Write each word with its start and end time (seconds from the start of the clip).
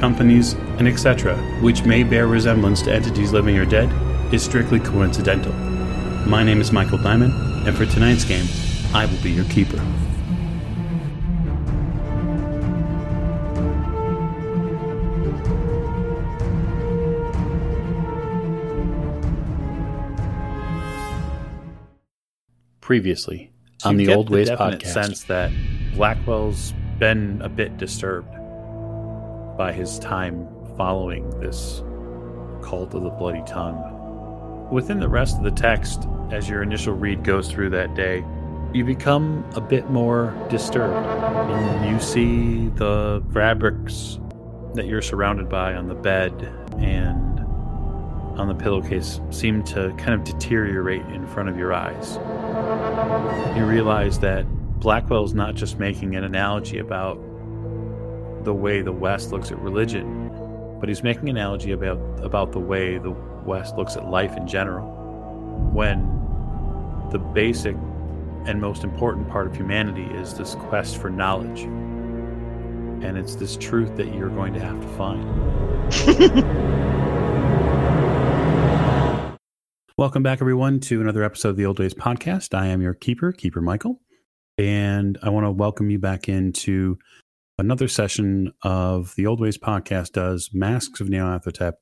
companies, 0.00 0.54
and 0.78 0.88
etc., 0.88 1.36
which 1.60 1.84
may 1.84 2.02
bear 2.02 2.26
resemblance 2.26 2.82
to 2.82 2.92
entities 2.92 3.32
living 3.32 3.56
or 3.58 3.66
dead, 3.66 3.90
is 4.32 4.42
strictly 4.42 4.80
coincidental. 4.80 5.52
My 6.26 6.42
name 6.42 6.60
is 6.60 6.72
Michael 6.72 6.98
Diamond, 6.98 7.34
and 7.68 7.76
for 7.76 7.84
tonight's 7.84 8.24
game, 8.24 8.46
I 8.94 9.06
will 9.06 9.22
be 9.22 9.30
your 9.30 9.44
keeper. 9.44 9.80
Previously 22.80 23.52
on 23.84 23.96
the 23.96 24.12
Old 24.12 24.30
Ways 24.30 24.48
definite 24.48 24.80
podcast. 24.80 24.92
sense 24.92 25.24
that 25.24 25.52
Blackwell's 25.94 26.72
been 26.98 27.40
a 27.40 27.48
bit 27.48 27.76
disturbed 27.78 28.34
by 29.56 29.72
his 29.72 29.98
time 29.98 30.48
following 30.76 31.28
this 31.40 31.82
cult 32.62 32.94
of 32.94 33.02
the 33.02 33.10
bloody 33.10 33.42
tongue. 33.46 34.68
Within 34.70 35.00
the 35.00 35.08
rest 35.08 35.36
of 35.36 35.44
the 35.44 35.50
text, 35.50 36.06
as 36.30 36.48
your 36.48 36.62
initial 36.62 36.94
read 36.94 37.24
goes 37.24 37.50
through 37.50 37.70
that 37.70 37.94
day, 37.94 38.24
you 38.72 38.84
become 38.84 39.44
a 39.56 39.60
bit 39.60 39.90
more 39.90 40.32
disturbed. 40.48 41.06
And 41.06 41.92
you 41.92 42.00
see 42.00 42.68
the 42.76 43.22
fabrics 43.34 44.20
that 44.74 44.86
you're 44.86 45.02
surrounded 45.02 45.48
by 45.48 45.74
on 45.74 45.88
the 45.88 45.94
bed 45.94 46.32
and 46.78 47.40
on 48.38 48.46
the 48.46 48.54
pillowcase 48.54 49.20
seem 49.30 49.64
to 49.64 49.92
kind 49.98 50.14
of 50.14 50.24
deteriorate 50.24 51.04
in 51.06 51.26
front 51.26 51.48
of 51.48 51.58
your 51.58 51.72
eyes 51.72 52.18
you 53.56 53.64
realize 53.64 54.18
that 54.20 54.44
Blackwell's 54.80 55.34
not 55.34 55.54
just 55.54 55.78
making 55.78 56.16
an 56.16 56.24
analogy 56.24 56.78
about 56.78 57.18
the 58.44 58.54
way 58.54 58.80
the 58.80 58.92
West 58.92 59.32
looks 59.32 59.50
at 59.50 59.58
religion, 59.58 60.30
but 60.80 60.88
he's 60.88 61.02
making 61.02 61.28
an 61.28 61.36
analogy 61.36 61.72
about 61.72 61.98
about 62.22 62.52
the 62.52 62.58
way 62.58 62.96
the 62.98 63.10
West 63.44 63.76
looks 63.76 63.96
at 63.96 64.06
life 64.06 64.36
in 64.36 64.46
general. 64.46 64.88
When 65.72 66.04
the 67.10 67.18
basic 67.18 67.76
and 68.46 68.60
most 68.60 68.84
important 68.84 69.28
part 69.28 69.46
of 69.46 69.54
humanity 69.54 70.04
is 70.14 70.34
this 70.34 70.54
quest 70.54 70.96
for 70.96 71.10
knowledge. 71.10 71.62
And 71.62 73.18
it's 73.18 73.34
this 73.34 73.56
truth 73.56 73.96
that 73.96 74.14
you're 74.14 74.30
going 74.30 74.54
to 74.54 74.60
have 74.60 74.80
to 74.80 74.88
find. 74.96 75.24
Welcome 79.98 80.22
back, 80.22 80.40
everyone, 80.40 80.80
to 80.80 81.00
another 81.02 81.22
episode 81.24 81.50
of 81.50 81.56
the 81.56 81.66
Old 81.66 81.76
Days 81.76 81.92
Podcast. 81.92 82.54
I 82.54 82.68
am 82.68 82.80
your 82.80 82.94
keeper, 82.94 83.32
Keeper 83.32 83.60
Michael, 83.60 84.00
and 84.56 85.18
I 85.22 85.28
want 85.28 85.44
to 85.44 85.50
welcome 85.50 85.90
you 85.90 85.98
back 85.98 86.26
into 86.28 86.98
another 87.60 87.88
session 87.88 88.52
of 88.62 89.14
the 89.16 89.26
Old 89.26 89.38
Ways 89.38 89.58
Podcast 89.58 90.12
does 90.12 90.50
Masks 90.52 91.00
of 91.00 91.08
Nyarlathotep. 91.08 91.74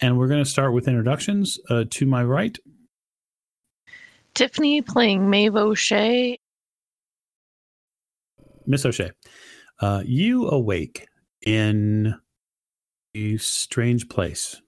And 0.00 0.16
we're 0.16 0.28
going 0.28 0.42
to 0.42 0.48
start 0.48 0.72
with 0.72 0.86
introductions. 0.86 1.58
Uh, 1.68 1.84
to 1.90 2.06
my 2.06 2.22
right, 2.22 2.56
Tiffany 4.34 4.80
playing 4.80 5.28
Maeve 5.28 5.56
O'Shea. 5.56 6.38
Miss 8.64 8.86
O'Shea. 8.86 9.10
Uh, 9.80 10.04
you 10.06 10.46
awake 10.48 11.08
in 11.44 12.14
a 13.14 13.36
strange 13.38 14.08
place. 14.08 14.62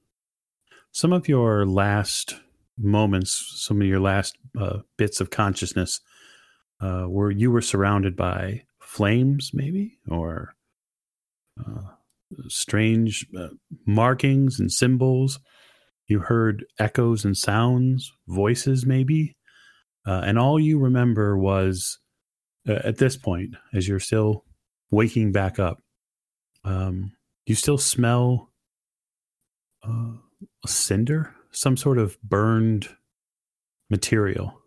Some 0.90 1.12
of 1.12 1.28
your 1.28 1.64
last 1.64 2.40
moments, 2.76 3.62
some 3.64 3.80
of 3.80 3.86
your 3.86 4.00
last 4.00 4.36
uh, 4.58 4.78
bits 4.98 5.20
of 5.20 5.30
consciousness, 5.30 6.00
uh, 6.80 7.04
where 7.04 7.30
you 7.30 7.52
were 7.52 7.62
surrounded 7.62 8.16
by 8.16 8.64
flames, 8.90 9.52
maybe, 9.54 9.98
or 10.10 10.54
uh, 11.58 11.82
strange 12.48 13.24
uh, 13.38 13.48
markings 13.86 14.58
and 14.58 14.72
symbols. 14.72 15.38
You 16.08 16.18
heard 16.18 16.64
echoes 16.78 17.24
and 17.24 17.36
sounds, 17.36 18.12
voices, 18.26 18.84
maybe, 18.84 19.36
uh, 20.04 20.22
and 20.24 20.38
all 20.38 20.58
you 20.58 20.78
remember 20.80 21.38
was 21.38 22.00
uh, 22.68 22.80
at 22.82 22.98
this 22.98 23.16
point, 23.16 23.54
as 23.72 23.86
you're 23.86 24.00
still 24.00 24.44
waking 24.90 25.30
back 25.30 25.60
up, 25.60 25.78
um, 26.64 27.12
you 27.46 27.54
still 27.54 27.78
smell 27.78 28.50
uh, 29.86 30.14
a 30.64 30.68
cinder 30.68 31.32
some 31.52 31.76
sort 31.76 31.98
of 31.98 32.20
burned 32.22 32.88
material. 33.88 34.60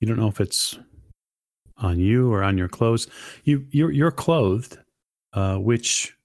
You 0.00 0.08
don't 0.08 0.18
know 0.18 0.28
if 0.28 0.40
it's 0.40 0.78
on 1.84 1.98
you 2.00 2.32
or 2.32 2.42
on 2.42 2.58
your 2.58 2.68
clothes. 2.68 3.06
You 3.44 3.66
you're 3.70 3.92
you're 3.92 4.10
clothed, 4.10 4.78
uh, 5.34 5.56
which 5.56 6.16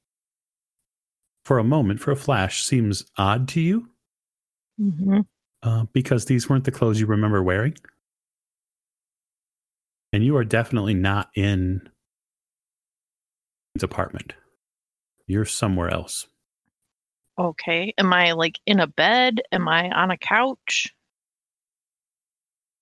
for 1.46 1.60
a 1.60 1.64
moment, 1.64 2.00
for 2.00 2.12
a 2.12 2.16
flash, 2.16 2.64
seems 2.64 3.06
odd 3.18 3.48
to 3.50 3.62
you 3.62 3.90
Mm-hmm. 4.80 5.20
uh, 5.64 5.86
because 5.92 6.26
these 6.26 6.48
weren't 6.50 6.64
the 6.64 6.72
clothes 6.72 7.00
you 7.02 7.06
remember 7.06 7.44
wearing, 7.44 7.76
and 10.14 10.24
you 10.24 10.38
are 10.38 10.46
definitely 10.46 10.94
not 10.94 11.30
in 11.36 11.90
his 13.74 13.84
apartment. 13.84 14.34
You're 15.28 15.46
somewhere 15.46 15.90
else. 15.90 16.28
Okay. 17.38 17.94
Am 17.98 18.14
I 18.14 18.32
like 18.32 18.60
in 18.66 18.80
a 18.80 18.88
bed? 18.88 19.42
Am 19.52 19.68
I 19.68 19.90
on 19.92 20.12
a 20.12 20.18
couch? 20.18 20.94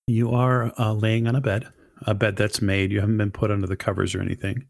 You 0.08 0.32
are 0.32 0.72
uh, 0.80 0.94
laying 0.94 1.28
on 1.28 1.36
a 1.36 1.42
bed, 1.42 1.68
a 2.06 2.14
bed 2.14 2.36
that's 2.36 2.62
made. 2.62 2.92
You 2.92 3.00
haven't 3.00 3.18
been 3.18 3.32
put 3.32 3.52
under 3.52 3.68
the 3.68 3.76
covers 3.78 4.16
or 4.16 4.22
anything. 4.22 4.66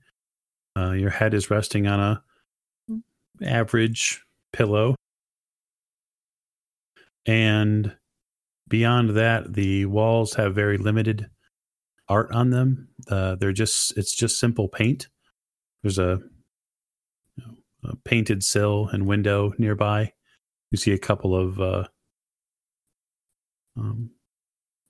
Uh, 0.78 0.92
your 0.92 1.10
head 1.10 1.34
is 1.34 1.50
resting 1.50 1.88
on 1.88 2.00
a 2.00 2.24
average 3.44 4.24
pillow, 4.54 4.96
and 7.26 7.96
beyond 8.68 9.12
that, 9.12 9.54
the 9.54 9.86
walls 9.86 10.34
have 10.36 10.56
very 10.56 10.78
limited 10.78 11.30
art 12.10 12.32
on 12.32 12.52
them. 12.52 12.88
Uh, 13.10 13.36
they're 13.36 13.52
just 13.52 13.98
it's 13.98 14.16
just 14.16 14.40
simple 14.40 14.68
paint. 14.68 15.10
There's 15.84 16.00
a, 16.00 16.20
you 17.36 17.44
know, 17.46 17.54
a 17.92 17.96
painted 17.98 18.44
sill 18.44 18.90
and 18.92 19.08
window 19.08 19.54
nearby. 19.58 20.14
You 20.72 20.78
see 20.78 20.92
a 20.92 20.98
couple 20.98 21.36
of 21.36 21.60
uh, 21.60 21.88
um, 23.78 24.12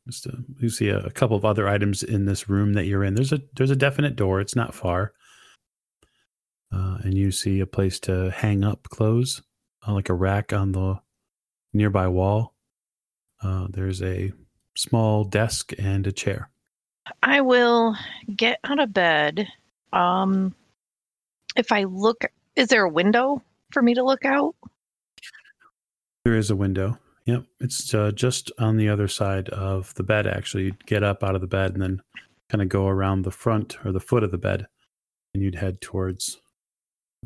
just 0.08 0.26
a, 0.26 0.38
you 0.60 0.70
see 0.70 0.90
a, 0.90 1.00
a 1.00 1.12
couple 1.12 1.38
of 1.38 1.46
other 1.46 1.68
items 1.68 2.02
in 2.02 2.26
this 2.26 2.50
room 2.50 2.74
that 2.74 2.86
you're 2.86 3.04
in. 3.04 3.14
There's 3.14 3.34
a 3.34 3.42
there's 3.56 3.72
a 3.72 3.76
definite 3.76 4.16
door. 4.16 4.40
It's 4.40 4.56
not 4.56 4.74
far, 4.74 5.14
uh, 6.74 6.98
and 7.04 7.14
you 7.14 7.32
see 7.32 7.60
a 7.60 7.68
place 7.68 8.00
to 8.02 8.32
hang 8.32 8.64
up 8.64 8.84
clothes, 8.90 9.42
uh, 9.88 9.94
like 9.94 10.10
a 10.10 10.14
rack 10.14 10.54
on 10.54 10.72
the 10.72 11.00
nearby 11.74 12.08
wall. 12.08 12.56
Uh, 13.44 13.68
there's 13.70 14.02
a 14.02 14.32
small 14.76 15.24
desk 15.24 15.74
and 15.78 16.08
a 16.08 16.12
chair. 16.12 16.50
I 17.22 17.42
will 17.42 17.96
get 18.36 18.60
out 18.64 18.80
of 18.80 18.94
bed. 18.94 19.48
Um, 19.94 20.56
if 21.56 21.72
I 21.72 21.84
look, 21.84 22.26
is 22.56 22.68
there 22.68 22.84
a 22.84 22.90
window 22.90 23.42
for 23.72 23.82
me 23.82 23.94
to 23.96 24.04
look 24.04 24.26
out? 24.26 24.56
There 26.26 26.36
is 26.36 26.50
a 26.50 26.56
window. 26.56 26.98
Yep, 27.28 27.44
it's 27.60 27.94
uh, 27.94 28.12
just 28.12 28.54
on 28.58 28.78
the 28.78 28.88
other 28.88 29.10
side 29.10 29.50
of 29.50 29.94
the 29.96 30.04
bed. 30.04 30.28
Actually, 30.28 30.64
you'd 30.64 30.86
get 30.86 31.04
up 31.04 31.24
out 31.24 31.36
of 31.36 31.42
the 31.42 31.48
bed 31.48 31.74
and 31.74 31.82
then 31.82 32.02
kind 32.50 32.62
of 32.62 32.70
go 32.70 32.88
around 32.88 33.24
the 33.24 33.32
front 33.32 33.78
or 33.86 33.92
the 33.92 34.00
foot 34.00 34.24
of 34.24 34.32
the 34.32 34.38
bed, 34.38 34.66
and 35.34 35.44
you'd 35.44 35.56
head 35.56 35.82
towards 35.82 36.38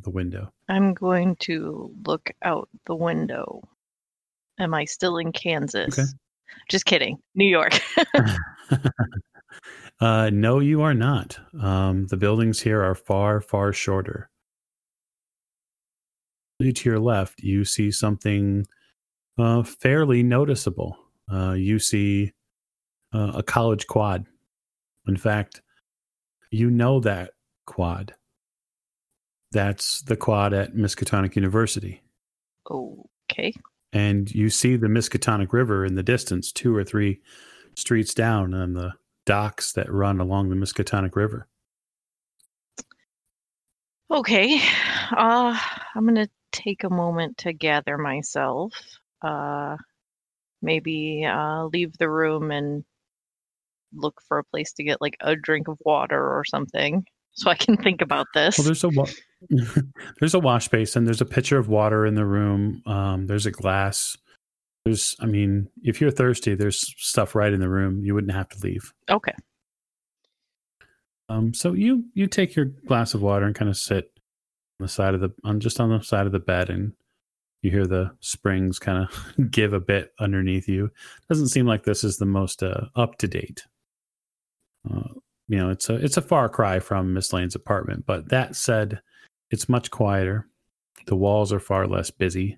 the 0.01 0.09
window. 0.09 0.51
I'm 0.69 0.95
going 0.95 1.35
to 1.41 1.93
look 2.07 2.31
out 2.43 2.67
the 2.87 2.95
window. 2.95 3.61
Am 4.59 4.73
I 4.73 4.85
still 4.85 5.17
in 5.17 5.31
Kansas? 5.31 5.99
Okay. 5.99 6.07
Just 6.67 6.85
kidding. 6.85 7.19
New 7.35 7.45
York. 7.45 7.79
uh, 10.01 10.31
no, 10.33 10.59
you 10.59 10.81
are 10.81 10.95
not. 10.95 11.39
Um, 11.61 12.07
the 12.07 12.17
buildings 12.17 12.59
here 12.59 12.81
are 12.81 12.95
far, 12.95 13.39
far 13.39 13.71
shorter. 13.71 14.31
To 16.59 16.89
your 16.89 16.99
left, 16.99 17.41
you 17.41 17.65
see 17.65 17.91
something 17.91 18.65
uh, 19.41 19.63
fairly 19.63 20.23
noticeable. 20.23 20.97
Uh, 21.31 21.53
you 21.53 21.79
see 21.79 22.31
uh, 23.13 23.31
a 23.35 23.43
college 23.43 23.87
quad. 23.87 24.25
In 25.07 25.17
fact, 25.17 25.61
you 26.51 26.69
know 26.69 26.99
that 26.99 27.31
quad. 27.65 28.13
That's 29.51 30.01
the 30.03 30.15
quad 30.15 30.53
at 30.53 30.75
Miskatonic 30.75 31.35
University. 31.35 32.01
Okay. 32.69 33.53
and 33.93 34.33
you 34.33 34.49
see 34.49 34.75
the 34.75 34.87
Miskatonic 34.87 35.51
River 35.51 35.85
in 35.85 35.95
the 35.95 36.03
distance, 36.03 36.51
two 36.51 36.75
or 36.75 36.83
three 36.83 37.19
streets 37.75 38.13
down, 38.13 38.53
and 38.53 38.75
the 38.75 38.93
docks 39.25 39.73
that 39.73 39.91
run 39.91 40.19
along 40.19 40.49
the 40.49 40.55
Miskatonic 40.55 41.15
River. 41.15 41.47
Okay. 44.09 44.61
Uh, 45.11 45.57
I'm 45.95 46.05
gonna 46.05 46.29
take 46.51 46.83
a 46.83 46.89
moment 46.89 47.39
to 47.39 47.53
gather 47.53 47.97
myself. 47.97 48.73
Uh, 49.21 49.77
maybe 50.61 51.25
uh, 51.25 51.65
leave 51.65 51.97
the 51.97 52.09
room 52.09 52.51
and 52.51 52.83
look 53.93 54.21
for 54.27 54.37
a 54.39 54.43
place 54.43 54.71
to 54.73 54.83
get 54.83 55.01
like 55.01 55.17
a 55.21 55.35
drink 55.35 55.67
of 55.67 55.77
water 55.83 56.19
or 56.19 56.43
something, 56.45 57.05
so 57.33 57.49
I 57.49 57.55
can 57.55 57.77
think 57.77 58.01
about 58.01 58.27
this. 58.33 58.57
Well, 58.57 58.65
there's 58.65 58.83
a 58.83 58.89
wa- 58.89 59.07
there's 60.19 60.33
a 60.33 60.39
wash 60.39 60.67
basin. 60.69 61.05
There's 61.05 61.21
a 61.21 61.25
pitcher 61.25 61.57
of 61.57 61.67
water 61.67 62.05
in 62.05 62.15
the 62.15 62.25
room. 62.25 62.81
Um, 62.85 63.27
there's 63.27 63.45
a 63.45 63.51
glass. 63.51 64.17
There's, 64.85 65.15
I 65.19 65.27
mean, 65.27 65.67
if 65.83 66.01
you're 66.01 66.09
thirsty, 66.11 66.55
there's 66.55 66.79
stuff 66.97 67.35
right 67.35 67.53
in 67.53 67.59
the 67.59 67.69
room. 67.69 68.03
You 68.03 68.15
wouldn't 68.15 68.33
have 68.33 68.49
to 68.49 68.59
leave. 68.65 68.91
okay. 69.09 69.33
Um, 71.29 71.53
so 71.53 71.71
you 71.73 72.03
you 72.13 72.27
take 72.27 72.55
your 72.55 72.65
glass 72.65 73.13
of 73.13 73.21
water 73.21 73.45
and 73.45 73.55
kind 73.55 73.69
of 73.69 73.77
sit 73.77 74.11
on 74.79 74.85
the 74.85 74.87
side 74.89 75.13
of 75.13 75.21
the 75.21 75.29
on 75.45 75.61
just 75.61 75.79
on 75.79 75.89
the 75.89 76.01
side 76.01 76.25
of 76.25 76.33
the 76.33 76.39
bed, 76.39 76.69
and 76.69 76.91
you 77.61 77.71
hear 77.71 77.85
the 77.85 78.11
springs 78.19 78.79
kind 78.79 79.07
of 79.07 79.33
give 79.51 79.73
a 79.73 79.79
bit 79.79 80.13
underneath 80.19 80.67
you. 80.67 80.91
Doesn't 81.29 81.49
seem 81.49 81.65
like 81.65 81.83
this 81.83 82.03
is 82.03 82.17
the 82.17 82.25
most 82.25 82.63
uh, 82.63 82.87
up 82.95 83.17
to 83.19 83.27
date. 83.27 83.65
Uh, 84.89 85.13
you 85.47 85.57
know, 85.57 85.69
it's 85.69 85.89
a 85.89 85.95
it's 85.95 86.17
a 86.17 86.21
far 86.21 86.49
cry 86.49 86.79
from 86.79 87.13
Miss 87.13 87.33
Lane's 87.33 87.55
apartment, 87.55 88.05
but 88.05 88.29
that 88.29 88.55
said, 88.55 89.01
it's 89.49 89.69
much 89.69 89.91
quieter. 89.91 90.47
The 91.07 91.15
walls 91.15 91.51
are 91.51 91.59
far 91.59 91.87
less 91.87 92.09
busy. 92.09 92.57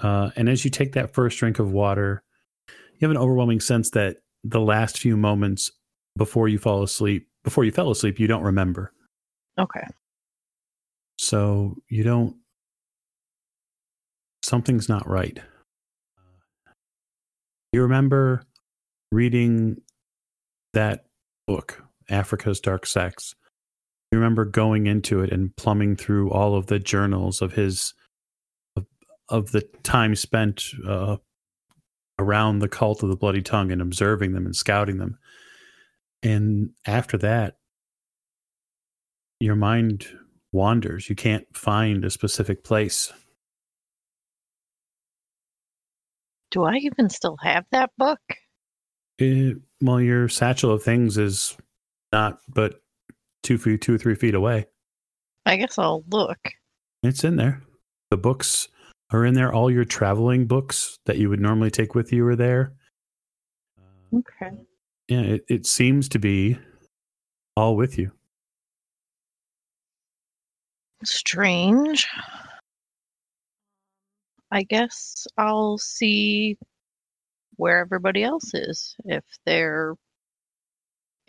Uh, 0.00 0.30
and 0.36 0.48
as 0.48 0.64
you 0.64 0.70
take 0.70 0.92
that 0.92 1.12
first 1.12 1.38
drink 1.38 1.58
of 1.58 1.72
water, 1.72 2.22
you 2.68 3.08
have 3.08 3.10
an 3.10 3.16
overwhelming 3.16 3.60
sense 3.60 3.90
that 3.90 4.18
the 4.44 4.60
last 4.60 4.98
few 4.98 5.16
moments 5.16 5.70
before 6.16 6.48
you 6.48 6.58
fall 6.58 6.82
asleep, 6.82 7.28
before 7.44 7.64
you 7.64 7.72
fell 7.72 7.90
asleep, 7.90 8.18
you 8.18 8.26
don't 8.26 8.42
remember. 8.42 8.92
Okay. 9.58 9.86
So 11.18 11.76
you 11.88 12.04
don't, 12.04 12.36
something's 14.46 14.88
not 14.88 15.08
right. 15.08 15.38
You 17.72 17.82
remember 17.82 18.44
reading 19.12 19.78
that 20.72 21.04
book, 21.46 21.82
Africa's 22.08 22.60
Dark 22.60 22.86
Sects. 22.86 23.34
You 24.12 24.18
remember 24.18 24.44
going 24.44 24.86
into 24.86 25.20
it 25.20 25.32
and 25.32 25.54
plumbing 25.56 25.96
through 25.96 26.30
all 26.30 26.54
of 26.54 26.66
the 26.66 26.78
journals 26.78 27.42
of 27.42 27.54
his, 27.54 27.92
of, 28.76 28.86
of 29.28 29.50
the 29.50 29.62
time 29.82 30.14
spent 30.14 30.64
uh, 30.86 31.16
around 32.18 32.60
the 32.60 32.68
cult 32.68 33.02
of 33.02 33.08
the 33.08 33.16
Bloody 33.16 33.42
Tongue 33.42 33.72
and 33.72 33.82
observing 33.82 34.32
them 34.32 34.46
and 34.46 34.54
scouting 34.54 34.98
them. 34.98 35.18
And 36.22 36.70
after 36.86 37.18
that, 37.18 37.56
your 39.40 39.56
mind 39.56 40.06
wanders. 40.52 41.10
You 41.10 41.16
can't 41.16 41.46
find 41.54 42.04
a 42.04 42.10
specific 42.10 42.64
place. 42.64 43.12
Do 46.56 46.64
I 46.64 46.76
even 46.76 47.10
still 47.10 47.36
have 47.42 47.66
that 47.70 47.90
book? 47.98 48.18
It, 49.18 49.58
well, 49.82 50.00
your 50.00 50.26
satchel 50.26 50.70
of 50.70 50.82
things 50.82 51.18
is 51.18 51.54
not 52.12 52.38
but 52.48 52.80
two 53.42 53.58
feet, 53.58 53.82
two 53.82 53.96
or 53.96 53.98
three 53.98 54.14
feet 54.14 54.34
away. 54.34 54.64
I 55.44 55.56
guess 55.56 55.78
I'll 55.78 56.02
look. 56.08 56.38
It's 57.02 57.24
in 57.24 57.36
there. 57.36 57.62
The 58.10 58.16
books 58.16 58.68
are 59.10 59.26
in 59.26 59.34
there. 59.34 59.52
All 59.52 59.70
your 59.70 59.84
traveling 59.84 60.46
books 60.46 60.98
that 61.04 61.18
you 61.18 61.28
would 61.28 61.40
normally 61.40 61.70
take 61.70 61.94
with 61.94 62.10
you 62.10 62.26
are 62.26 62.36
there. 62.36 62.72
Okay. 64.14 64.56
Yeah, 65.08 65.20
it, 65.20 65.44
it 65.50 65.66
seems 65.66 66.08
to 66.08 66.18
be 66.18 66.56
all 67.54 67.76
with 67.76 67.98
you. 67.98 68.12
Strange. 71.04 72.08
I 74.56 74.62
guess 74.62 75.26
I'll 75.36 75.76
see 75.76 76.56
where 77.56 77.78
everybody 77.78 78.24
else 78.24 78.54
is. 78.54 78.96
If 79.04 79.22
they're 79.44 79.96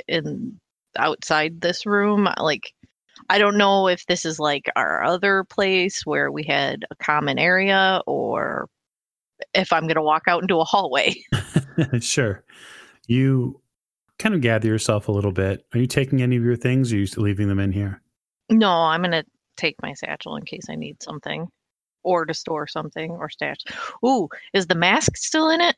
in 0.08 0.58
outside 0.96 1.60
this 1.60 1.86
room, 1.86 2.30
like 2.40 2.72
I 3.30 3.38
don't 3.38 3.58
know 3.58 3.90
if 3.90 4.06
this 4.06 4.24
is 4.24 4.40
like 4.40 4.72
our 4.78 5.04
other 5.04 5.44
place 5.44 6.06
where 6.06 6.32
we 6.32 6.46
had 6.46 6.86
a 6.90 6.96
common 6.96 7.38
area 7.38 8.02
or 8.08 8.70
if 9.54 9.74
I'm 9.74 9.88
going 9.88 9.96
to 9.96 10.02
walk 10.02 10.24
out 10.30 10.42
into 10.42 10.62
a 10.62 10.64
hallway. 10.64 11.14
sure. 12.00 12.46
You 13.08 13.60
kind 14.20 14.36
of 14.36 14.42
gather 14.42 14.70
yourself 14.70 15.10
a 15.10 15.12
little 15.12 15.34
bit. 15.34 15.66
Are 15.74 15.80
you 15.80 15.88
taking 15.88 16.22
any 16.22 16.38
of 16.38 16.46
your 16.46 16.56
things 16.56 16.94
or 16.94 16.96
are 16.96 17.00
you 17.00 17.08
leaving 17.18 17.50
them 17.50 17.60
in 17.60 17.74
here? 17.74 18.02
No, 18.50 18.72
I'm 18.72 19.02
going 19.02 19.12
to 19.12 19.26
take 19.58 19.76
my 19.82 19.92
satchel 19.96 20.38
in 20.38 20.46
case 20.46 20.68
I 20.70 20.76
need 20.76 21.04
something 21.04 21.50
or 22.08 22.26
to 22.26 22.34
store 22.34 22.68
something 22.68 23.12
or 23.12 23.30
stash. 23.30 23.58
Ooh, 24.04 24.30
is 24.54 24.68
the 24.68 24.76
mask 24.76 25.18
still 25.18 25.50
in 25.50 25.60
it? 25.60 25.76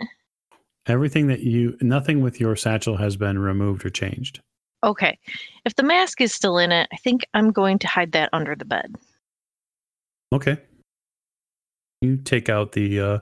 Everything 0.85 1.27
that 1.27 1.41
you, 1.41 1.75
nothing 1.81 2.21
with 2.21 2.39
your 2.39 2.55
satchel 2.55 2.97
has 2.97 3.17
been 3.17 3.39
removed 3.39 3.83
or 3.83 3.89
changed. 3.89 4.41
Okay. 4.83 5.17
If 5.65 5.75
the 5.75 5.83
mask 5.83 6.21
is 6.21 6.33
still 6.33 6.59
in 6.59 6.71
it, 6.71 6.87
I 6.93 6.97
think 6.97 7.25
I'm 7.33 7.51
going 7.51 7.79
to 7.79 7.87
hide 7.87 8.11
that 8.11 8.29
under 8.31 8.55
the 8.55 8.63
bed. 8.63 8.95
Okay. 10.31 10.57
You 12.01 12.17
take 12.17 12.47
out 12.47 12.73
the 12.73 12.99
uh, 12.99 13.19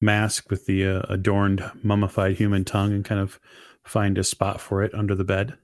mask 0.00 0.50
with 0.50 0.64
the 0.64 0.86
uh, 0.86 1.02
adorned 1.10 1.70
mummified 1.82 2.36
human 2.36 2.64
tongue 2.64 2.94
and 2.94 3.04
kind 3.04 3.20
of 3.20 3.38
find 3.84 4.16
a 4.16 4.24
spot 4.24 4.58
for 4.60 4.82
it 4.82 4.94
under 4.94 5.14
the 5.14 5.24
bed. 5.24 5.54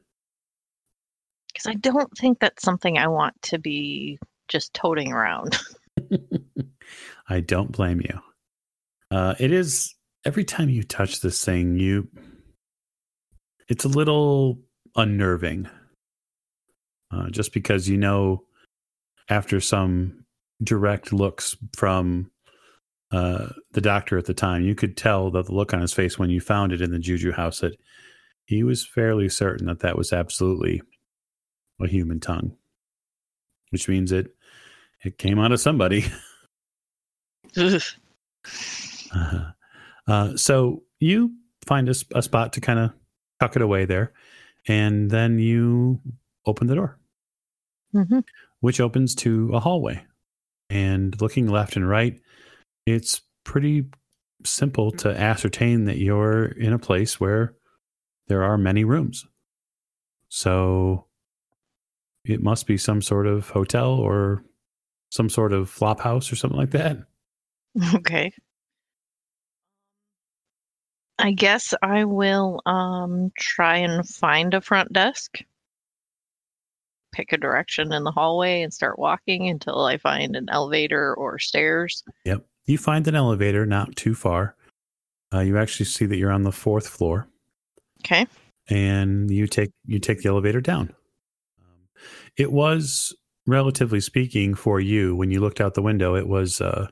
Because 1.48 1.66
I 1.66 1.74
don't 1.74 2.12
think 2.18 2.40
that's 2.40 2.62
something 2.62 2.98
I 2.98 3.08
want 3.08 3.40
to 3.42 3.58
be 3.58 4.18
just 4.48 4.74
toting 4.74 5.12
around. 5.12 5.58
I 7.28 7.40
don't 7.40 7.72
blame 7.72 8.00
you. 8.00 8.20
Uh, 9.10 9.34
it 9.38 9.52
is 9.52 9.94
every 10.24 10.44
time 10.44 10.68
you 10.68 10.82
touch 10.82 11.20
this 11.20 11.44
thing, 11.44 11.78
you 11.78 12.08
it's 13.68 13.84
a 13.84 13.88
little 13.88 14.60
unnerving. 14.96 15.68
Uh, 17.10 17.30
just 17.30 17.52
because 17.52 17.88
you 17.88 17.96
know 17.96 18.44
after 19.28 19.60
some 19.60 20.24
direct 20.62 21.12
looks 21.12 21.56
from 21.76 22.30
uh, 23.12 23.48
the 23.72 23.80
doctor 23.80 24.18
at 24.18 24.24
the 24.24 24.34
time, 24.34 24.64
you 24.64 24.74
could 24.74 24.96
tell 24.96 25.30
that 25.30 25.46
the 25.46 25.54
look 25.54 25.72
on 25.72 25.80
his 25.80 25.92
face 25.92 26.18
when 26.18 26.30
you 26.30 26.40
found 26.40 26.72
it 26.72 26.80
in 26.80 26.90
the 26.90 26.98
juju 26.98 27.32
house 27.32 27.60
that 27.60 27.76
he 28.46 28.62
was 28.62 28.84
fairly 28.84 29.28
certain 29.28 29.66
that 29.66 29.80
that 29.80 29.96
was 29.96 30.12
absolutely 30.12 30.82
a 31.80 31.86
human 31.86 32.20
tongue, 32.20 32.56
which 33.70 33.88
means 33.88 34.12
it 34.12 34.34
it 35.04 35.18
came 35.18 35.38
out 35.38 35.52
of 35.52 35.60
somebody. 35.60 36.06
Uh, 39.14 39.44
uh, 40.06 40.36
so 40.36 40.82
you 40.98 41.34
find 41.66 41.88
a, 41.88 41.94
a 42.14 42.22
spot 42.22 42.52
to 42.54 42.60
kind 42.60 42.78
of 42.78 42.92
tuck 43.40 43.56
it 43.56 43.62
away 43.62 43.84
there, 43.84 44.12
and 44.66 45.10
then 45.10 45.38
you 45.38 46.00
open 46.46 46.66
the 46.66 46.74
door, 46.74 46.98
hmm 47.92 48.20
which 48.60 48.80
opens 48.80 49.14
to 49.14 49.50
a 49.52 49.60
hallway. 49.60 50.02
And 50.70 51.20
looking 51.20 51.48
left 51.48 51.76
and 51.76 51.86
right, 51.86 52.18
it's 52.86 53.20
pretty 53.44 53.84
simple 54.42 54.90
to 54.92 55.10
ascertain 55.10 55.84
that 55.84 55.98
you're 55.98 56.46
in 56.46 56.72
a 56.72 56.78
place 56.78 57.20
where 57.20 57.54
there 58.28 58.42
are 58.42 58.56
many 58.56 58.84
rooms. 58.84 59.26
So 60.30 61.06
it 62.24 62.42
must 62.42 62.66
be 62.66 62.78
some 62.78 63.02
sort 63.02 63.26
of 63.26 63.50
hotel 63.50 63.92
or 63.92 64.42
some 65.14 65.28
sort 65.28 65.52
of 65.52 65.70
flop 65.70 66.00
house 66.00 66.32
or 66.32 66.36
something 66.36 66.58
like 66.58 66.72
that. 66.72 66.98
Okay. 67.94 68.32
I 71.18 71.32
guess 71.32 71.74
I 71.82 72.04
will 72.04 72.60
um 72.66 73.30
try 73.38 73.76
and 73.78 74.06
find 74.08 74.52
a 74.54 74.60
front 74.60 74.92
desk. 74.92 75.38
Pick 77.12 77.32
a 77.32 77.36
direction 77.36 77.92
in 77.92 78.02
the 78.02 78.10
hallway 78.10 78.62
and 78.62 78.72
start 78.74 78.98
walking 78.98 79.48
until 79.48 79.84
I 79.84 79.96
find 79.98 80.34
an 80.34 80.46
elevator 80.50 81.14
or 81.14 81.38
stairs. 81.38 82.02
Yep. 82.24 82.44
You 82.66 82.78
find 82.78 83.06
an 83.06 83.14
elevator 83.14 83.66
not 83.66 83.94
too 83.94 84.14
far. 84.14 84.56
Uh, 85.32 85.40
you 85.40 85.58
actually 85.58 85.86
see 85.86 86.06
that 86.06 86.16
you're 86.16 86.32
on 86.32 86.42
the 86.42 86.52
fourth 86.52 86.88
floor, 86.88 87.28
Okay. 88.04 88.26
and 88.68 89.30
you 89.30 89.46
take 89.46 89.70
you 89.86 89.98
take 89.98 90.22
the 90.22 90.28
elevator 90.28 90.60
down. 90.60 90.94
Um, 91.60 91.88
it 92.36 92.52
was 92.52 93.14
relatively 93.46 94.00
speaking 94.00 94.54
for 94.54 94.80
you 94.80 95.14
when 95.14 95.30
you 95.30 95.40
looked 95.40 95.60
out 95.60 95.74
the 95.74 95.82
window. 95.82 96.14
It 96.14 96.26
was 96.28 96.60
uh, 96.60 96.88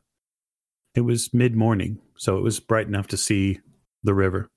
it 0.95 1.03
was 1.03 1.33
mid 1.33 1.55
morning, 1.57 1.99
so 2.17 2.37
it 2.37 2.43
was 2.43 2.61
bright 2.61 2.87
enough 2.87 3.07
to 3.09 3.17
see 3.17 3.61
the 4.03 4.15
river. 4.15 4.49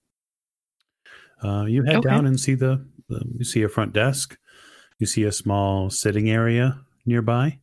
Uh, 1.44 1.66
you 1.66 1.84
head 1.84 1.98
Okay. 1.98 2.10
down 2.10 2.26
and 2.26 2.40
see 2.40 2.56
the, 2.56 2.86
the 3.10 3.22
you 3.38 3.46
see 3.46 3.62
a 3.64 3.70
front 3.70 3.94
desk. 3.94 4.38
You 5.00 5.06
see 5.08 5.24
a 5.24 5.32
small 5.32 5.90
sitting 5.90 6.30
area 6.30 6.82
nearby. 7.06 7.60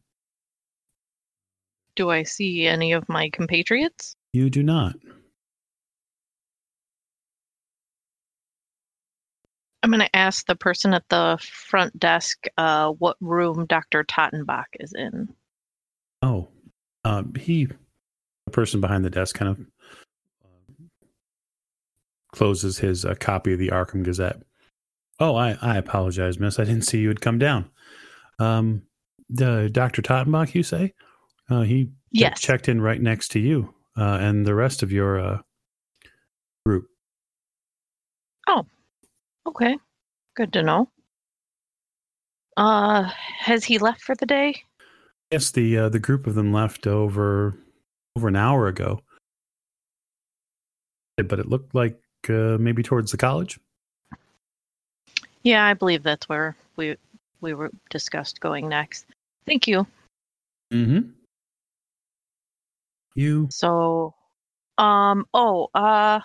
do 1.95 2.09
I 2.11 2.23
see 2.23 2.67
any 2.67 2.93
of 2.93 3.07
my 3.09 3.29
compatriots? 3.31 4.15
You 4.33 4.49
do 4.49 4.63
not. 4.63 4.97
I'm 9.83 9.91
going 9.91 10.01
to 10.01 10.17
ask 10.17 10.47
the 10.47 10.55
person 10.55 10.95
at 10.95 11.09
the 11.09 11.39
front 11.43 11.99
desk 11.99 12.47
uh, 12.57 12.91
what 12.91 13.17
room 13.21 13.67
Dr. 13.67 14.05
Tottenbach 14.05 14.67
is 14.79 14.93
in. 14.93 15.29
Oh, 16.23 16.49
um, 17.05 17.35
he, 17.35 17.65
the 17.65 18.53
person 18.53 18.81
behind 18.81 19.05
the 19.05 19.11
desk, 19.11 19.35
kind 19.37 19.51
of 19.51 19.61
uh, 20.45 20.85
closes 22.33 22.79
his 22.79 23.05
uh, 23.05 23.15
copy 23.19 23.55
of 23.55 23.59
the 23.59 23.71
Arkham 23.71 24.05
Gazette. 24.05 24.41
Oh, 25.19 25.35
I, 25.35 25.59
I 25.61 25.77
apologize, 25.79 26.39
miss. 26.39 26.61
I 26.61 26.65
didn't 26.65 26.83
see 26.83 26.99
you 26.99 27.09
had 27.09 27.21
come 27.21 27.39
down. 27.39 27.69
Um, 28.39 28.83
the 29.29 29.69
Dr. 29.73 30.01
Tottenbach, 30.03 30.55
you 30.55 30.63
say? 30.63 30.95
Uh, 31.51 31.63
he 31.63 31.91
Yes. 32.15 32.41
checked 32.41 32.69
in 32.69 32.81
right 32.81 33.01
next 33.01 33.29
to 33.33 33.41
you 33.41 33.75
uh, 33.97 34.19
and 34.21 34.47
the 34.47 34.55
rest 34.55 34.83
of 34.83 34.93
your 34.93 35.19
uh, 35.19 35.39
group. 36.67 36.87
Okay. 39.47 39.77
Good 40.35 40.53
to 40.55 40.63
know. 40.63 40.89
Uh, 42.57 43.11
has 43.39 43.65
he 43.65 43.79
left 43.79 44.03
for 44.03 44.15
the 44.15 44.27
day? 44.27 44.63
Yes, 45.31 45.51
the 45.51 45.79
uh, 45.79 45.89
the 45.89 45.99
group 45.99 46.27
of 46.27 46.35
them 46.35 46.53
left 46.53 46.87
over 46.87 47.57
over 48.17 48.29
an 48.29 48.37
hour 48.37 48.69
ago, 48.69 49.01
but 51.17 51.39
it 51.39 51.49
looked 51.49 51.75
like 51.75 51.99
uh, 52.29 52.59
maybe 52.61 52.83
towards 52.83 53.11
the 53.11 53.17
college. 53.17 53.59
Yeah, 55.43 55.65
I 55.65 55.75
believe 55.75 56.03
that's 56.03 56.29
where 56.29 56.55
we 56.77 56.97
we 57.41 57.55
were 57.55 57.71
discussed 57.91 58.41
going 58.41 58.69
next. 58.69 59.07
Thank 59.47 59.67
you. 59.67 59.87
Mm-hmm. 60.73 61.11
You 63.15 63.49
So, 63.51 64.15
um, 64.79 65.27
oh, 65.35 65.69
uh, 65.75 66.21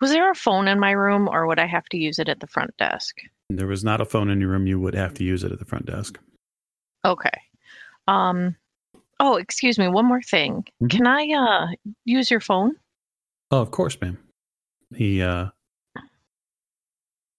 was 0.00 0.10
there 0.10 0.30
a 0.30 0.34
phone 0.34 0.68
in 0.68 0.78
my 0.80 0.90
room, 0.92 1.28
or 1.28 1.46
would 1.46 1.58
I 1.58 1.66
have 1.66 1.84
to 1.90 1.96
use 1.96 2.18
it 2.18 2.28
at 2.28 2.40
the 2.40 2.46
front 2.46 2.76
desk? 2.76 3.16
there 3.50 3.66
was 3.66 3.84
not 3.84 4.00
a 4.00 4.04
phone 4.06 4.30
in 4.30 4.40
your 4.40 4.50
room. 4.50 4.66
You 4.66 4.80
would 4.80 4.94
have 4.94 5.14
to 5.14 5.24
use 5.24 5.44
it 5.44 5.52
at 5.52 5.58
the 5.58 5.64
front 5.66 5.86
desk. 5.86 6.18
Okay. 7.04 7.30
Um, 8.08 8.56
oh, 9.20 9.36
excuse 9.36 9.78
me. 9.78 9.86
One 9.86 10.06
more 10.06 10.22
thing. 10.22 10.64
Mhm. 10.82 10.90
Can 10.90 11.06
I 11.06 11.28
uh 11.28 11.66
use 12.04 12.30
your 12.30 12.40
phone? 12.40 12.74
Oh, 13.50 13.60
of 13.60 13.70
course, 13.70 14.00
ma'am. 14.00 14.18
He 14.96 15.20
uh, 15.22 15.48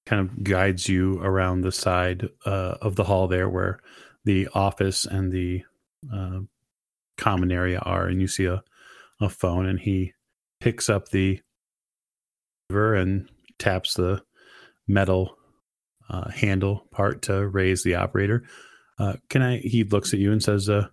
kind 0.05 0.21
of 0.21 0.43
guides 0.43 0.87
you 0.87 1.19
around 1.21 1.61
the 1.61 1.71
side 1.71 2.29
uh, 2.45 2.75
of 2.81 2.95
the 2.95 3.03
hall 3.03 3.27
there, 3.27 3.49
where 3.49 3.79
the 4.23 4.47
office 4.53 5.05
and 5.05 5.31
the 5.31 5.63
uh, 6.13 6.39
common 7.17 7.51
area 7.51 7.79
are, 7.79 8.05
and 8.07 8.21
you 8.21 8.27
see 8.27 8.45
a, 8.45 8.63
a 9.19 9.29
phone. 9.29 9.65
And 9.65 9.79
he 9.79 10.13
picks 10.59 10.89
up 10.89 11.09
the 11.09 11.41
and 12.69 13.29
taps 13.59 13.93
the 13.93 14.21
metal 14.87 15.37
uh, 16.09 16.29
handle 16.29 16.87
part 16.91 17.23
to 17.23 17.47
raise 17.47 17.83
the 17.83 17.95
operator. 17.95 18.43
Uh, 18.99 19.13
can 19.29 19.41
I? 19.41 19.57
He 19.57 19.83
looks 19.83 20.13
at 20.13 20.19
you 20.19 20.31
and 20.31 20.41
says, 20.41 20.69
uh, 20.69 20.87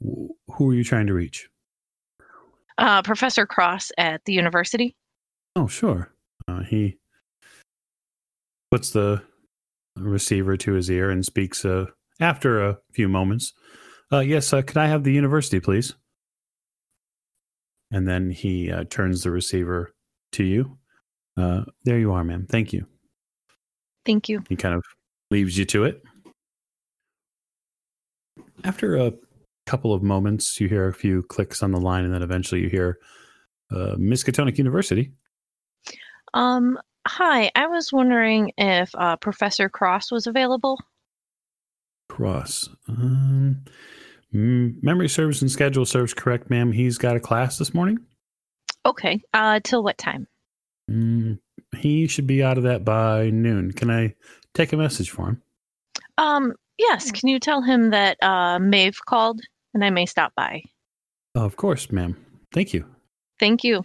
"Who 0.00 0.70
are 0.70 0.74
you 0.74 0.84
trying 0.84 1.06
to 1.06 1.14
reach?" 1.14 1.48
Uh, 2.78 3.02
Professor 3.02 3.46
Cross 3.46 3.92
at 3.98 4.24
the 4.24 4.32
university. 4.32 4.96
Oh, 5.54 5.66
sure. 5.66 6.12
Uh, 6.48 6.62
he 6.62 6.98
puts 8.70 8.90
the 8.90 9.22
receiver 9.96 10.56
to 10.56 10.72
his 10.72 10.90
ear 10.90 11.10
and 11.10 11.24
speaks 11.24 11.64
uh, 11.64 11.86
after 12.20 12.64
a 12.64 12.78
few 12.92 13.08
moments. 13.08 13.52
Uh, 14.12 14.20
yes, 14.20 14.52
uh, 14.52 14.62
could 14.62 14.76
I 14.76 14.86
have 14.86 15.04
the 15.04 15.12
university, 15.12 15.60
please? 15.60 15.94
And 17.90 18.08
then 18.08 18.30
he 18.30 18.70
uh, 18.70 18.84
turns 18.84 19.22
the 19.22 19.30
receiver 19.30 19.92
to 20.32 20.44
you. 20.44 20.78
Uh, 21.40 21.64
there 21.84 21.98
you 21.98 22.12
are, 22.12 22.22
ma'am. 22.22 22.46
Thank 22.48 22.72
you. 22.72 22.86
Thank 24.04 24.28
you. 24.28 24.42
He 24.48 24.56
kind 24.56 24.74
of 24.74 24.84
leaves 25.30 25.56
you 25.56 25.64
to 25.66 25.84
it. 25.84 26.02
After 28.64 28.96
a 28.96 29.12
couple 29.66 29.94
of 29.94 30.02
moments, 30.02 30.60
you 30.60 30.68
hear 30.68 30.88
a 30.88 30.92
few 30.92 31.22
clicks 31.22 31.62
on 31.62 31.72
the 31.72 31.80
line, 31.80 32.04
and 32.04 32.12
then 32.12 32.22
eventually 32.22 32.60
you 32.60 32.68
hear 32.68 32.98
uh, 33.70 33.94
Miskatonic 33.96 34.58
University. 34.58 35.12
Um, 36.34 36.78
hi. 37.06 37.50
I 37.54 37.68
was 37.68 37.92
wondering 37.92 38.52
if 38.58 38.90
uh, 38.94 39.16
Professor 39.16 39.68
Cross 39.68 40.12
was 40.12 40.26
available. 40.26 40.78
Cross. 42.08 42.68
Um, 42.88 43.64
memory 44.32 45.08
serves 45.08 45.40
and 45.40 45.50
schedule 45.50 45.86
serves 45.86 46.12
correct, 46.12 46.50
ma'am. 46.50 46.72
He's 46.72 46.98
got 46.98 47.16
a 47.16 47.20
class 47.20 47.56
this 47.56 47.72
morning. 47.72 47.98
Okay. 48.84 49.22
Uh, 49.32 49.60
till 49.62 49.82
what 49.82 49.96
time? 49.96 50.26
Mm, 50.90 51.38
he 51.76 52.08
should 52.08 52.26
be 52.26 52.42
out 52.42 52.58
of 52.58 52.64
that 52.64 52.84
by 52.84 53.30
noon. 53.30 53.72
Can 53.72 53.90
I 53.90 54.14
take 54.54 54.72
a 54.72 54.76
message 54.76 55.10
for 55.10 55.28
him? 55.28 55.42
Um, 56.18 56.54
yes. 56.78 57.12
Can 57.12 57.28
you 57.28 57.38
tell 57.38 57.62
him 57.62 57.90
that 57.90 58.20
uh, 58.22 58.58
Maeve 58.58 58.98
called 59.06 59.40
and 59.72 59.84
I 59.84 59.90
may 59.90 60.06
stop 60.06 60.32
by? 60.34 60.62
Of 61.34 61.56
course, 61.56 61.92
ma'am. 61.92 62.16
Thank 62.52 62.74
you. 62.74 62.84
Thank 63.38 63.62
you. 63.62 63.84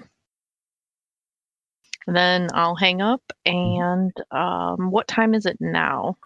Then 2.08 2.50
I'll 2.54 2.76
hang 2.76 3.02
up. 3.02 3.22
And 3.46 4.12
um, 4.32 4.90
what 4.90 5.08
time 5.08 5.36
is 5.36 5.46
it 5.46 5.58
now? 5.60 6.18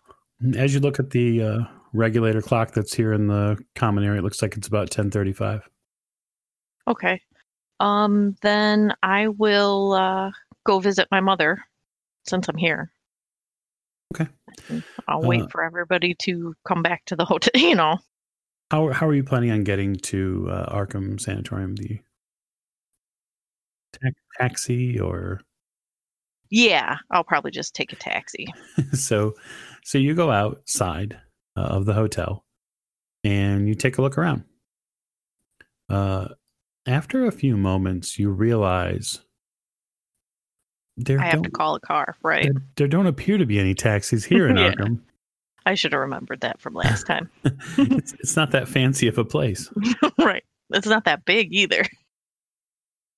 As 0.55 0.73
you 0.73 0.79
look 0.79 0.99
at 0.99 1.09
the 1.09 1.43
uh, 1.43 1.59
regulator 1.91 2.41
clock 2.41 2.71
that's 2.71 2.93
here 2.93 3.11
in 3.11 3.27
the 3.27 3.57
common 3.75 4.05
area, 4.05 4.19
it 4.19 4.23
looks 4.23 4.41
like 4.41 4.55
it's 4.55 4.67
about 4.69 4.89
ten 4.89 5.11
thirty-five. 5.11 5.67
Okay. 6.87 7.21
Um, 7.81 8.35
then 8.41 8.93
I 9.03 9.27
will 9.27 9.93
uh, 9.93 10.31
go 10.69 10.79
visit 10.79 11.07
my 11.09 11.19
mother 11.19 11.57
since 12.27 12.47
I'm 12.47 12.57
here. 12.57 12.91
Okay. 14.13 14.27
And 14.69 14.83
I'll 15.07 15.23
Uh, 15.25 15.27
wait 15.27 15.51
for 15.51 15.63
everybody 15.63 16.13
to 16.25 16.53
come 16.67 16.83
back 16.83 17.05
to 17.05 17.15
the 17.15 17.25
hotel. 17.25 17.51
You 17.69 17.75
know, 17.75 17.97
How 18.71 18.91
how 18.91 19.07
are 19.07 19.15
you 19.15 19.23
planning 19.23 19.51
on 19.51 19.63
getting 19.63 19.95
to 20.11 20.47
uh, 20.51 20.75
Arkham 20.75 21.19
Sanatorium? 21.19 21.75
The 21.75 21.99
ta- 23.93 24.09
taxi 24.39 24.99
or 24.99 25.41
yeah, 26.51 26.97
I'll 27.11 27.23
probably 27.23 27.51
just 27.51 27.75
take 27.75 27.93
a 27.93 27.95
taxi. 27.95 28.45
so 28.93 29.33
so 29.83 29.97
you 29.97 30.13
go 30.15 30.29
outside 30.31 31.17
uh, 31.57 31.61
of 31.77 31.85
the 31.85 31.93
hotel 31.93 32.45
and 33.23 33.67
you 33.67 33.75
take 33.75 33.97
a 33.97 34.01
look 34.01 34.17
around 34.17 34.43
uh 35.89 36.27
after 36.85 37.25
a 37.25 37.31
few 37.31 37.57
moments 37.57 38.17
you 38.19 38.29
realize 38.29 39.19
there 41.05 41.19
I 41.19 41.25
have 41.25 41.41
to 41.43 41.49
call 41.51 41.75
a 41.75 41.79
car, 41.79 42.15
right? 42.23 42.43
there, 42.43 42.61
there 42.75 42.87
don't 42.87 43.07
appear 43.07 43.37
to 43.37 43.45
be 43.45 43.59
any 43.59 43.73
taxis 43.73 44.23
here 44.25 44.47
in 44.47 44.57
Yeah. 44.57 44.71
arkham 44.73 44.99
I 45.65 45.75
should 45.75 45.91
have 45.91 46.01
remembered 46.01 46.41
that 46.41 46.59
from 46.61 46.73
last 46.73 47.05
time. 47.05 47.29
it's, 47.43 48.13
it's 48.13 48.35
not 48.35 48.51
that 48.51 48.67
fancy 48.67 49.07
of 49.07 49.17
a 49.17 49.25
place 49.25 49.69
right. 50.19 50.43
It's 50.71 50.87
not 50.87 51.05
that 51.05 51.25
big 51.25 51.53
either. 51.53 51.83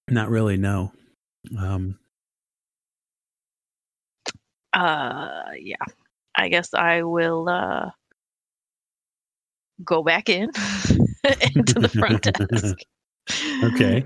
not 0.09 0.29
really 0.29 0.57
no 0.57 0.91
um 1.57 1.97
Uh, 4.73 5.43
yeah. 5.59 5.75
I 6.35 6.47
guess 6.50 6.73
I 6.73 7.03
will 7.03 7.50
uh 7.50 7.91
go 9.83 10.03
back 10.03 10.29
in 10.29 10.50
into 11.55 11.79
the 11.79 11.89
front 11.89 12.21
desk. 12.21 12.77
okay 13.63 14.03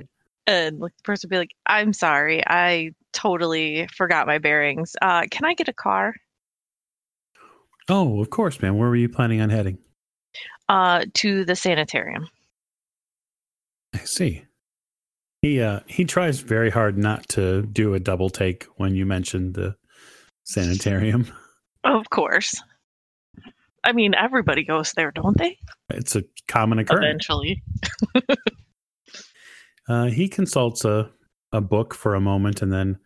And 0.47 0.79
like, 0.79 0.95
the 0.97 1.03
person 1.03 1.27
will 1.27 1.35
be 1.35 1.39
like, 1.39 1.55
I'm 1.65 1.93
sorry, 1.93 2.43
I 2.45 2.91
totally 3.15 3.87
forgot 3.95 4.27
my 4.27 4.37
bearings. 4.37 4.95
Uh, 5.01 5.23
can 5.31 5.45
I 5.45 5.55
get 5.55 5.67
a 5.67 5.73
car? 5.73 6.13
oh 7.87 8.19
of 8.19 8.31
course 8.31 8.59
man 8.63 8.77
where 8.77 8.89
were 8.89 8.95
you 8.95 9.07
planning 9.07 9.41
on 9.41 9.49
heading 9.51 9.77
Uh, 10.67 11.05
to 11.13 11.45
the 11.45 11.55
sanitarium. 11.55 12.27
I 13.93 13.99
see. 13.99 14.43
He 15.43 15.61
uh 15.61 15.81
he 15.85 16.03
tries 16.05 16.39
very 16.39 16.71
hard 16.71 16.97
not 16.97 17.27
to 17.29 17.61
do 17.67 17.93
a 17.93 17.99
double 17.99 18.31
take 18.31 18.63
when 18.77 18.95
you 18.95 19.05
mentioned 19.05 19.53
the 19.55 19.75
sanitarium. 20.43 21.27
Of 21.83 22.09
course. 22.09 22.59
I 23.83 23.91
mean, 23.93 24.15
everybody 24.15 24.63
goes 24.63 24.91
there, 24.93 25.11
don't 25.11 25.37
they? 25.37 25.55
It's 25.91 26.15
a 26.15 26.23
common 26.47 26.79
occurrence. 26.79 27.05
Eventually. 27.05 27.61
Uh, 29.87 30.05
he 30.05 30.27
consults 30.27 30.83
a 30.83 31.11
a 31.51 31.61
book 31.61 31.93
for 31.93 32.15
a 32.15 32.19
moment 32.19 32.63
and 32.63 32.73
then 32.73 32.97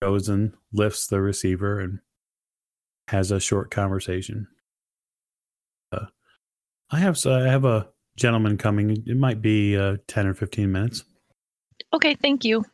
goes 0.00 0.28
and 0.28 0.52
lifts 0.72 1.06
the 1.06 1.20
receiver 1.20 1.80
and 1.80 2.00
has 3.08 3.30
a 3.30 3.40
short 3.40 3.70
conversation. 3.70 4.46
Uh, 5.92 6.06
I 6.90 6.98
have 6.98 7.24
I 7.26 7.48
have 7.48 7.64
a 7.64 7.88
gentleman 8.16 8.58
coming. 8.58 9.02
It 9.06 9.16
might 9.16 9.40
be 9.40 9.76
uh, 9.76 9.96
ten 10.06 10.26
or 10.26 10.34
fifteen 10.34 10.72
minutes. 10.72 11.04
Okay, 11.92 12.14
thank 12.14 12.44
you. 12.44 12.64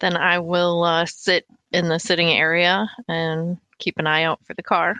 Then 0.00 0.16
I 0.16 0.38
will 0.38 0.84
uh, 0.84 1.06
sit 1.06 1.46
in 1.72 1.88
the 1.88 1.98
sitting 1.98 2.30
area 2.30 2.90
and 3.08 3.58
keep 3.78 3.98
an 3.98 4.06
eye 4.06 4.24
out 4.24 4.40
for 4.44 4.54
the 4.54 4.62
car. 4.62 4.96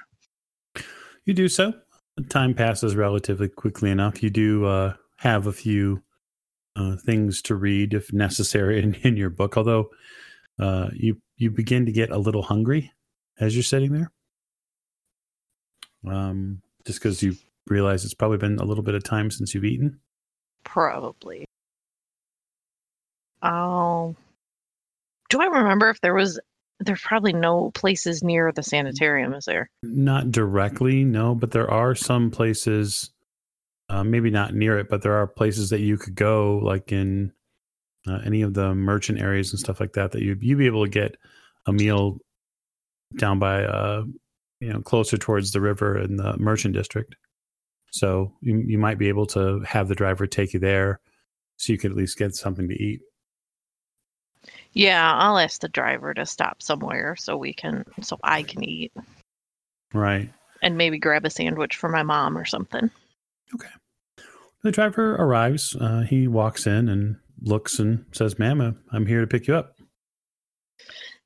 You 1.25 1.35
do 1.35 1.49
so. 1.49 1.75
Time 2.29 2.55
passes 2.55 2.97
relatively 2.97 3.49
quickly 3.49 3.91
enough. 3.91 4.23
You 4.23 4.31
do 4.31 4.67
uh, 4.67 4.95
have 5.17 5.47
a 5.47 5.53
few 5.53 6.03
uh, 6.77 6.97
things 6.97 7.41
to 7.43 7.55
read 7.55 7.95
if 7.95 8.13
necessary 8.13 8.83
in, 8.83 8.95
in 8.95 9.17
your 9.17 9.31
book. 9.31 9.57
Although 9.57 9.91
uh, 10.61 10.91
you 10.93 11.21
you 11.37 11.51
begin 11.51 11.87
to 11.87 11.93
get 11.93 12.11
a 12.11 12.19
little 12.19 12.43
hungry 12.43 12.93
as 13.41 13.57
you're 13.57 13.63
sitting 13.63 13.93
there, 13.93 14.13
um, 16.07 16.61
just 16.87 17.01
because 17.01 17.23
you 17.23 17.35
realize 17.67 18.05
it's 18.05 18.15
probably 18.15 18.39
been 18.39 18.59
a 18.59 18.65
little 18.65 18.85
bit 18.85 18.95
of 18.95 19.03
time 19.03 19.31
since 19.31 19.55
you've 19.55 19.65
eaten. 19.65 19.99
Probably. 20.65 21.47
Oh. 23.43 24.15
Do 25.31 25.41
I 25.41 25.47
remember 25.47 25.89
if 25.89 26.01
there 26.01 26.15
was 26.15 26.39
there's 26.81 27.01
probably 27.03 27.33
no 27.33 27.71
places 27.73 28.23
near 28.23 28.53
the 28.53 28.63
sanitarium, 28.63 29.35
is 29.35 29.45
there? 29.45 29.71
Not 29.83 30.31
directly, 30.33 31.05
no, 31.05 31.35
but 31.35 31.53
there 31.53 31.71
are 31.71 31.95
some 31.95 32.31
places, 32.31 33.11
uh, 33.89 34.03
maybe 34.03 34.31
not 34.31 34.55
near 34.55 34.79
it, 34.79 34.89
but 34.89 35.03
there 35.03 35.15
are 35.15 35.27
places 35.27 35.71
that 35.71 35.81
you 35.81 35.99
could 35.99 36.15
go, 36.15 36.59
like 36.63 36.91
in 36.91 37.33
uh, 38.07 38.21
any 38.25 38.43
of 38.43 38.55
the 38.55 38.75
merchant 38.75 39.21
areas 39.21 39.51
and 39.53 39.61
stuff 39.61 39.81
like 39.81 39.93
that, 39.95 40.13
that 40.13 40.23
you'd, 40.23 40.43
you'd 40.43 40.59
be 40.59 40.67
able 40.67 40.85
to 40.85 40.91
get 40.91 41.17
a 41.67 41.73
meal 41.73 42.19
down 43.17 43.39
by, 43.39 43.65
uh, 43.65 44.05
you 44.61 44.73
know, 44.73 44.81
closer 44.81 45.17
towards 45.17 45.53
the 45.53 45.61
river 45.61 45.99
in 45.99 46.17
the 46.17 46.37
merchant 46.39 46.75
district. 46.75 47.17
So 47.93 48.33
you, 48.41 48.63
you 48.67 48.79
might 48.79 48.99
be 48.99 49.09
able 49.09 49.27
to 49.29 49.61
have 49.61 49.89
the 49.89 49.95
driver 49.95 50.27
take 50.27 50.53
you 50.55 50.61
there 50.61 51.01
so 51.57 51.73
you 51.73 51.79
could 51.79 51.91
at 51.91 51.97
least 51.97 52.17
get 52.19 52.35
something 52.35 52.69
to 52.69 52.75
eat. 52.75 53.01
Yeah, 54.73 55.13
I'll 55.15 55.39
ask 55.39 55.61
the 55.61 55.69
driver 55.69 56.15
to 56.15 56.25
stop 56.25 56.63
somewhere 56.63 57.17
so 57.17 57.37
we 57.37 57.53
can 57.53 57.85
so 58.01 58.19
I 58.23 58.45
can 58.45 58.63
eat 58.63 58.93
Right. 59.93 60.31
and 60.63 60.79
maybe 60.79 60.99
grab 60.99 61.25
a 61.25 61.31
sandwich 61.31 61.77
for 61.77 61.89
my 61.89 62.05
mom 62.05 62.39
or 62.39 62.45
something. 62.45 62.89
Okay. 63.55 63.69
The 64.63 64.71
driver 64.71 65.17
arrives. 65.17 65.75
Uh, 65.75 66.03
he 66.03 66.29
walks 66.29 66.67
in 66.67 66.89
and 66.89 67.17
looks 67.43 67.79
and 67.79 68.05
says, 68.13 68.39
Ma'am, 68.39 68.61
uh, 68.61 68.73
I'm 68.93 69.07
here 69.07 69.21
to 69.21 69.27
pick 69.27 69.47
you 69.47 69.55
up. 69.55 69.77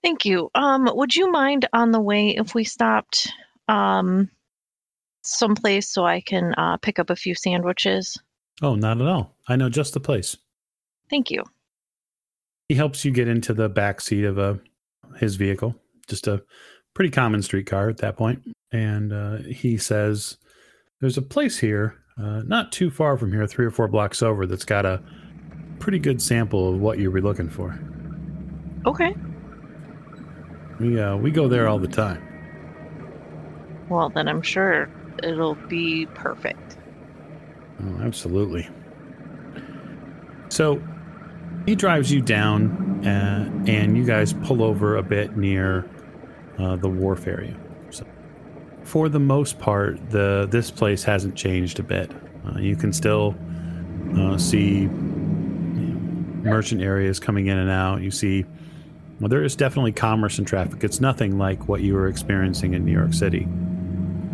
Thank 0.03 0.25
you. 0.25 0.51
Um, 0.55 0.89
would 0.93 1.15
you 1.15 1.31
mind 1.31 1.67
on 1.73 1.91
the 1.91 2.01
way 2.01 2.31
if 2.31 2.55
we 2.55 2.65
stopped 2.65 3.33
um 3.69 4.31
someplace 5.23 5.89
so 5.89 6.05
I 6.05 6.21
can 6.21 6.55
uh, 6.59 6.77
pick 6.77 6.99
up 6.99 7.11
a 7.11 7.17
few 7.17 7.35
sandwiches? 7.35 8.19
Oh, 8.63 8.75
not 8.75 9.01
at 9.01 9.07
all. 9.07 9.37
I 9.49 9.57
know 9.57 9.69
just 9.69 9.95
the 9.95 10.01
place. 10.01 10.37
Thank 11.11 11.31
you. 11.31 11.43
He 12.69 12.75
helps 12.75 13.05
you 13.05 13.11
get 13.11 13.29
into 13.29 13.55
the 13.55 13.69
back 13.69 14.01
seat 14.01 14.25
of 14.25 14.39
a 14.39 14.61
his 15.19 15.37
vehicle, 15.37 15.75
just 16.09 16.27
a 16.27 16.43
pretty 16.95 17.11
common 17.11 17.43
streetcar 17.43 17.89
at 17.89 17.99
that 17.99 18.17
point. 18.17 18.43
And 18.73 19.13
uh, 19.13 19.39
he 19.39 19.77
says, 19.77 20.39
"There's 21.01 21.19
a 21.19 21.23
place 21.23 21.59
here, 21.59 21.99
uh, 22.19 22.43
not 22.45 22.73
too 22.73 22.91
far 22.91 23.17
from 23.19 23.33
here, 23.33 23.47
three 23.47 23.67
or 23.67 23.71
four 23.71 23.89
blocks 23.89 24.23
over, 24.23 24.47
that's 24.47 24.65
got 24.65 24.87
a 24.87 25.03
pretty 25.85 25.99
good 25.99 26.23
sample 26.23 26.73
of 26.73 26.81
what 26.81 26.99
you 26.99 27.11
were 27.11 27.21
looking 27.21 27.51
for. 27.51 27.79
Okay. 28.87 29.15
We 30.81 30.99
uh, 30.99 31.15
we 31.17 31.31
go 31.31 31.47
there 31.47 31.69
all 31.69 31.79
the 31.79 31.87
time. 31.87 32.27
Well, 33.91 34.09
then 34.09 34.27
I'm 34.27 34.41
sure 34.41 34.89
it'll 35.23 35.57
be 35.69 36.07
perfect. 36.07 36.79
Oh, 37.83 38.01
absolutely. 38.01 38.67
So 40.49 40.83
he 41.67 41.75
drives 41.75 42.11
you 42.11 42.23
down, 42.23 43.07
uh, 43.07 43.51
and 43.67 43.95
you 43.95 44.07
guys 44.07 44.33
pull 44.33 44.63
over 44.63 44.97
a 44.97 45.03
bit 45.03 45.37
near 45.37 45.87
uh, 46.59 46.77
the 46.77 46.89
wharf 46.89 47.27
area. 47.27 47.55
So, 47.91 48.07
for 48.85 49.11
the 49.11 49.21
most 49.21 49.59
part, 49.59 49.99
the 50.09 50.49
this 50.51 50.71
place 50.71 51.05
hasn't 51.05 51.37
changed 51.37 51.79
a 51.79 51.83
bit. 51.83 52.11
Uh, 52.47 52.59
you 52.59 52.75
can 52.75 52.91
still 52.91 53.37
uh, 54.17 54.39
see 54.39 54.89
merchant 56.45 56.83
areas 56.83 57.19
coming 57.19 57.47
in 57.47 57.59
and 57.59 57.71
out. 57.71 58.03
You 58.03 58.11
see, 58.11 58.45
well, 59.21 59.29
there 59.29 59.45
is 59.45 59.57
definitely 59.57 59.93
commerce 59.93 60.39
and 60.39 60.47
traffic. 60.47 60.85
It's 60.85 61.01
nothing 61.01 61.39
like 61.39 61.69
what 61.69 61.81
you 61.81 61.95
were 61.95 62.09
experiencing 62.09 62.75
in 62.75 62.85
New 62.85 62.93
York 62.93 63.15
City, 63.15 63.47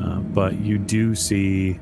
uh, 0.03 0.21
but 0.21 0.59
you 0.61 0.79
do 0.79 1.15
see 1.15 1.79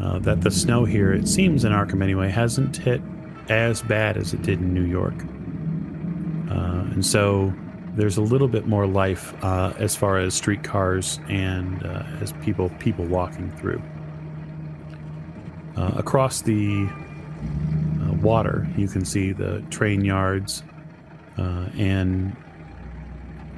uh, 0.00 0.18
that 0.20 0.40
the 0.40 0.50
snow 0.50 0.84
here, 0.84 1.12
it 1.12 1.28
seems 1.28 1.64
in 1.64 1.72
Arkham 1.72 2.02
anyway, 2.02 2.28
hasn't 2.28 2.76
hit 2.76 3.00
as 3.48 3.82
bad 3.82 4.16
as 4.16 4.34
it 4.34 4.42
did 4.42 4.58
in 4.58 4.74
New 4.74 4.84
York. 4.84 5.14
Uh, 6.50 6.92
and 6.92 7.04
so 7.04 7.52
there's 7.94 8.16
a 8.16 8.22
little 8.22 8.48
bit 8.48 8.66
more 8.66 8.86
life 8.86 9.34
uh, 9.44 9.72
as 9.78 9.94
far 9.94 10.18
as 10.18 10.34
streetcars 10.34 11.20
and 11.28 11.84
uh, 11.86 12.02
as 12.20 12.32
people 12.42 12.68
people 12.80 13.04
walking 13.04 13.50
through. 13.52 13.80
Uh, 15.76 15.92
across 15.96 16.42
the 16.42 16.88
water, 18.24 18.66
you 18.76 18.88
can 18.88 19.04
see 19.04 19.32
the 19.32 19.60
train 19.70 20.04
yards, 20.04 20.62
uh, 21.38 21.68
and 21.76 22.36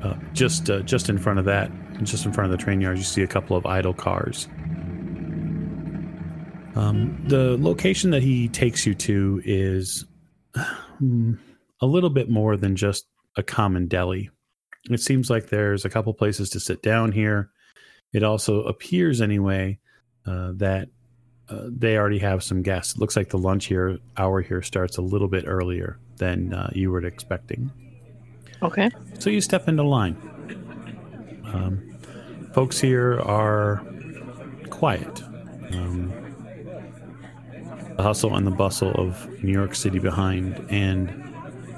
uh, 0.03 0.15
just 0.33 0.69
uh, 0.69 0.81
just 0.81 1.09
in 1.09 1.19
front 1.19 1.39
of 1.39 1.45
that, 1.47 1.71
just 2.03 2.27
in 2.27 2.33
front 2.33 2.53
of 2.53 2.59
the 2.59 2.63
train 2.63 2.81
yards, 2.81 3.01
you 3.01 3.05
see 3.05 3.23
a 3.23 3.27
couple 3.27 3.57
of 3.57 3.65
idle 3.65 3.95
cars. 3.95 4.49
Um, 6.77 7.25
the 7.27 7.57
location 7.59 8.11
that 8.11 8.23
he 8.23 8.49
takes 8.49 8.85
you 8.85 8.95
to 8.95 9.41
is 9.45 10.05
hmm, 10.99 11.35
a 11.81 11.87
little 11.87 12.11
bit 12.11 12.29
more 12.29 12.57
than 12.57 12.77
just 12.77 13.07
a 13.37 13.43
common 13.43 13.87
deli. 13.87 14.31
It 14.91 15.01
seems 15.01 15.31
like 15.31 15.49
there's 15.49 15.85
a 15.85 15.91
couple 15.91 16.13
places 16.15 16.51
to 16.51 16.61
sit 16.61 16.83
down 16.83 17.13
here. 17.13 17.51
It 18.13 18.23
also 18.23 18.63
appears, 18.63 19.21
anyway, 19.21 19.79
uh, 20.27 20.53
that 20.57 20.89
uh, 21.49 21.65
they 21.67 21.97
already 21.97 22.19
have 22.19 22.43
some 22.43 22.63
guests. 22.63 22.95
It 22.95 23.01
looks 23.01 23.17
like 23.17 23.29
the 23.31 23.39
lunch 23.39 23.67
here 23.67 23.99
hour 24.17 24.41
here 24.43 24.63
starts 24.63 24.97
a 24.97 25.03
little 25.03 25.29
bit 25.29 25.45
earlier 25.47 25.99
than 26.17 26.53
uh, 26.53 26.71
you 26.75 26.91
were 26.91 27.05
expecting. 27.05 27.71
Okay. 28.63 28.91
So 29.19 29.31
you 29.31 29.41
step 29.41 29.69
into 29.69 29.83
line. 29.83 30.17
Um, 31.53 31.99
folks 32.53 32.81
here 32.81 33.21
are 33.21 33.85
quiet. 34.71 35.23
Um, 35.73 36.13
the 37.97 38.03
hustle 38.03 38.35
and 38.37 38.47
the 38.47 38.51
bustle 38.51 38.93
of 38.93 39.43
New 39.43 39.53
York 39.53 39.75
City 39.75 39.99
behind, 39.99 40.65
and 40.69 41.11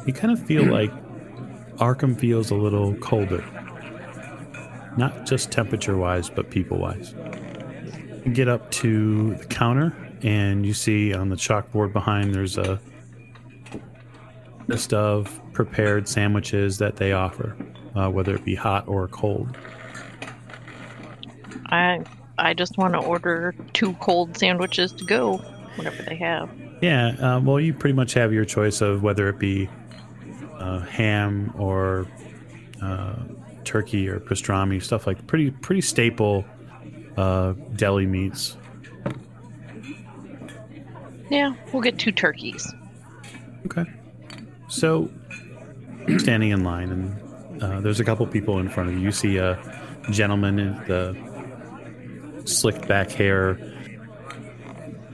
you 0.07 0.13
kind 0.13 0.33
of 0.33 0.45
feel 0.47 0.65
like 0.65 0.93
Arkham 1.77 2.19
feels 2.19 2.51
a 2.51 2.57
little 2.57 2.95
colder. 2.97 3.45
Not 4.97 5.27
just 5.27 5.53
temperature 5.53 5.97
wise, 5.97 6.29
but 6.29 6.51
people 6.51 6.79
wise. 6.79 7.15
Get 8.33 8.49
up 8.49 8.71
to 8.73 9.35
the 9.35 9.45
counter, 9.47 9.97
and 10.23 10.65
you 10.65 10.75
see 10.75 11.15
on 11.15 11.29
the 11.29 11.37
chalkboard 11.37 11.93
behind 11.93 12.35
there's 12.35 12.59
a 12.59 12.79
list 14.67 14.93
of 14.93 15.41
prepared 15.53 16.07
sandwiches 16.07 16.79
that 16.79 16.97
they 16.97 17.13
offer, 17.13 17.57
uh, 17.97 18.11
whether 18.11 18.35
it 18.35 18.45
be 18.45 18.55
hot 18.55 18.87
or 18.87 19.09
cold. 19.09 19.57
I 21.67 22.05
I 22.39 22.55
just 22.55 22.77
want 22.79 22.95
to 22.95 23.01
order 23.01 23.55
two 23.73 23.95
cold 23.95 24.37
sandwiches 24.37 24.93
to 24.93 25.05
go, 25.05 25.39
whatever 25.77 26.03
they 26.03 26.17
have. 26.17 26.51
Yeah, 26.81 27.09
uh, 27.21 27.41
well, 27.41 27.59
you 27.59 27.75
pretty 27.75 27.95
much 27.95 28.15
have 28.15 28.33
your 28.33 28.45
choice 28.45 28.81
of 28.81 29.03
whether 29.03 29.29
it 29.29 29.39
be 29.39 29.69
uh, 30.59 30.81
ham 30.81 31.53
or 31.59 32.07
uh, 32.83 33.17
turkey 33.65 34.09
or 34.09 34.21
pastrami, 34.21 34.83
stuff 34.83 35.07
like 35.07 35.27
pretty 35.27 35.51
pretty 35.51 35.81
staple 35.81 36.45
uh, 37.19 37.53
deli 37.75 38.07
meats. 38.07 38.57
Yeah, 41.31 41.55
we'll 41.73 41.83
get 41.83 41.99
two 41.99 42.13
turkeys. 42.13 42.73
Okay. 43.67 43.85
So, 44.69 45.11
standing 46.19 46.51
in 46.51 46.65
line, 46.65 46.91
and 46.91 47.63
uh, 47.63 47.81
there's 47.81 48.01
a 48.01 48.05
couple 48.05 48.27
people 48.27 48.59
in 48.61 48.69
front 48.69 48.89
of 48.89 48.95
you. 48.95 49.03
You 49.03 49.13
see 49.13 49.37
a 49.37 49.59
gentleman 50.11 50.59
in 50.59 50.75
the 50.87 52.43
slicked 52.45 52.87
back 52.87 53.11
hair, 53.11 53.57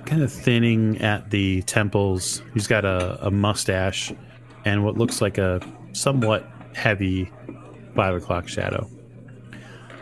kind 0.04 0.22
of 0.22 0.30
thinning 0.30 1.00
at 1.00 1.30
the 1.30 1.62
temples. 1.62 2.42
He's 2.52 2.68
got 2.68 2.84
a, 2.84 3.26
a 3.26 3.30
mustache 3.30 4.12
and 4.64 4.84
what 4.84 4.96
looks 4.96 5.20
like 5.20 5.38
a 5.38 5.60
somewhat 5.92 6.48
heavy 6.74 7.32
five 7.94 8.14
o'clock 8.14 8.46
shadow. 8.46 8.88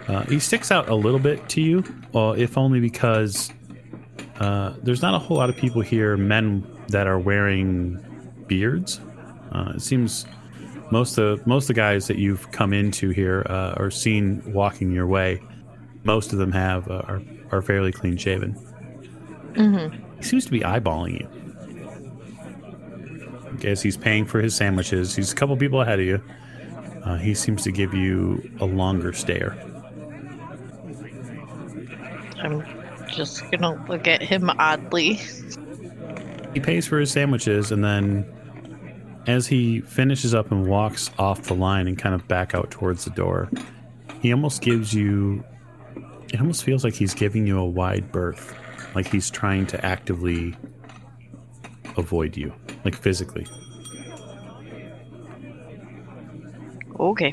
Uh, 0.08 0.24
he 0.24 0.38
sticks 0.38 0.70
out 0.70 0.88
a 0.88 0.94
little 0.94 1.20
bit 1.20 1.48
to 1.50 1.60
you, 1.60 1.84
well, 2.12 2.32
if 2.32 2.58
only 2.58 2.80
because 2.80 3.52
uh, 4.40 4.74
there's 4.82 5.02
not 5.02 5.14
a 5.14 5.18
whole 5.18 5.36
lot 5.36 5.48
of 5.48 5.56
people 5.56 5.80
here, 5.80 6.16
men 6.16 6.66
that 6.88 7.06
are 7.06 7.18
wearing 7.18 7.98
beards. 8.48 9.00
Uh, 9.52 9.72
it 9.76 9.82
seems 9.82 10.26
most 10.90 11.18
of 11.18 11.46
most 11.46 11.64
of 11.64 11.68
the 11.68 11.74
guys 11.74 12.06
that 12.08 12.18
you've 12.18 12.50
come 12.52 12.72
into 12.72 13.10
here 13.10 13.46
uh, 13.48 13.74
or 13.76 13.90
seen 13.90 14.42
walking 14.52 14.90
your 14.92 15.06
way, 15.06 15.40
most 16.04 16.32
of 16.32 16.38
them 16.38 16.52
have 16.52 16.90
uh, 16.90 17.02
are 17.06 17.22
are 17.50 17.62
fairly 17.62 17.92
clean 17.92 18.16
shaven. 18.16 18.54
Mm-hmm. 19.52 20.16
He 20.16 20.22
seems 20.22 20.44
to 20.46 20.50
be 20.50 20.60
eyeballing 20.60 21.20
you. 21.20 21.28
As 23.68 23.82
he's 23.82 23.96
paying 23.96 24.26
for 24.26 24.40
his 24.40 24.54
sandwiches, 24.54 25.14
he's 25.14 25.30
a 25.30 25.34
couple 25.34 25.56
people 25.56 25.82
ahead 25.82 26.00
of 26.00 26.06
you. 26.06 26.22
Uh, 27.04 27.16
he 27.16 27.34
seems 27.34 27.62
to 27.62 27.70
give 27.70 27.94
you 27.94 28.50
a 28.60 28.64
longer 28.64 29.12
stare. 29.12 29.56
I'm 32.42 32.64
just 33.08 33.48
gonna 33.50 33.84
look 33.88 34.06
at 34.08 34.22
him 34.22 34.50
oddly. 34.58 35.14
he 36.54 36.60
pays 36.60 36.86
for 36.86 36.98
his 36.98 37.10
sandwiches 37.10 37.70
and 37.72 37.84
then 37.84 38.26
as 39.26 39.46
he 39.46 39.80
finishes 39.82 40.34
up 40.34 40.50
and 40.50 40.66
walks 40.66 41.10
off 41.18 41.42
the 41.42 41.54
line 41.54 41.86
and 41.86 41.96
kind 41.98 42.14
of 42.14 42.26
back 42.28 42.54
out 42.54 42.70
towards 42.70 43.04
the 43.04 43.10
door 43.10 43.48
he 44.20 44.32
almost 44.32 44.60
gives 44.62 44.92
you 44.92 45.44
it 46.32 46.40
almost 46.40 46.64
feels 46.64 46.82
like 46.84 46.94
he's 46.94 47.14
giving 47.14 47.46
you 47.46 47.58
a 47.58 47.64
wide 47.64 48.10
berth 48.10 48.54
like 48.94 49.06
he's 49.06 49.30
trying 49.30 49.66
to 49.66 49.84
actively 49.84 50.54
avoid 51.96 52.36
you 52.36 52.52
like 52.84 52.96
physically 52.96 53.46
Okay. 56.98 57.32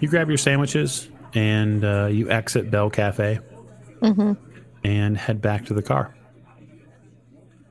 you 0.00 0.08
grab 0.08 0.28
your 0.28 0.38
sandwiches 0.38 1.08
and 1.34 1.84
uh, 1.84 2.06
you 2.06 2.30
exit 2.30 2.70
bell 2.70 2.90
cafe 2.90 3.38
Mm-hmm. 4.02 4.32
and 4.84 5.16
head 5.16 5.40
back 5.40 5.64
to 5.66 5.74
the 5.74 5.82
car 5.82 6.14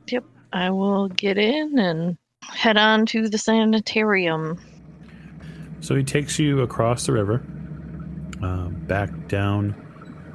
Yep. 0.08 0.24
I 0.52 0.70
will 0.72 1.08
get 1.10 1.38
in 1.38 1.78
and 1.80 2.18
head 2.42 2.78
on 2.78 3.06
to 3.08 3.30
the 3.30 3.38
sanitarium. 3.38 4.60
So 5.80 5.96
he 5.96 6.04
takes 6.04 6.40
you 6.40 6.62
across 6.62 7.06
the 7.06 7.14
river, 7.14 7.44
uh, 8.42 8.68
back 8.88 9.28
down 9.28 9.76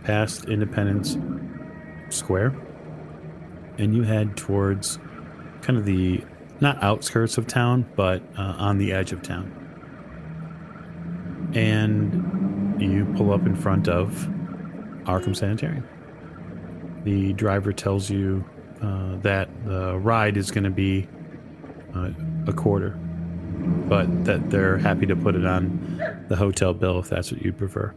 past 0.05 0.45
Independence 0.47 1.17
Square, 2.11 2.57
and 3.79 3.95
you 3.95 4.03
head 4.03 4.37
towards 4.37 4.99
kind 5.63 5.79
of 5.79 5.85
the 5.85 6.25
not 6.61 6.83
outskirts 6.83 7.39
of 7.39 7.47
town, 7.47 7.87
but 7.97 8.23
uh, 8.39 8.43
on 8.59 8.79
the 8.79 8.93
edge 8.93 9.13
of 9.13 9.23
town. 9.23 9.53
And 11.55 12.38
you 12.81 13.05
pull 13.17 13.33
up 13.33 13.47
in 13.47 13.55
front 13.55 13.89
of 13.89 14.11
Arkham 15.05 15.37
Sanitarium. 15.37 15.87
The 17.05 17.33
driver 17.35 17.73
tells 17.73 18.11
you 18.11 18.45
uh, 18.83 19.17
that 19.17 19.49
the 19.65 19.97
ride 19.99 20.37
is 20.37 20.51
going 20.51 20.65
to 20.65 20.71
be 20.71 21.07
uh, 21.95 22.11
a 22.47 22.53
quarter 22.53 22.99
but 23.89 24.25
that 24.25 24.51
they're 24.51 24.79
happy 24.79 25.07
to 25.07 25.17
put 25.17 25.35
it 25.35 25.47
on 25.47 26.27
the 26.29 26.37
hotel 26.37 26.75
bill 26.75 26.99
if 26.99 27.09
that's 27.09 27.33
what 27.33 27.43
you 27.43 27.53
prefer. 27.53 27.95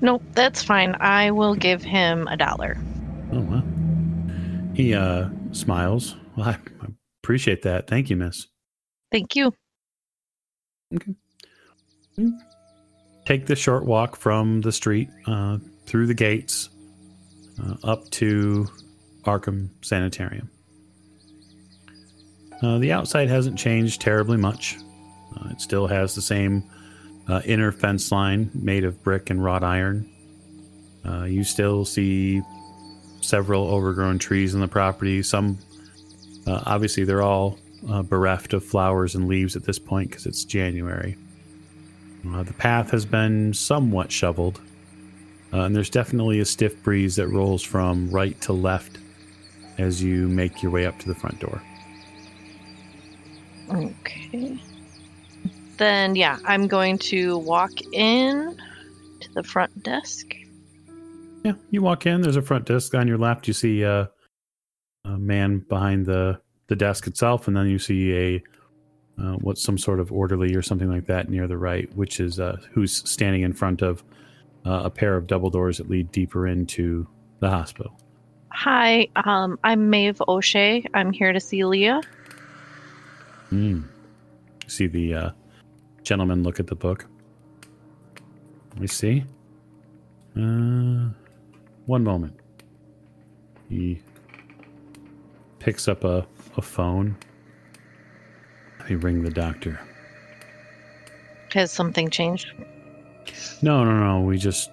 Nope, 0.00 0.22
that's 0.32 0.62
fine. 0.62 0.94
I 1.00 1.30
will 1.30 1.54
give 1.54 1.82
him 1.82 2.28
a 2.28 2.36
dollar. 2.36 2.76
Oh 3.32 3.40
well. 3.40 3.64
He 4.74 4.94
uh 4.94 5.28
smiles. 5.52 6.16
Well, 6.36 6.48
I 6.48 6.52
I 6.82 6.86
appreciate 7.22 7.62
that. 7.62 7.88
Thank 7.88 8.10
you, 8.10 8.16
miss. 8.16 8.46
Thank 9.10 9.36
you. 9.36 9.52
Take 13.26 13.46
the 13.46 13.56
short 13.56 13.84
walk 13.84 14.14
from 14.14 14.60
the 14.60 14.70
street 14.70 15.08
uh, 15.26 15.58
through 15.84 16.06
the 16.06 16.14
gates 16.14 16.68
uh, 17.60 17.74
up 17.82 18.08
to 18.10 18.68
Arkham 19.24 19.68
Sanitarium. 19.82 20.48
Uh, 22.62 22.78
the 22.78 22.92
outside 22.92 23.28
hasn't 23.28 23.58
changed 23.58 24.00
terribly 24.00 24.36
much. 24.36 24.76
Uh, 25.36 25.48
it 25.50 25.60
still 25.60 25.88
has 25.88 26.14
the 26.14 26.22
same 26.22 26.62
uh, 27.28 27.42
inner 27.44 27.72
fence 27.72 28.12
line 28.12 28.48
made 28.54 28.84
of 28.84 29.02
brick 29.02 29.28
and 29.28 29.42
wrought 29.42 29.64
iron. 29.64 30.08
Uh, 31.04 31.24
you 31.24 31.42
still 31.42 31.84
see 31.84 32.40
several 33.22 33.66
overgrown 33.66 34.20
trees 34.20 34.54
in 34.54 34.60
the 34.60 34.68
property. 34.68 35.20
Some, 35.24 35.58
obviously, 36.46 37.02
they're 37.02 37.22
all 37.22 37.58
bereft 38.04 38.52
of 38.52 38.64
flowers 38.64 39.16
and 39.16 39.26
leaves 39.26 39.56
at 39.56 39.64
this 39.64 39.80
point 39.80 40.10
because 40.10 40.26
it's 40.26 40.44
January. 40.44 41.16
Uh, 42.28 42.42
the 42.42 42.52
path 42.52 42.90
has 42.90 43.04
been 43.04 43.52
somewhat 43.54 44.10
shoveled, 44.10 44.60
uh, 45.52 45.60
and 45.60 45.74
there's 45.74 45.90
definitely 45.90 46.40
a 46.40 46.44
stiff 46.44 46.82
breeze 46.82 47.16
that 47.16 47.28
rolls 47.28 47.62
from 47.62 48.10
right 48.10 48.40
to 48.40 48.52
left 48.52 48.98
as 49.78 50.02
you 50.02 50.28
make 50.28 50.62
your 50.62 50.72
way 50.72 50.86
up 50.86 50.98
to 50.98 51.08
the 51.08 51.14
front 51.14 51.38
door. 51.40 51.62
Okay. 53.70 54.58
Then, 55.76 56.16
yeah, 56.16 56.38
I'm 56.44 56.66
going 56.66 56.98
to 56.98 57.38
walk 57.38 57.72
in 57.92 58.56
to 59.20 59.34
the 59.34 59.42
front 59.42 59.82
desk. 59.82 60.34
Yeah, 61.44 61.52
you 61.70 61.82
walk 61.82 62.06
in. 62.06 62.22
There's 62.22 62.36
a 62.36 62.42
front 62.42 62.66
desk 62.66 62.94
on 62.94 63.06
your 63.06 63.18
left. 63.18 63.46
You 63.46 63.54
see 63.54 63.84
uh, 63.84 64.06
a 65.04 65.18
man 65.18 65.58
behind 65.68 66.06
the 66.06 66.40
the 66.68 66.74
desk 66.74 67.06
itself, 67.06 67.46
and 67.46 67.56
then 67.56 67.68
you 67.68 67.78
see 67.78 68.12
a 68.12 68.42
uh, 69.18 69.34
what's 69.34 69.62
some 69.62 69.78
sort 69.78 70.00
of 70.00 70.12
orderly 70.12 70.54
or 70.54 70.62
something 70.62 70.90
like 70.90 71.06
that 71.06 71.28
near 71.28 71.46
the 71.46 71.56
right, 71.56 71.94
which 71.96 72.20
is 72.20 72.38
uh, 72.38 72.56
who's 72.72 73.08
standing 73.08 73.42
in 73.42 73.52
front 73.52 73.82
of 73.82 74.02
uh, 74.64 74.82
a 74.84 74.90
pair 74.90 75.16
of 75.16 75.26
double 75.26 75.50
doors 75.50 75.78
that 75.78 75.88
lead 75.88 76.10
deeper 76.12 76.46
into 76.46 77.06
the 77.40 77.48
hospital. 77.48 77.98
Hi, 78.50 79.08
um, 79.24 79.58
I'm 79.64 79.90
Maeve 79.90 80.20
O'Shea. 80.28 80.84
I'm 80.94 81.12
here 81.12 81.32
to 81.32 81.40
see 81.40 81.64
Leah. 81.64 82.00
Mm. 83.52 83.84
See 84.66 84.86
the 84.86 85.14
uh, 85.14 85.30
gentleman 86.02 86.42
look 86.42 86.58
at 86.58 86.66
the 86.66 86.74
book. 86.74 87.06
Let 88.72 88.80
me 88.80 88.86
see. 88.86 89.24
Uh, 90.36 91.10
one 91.86 92.02
moment. 92.02 92.38
He 93.68 94.02
picks 95.58 95.88
up 95.88 96.04
a, 96.04 96.26
a 96.56 96.62
phone. 96.62 97.16
Me 98.88 98.94
ring 98.94 99.22
the 99.22 99.30
doctor. 99.30 99.80
Has 101.52 101.72
something 101.72 102.10
changed? 102.10 102.52
No, 103.62 103.84
no, 103.84 103.98
no. 103.98 104.20
We 104.20 104.38
just 104.38 104.70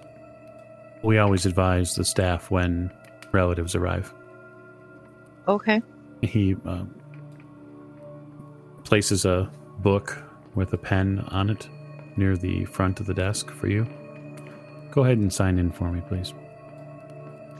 we 1.02 1.18
always 1.18 1.46
advise 1.46 1.94
the 1.94 2.04
staff 2.04 2.50
when 2.50 2.90
relatives 3.32 3.74
arrive. 3.74 4.12
Okay. 5.48 5.82
He 6.22 6.56
uh, 6.66 6.84
places 8.84 9.24
a 9.24 9.50
book 9.78 10.22
with 10.54 10.72
a 10.72 10.78
pen 10.78 11.20
on 11.28 11.50
it 11.50 11.68
near 12.16 12.36
the 12.36 12.64
front 12.66 13.00
of 13.00 13.06
the 13.06 13.14
desk 13.14 13.50
for 13.50 13.66
you. 13.66 13.86
Go 14.90 15.04
ahead 15.04 15.18
and 15.18 15.32
sign 15.32 15.58
in 15.58 15.72
for 15.72 15.90
me, 15.90 16.00
please. 16.08 16.32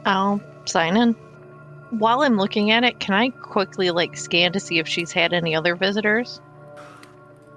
I'll 0.07 0.41
sign 0.65 0.97
in. 0.97 1.17
While 1.99 2.23
I'm 2.23 2.37
looking 2.37 2.71
at 2.71 2.83
it, 2.83 2.99
can 2.99 3.15
I 3.15 3.29
quickly 3.31 3.91
like 3.91 4.17
scan 4.17 4.53
to 4.53 4.61
see 4.61 4.79
if 4.79 4.89
she's 4.89 5.13
had 5.13 5.33
any 5.33 5.55
other 5.55 5.77
visitors? 5.77 6.41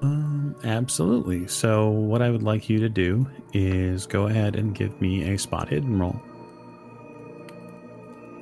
Um, 0.02 0.56
absolutely. 0.63 1.47
So, 1.47 1.89
what 1.89 2.21
I 2.21 2.30
would 2.30 2.43
like 2.43 2.69
you 2.69 2.80
to 2.80 2.89
do 2.89 3.28
is 3.54 4.06
go 4.06 4.28
ahead 4.28 4.56
and 4.56 4.76
give 4.76 5.02
me 5.02 5.34
a 5.34 5.39
spot 5.39 5.69
hidden 5.69 5.97
roll. 6.00 6.21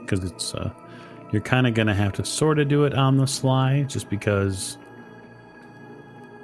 Because 0.02 0.24
it's, 0.24 0.54
uh, 0.54 0.72
you're 1.32 1.42
kind 1.42 1.66
of 1.66 1.74
going 1.74 1.88
to 1.88 1.94
have 1.94 2.14
to 2.14 2.26
sort 2.26 2.60
of 2.60 2.68
do 2.68 2.84
it 2.84 2.94
on 2.94 3.18
the 3.18 3.26
sly 3.26 3.84
just 3.84 4.10
because 4.10 4.78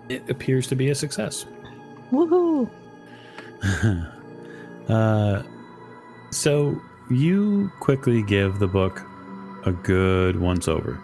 it 0.09 0.27
appears 0.29 0.67
to 0.67 0.75
be 0.75 0.89
a 0.89 0.95
success. 0.95 1.45
Woohoo! 2.11 2.69
uh, 4.89 5.43
so, 6.31 6.81
you 7.09 7.69
quickly 7.81 8.23
give 8.23 8.59
the 8.59 8.67
book 8.67 9.05
a 9.65 9.71
good 9.71 10.39
once 10.39 10.67
over. 10.67 11.00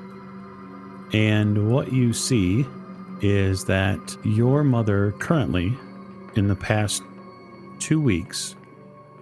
And 1.14 1.72
what 1.72 1.92
you 1.94 2.12
see 2.14 2.66
is 3.22 3.66
that 3.66 4.18
your 4.24 4.64
mother 4.64 5.14
currently, 5.20 5.74
in 6.36 6.48
the 6.48 6.56
past 6.56 7.02
two 7.80 8.00
weeks, 8.02 8.56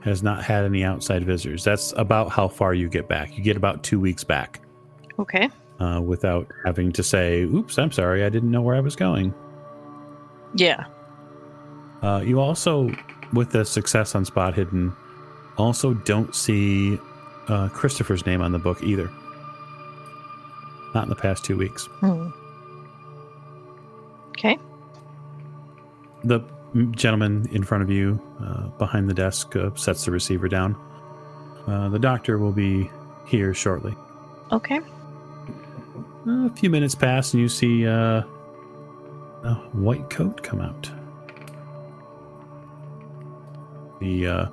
has 0.02 0.22
not 0.24 0.44
had 0.44 0.66
any 0.66 0.84
outside 0.84 1.24
visitors. 1.24 1.64
That's 1.64 1.94
about 1.98 2.30
how 2.32 2.48
far 2.48 2.74
you 2.74 2.90
get 2.90 3.08
back. 3.08 3.38
You 3.38 3.44
get 3.44 3.58
about 3.58 3.84
two 3.84 4.00
weeks 4.00 4.24
back 4.24 4.62
Okay. 5.20 5.50
uh, 5.80 6.02
without 6.04 6.48
having 6.66 6.92
to 6.94 7.04
say, 7.04 7.42
oops, 7.44 7.78
I'm 7.78 7.92
sorry, 7.92 8.24
I 8.24 8.30
didn't 8.30 8.52
know 8.52 8.62
where 8.62 8.76
I 8.76 8.82
was 8.82 8.96
going. 8.96 9.34
Yeah. 10.56 10.86
Uh, 12.02 12.22
you 12.24 12.40
also, 12.40 12.90
with 13.34 13.52
the 13.52 13.66
success 13.66 14.16
on 14.16 14.26
Spot 14.26 14.54
Hidden, 14.54 14.94
also 15.58 15.94
don't 15.94 16.36
see 16.36 17.00
uh, 17.48 17.70
Christopher's 17.70 18.26
name 18.26 18.42
on 18.42 18.52
the 18.52 18.60
book 18.60 18.84
either. 18.84 19.10
Not 20.96 21.04
in 21.04 21.10
the 21.10 21.16
past 21.16 21.44
two 21.44 21.58
weeks. 21.58 21.86
Hmm. 22.00 22.30
Okay. 24.30 24.58
The 26.24 26.40
gentleman 26.92 27.48
in 27.52 27.64
front 27.64 27.84
of 27.84 27.90
you, 27.90 28.20
uh, 28.42 28.68
behind 28.78 29.10
the 29.10 29.14
desk, 29.14 29.56
uh, 29.58 29.76
sets 29.76 30.06
the 30.06 30.12
receiver 30.12 30.48
down. 30.48 30.76
Uh, 31.68 31.90
the 31.90 32.00
doctor 32.00 32.38
will 32.38 32.54
be 32.54 32.90
here 33.26 33.54
shortly. 33.54 33.94
Okay. 34.52 34.80
A 36.28 36.50
few 36.52 36.70
minutes 36.70 36.96
pass, 36.96 37.34
and 37.34 37.42
you 37.42 37.50
see 37.50 37.86
uh, 37.86 38.24
a 39.44 39.54
white 39.74 40.10
coat 40.10 40.44
come 40.44 40.62
out. 40.62 40.90
The 44.00 44.28
uh, 44.28 44.46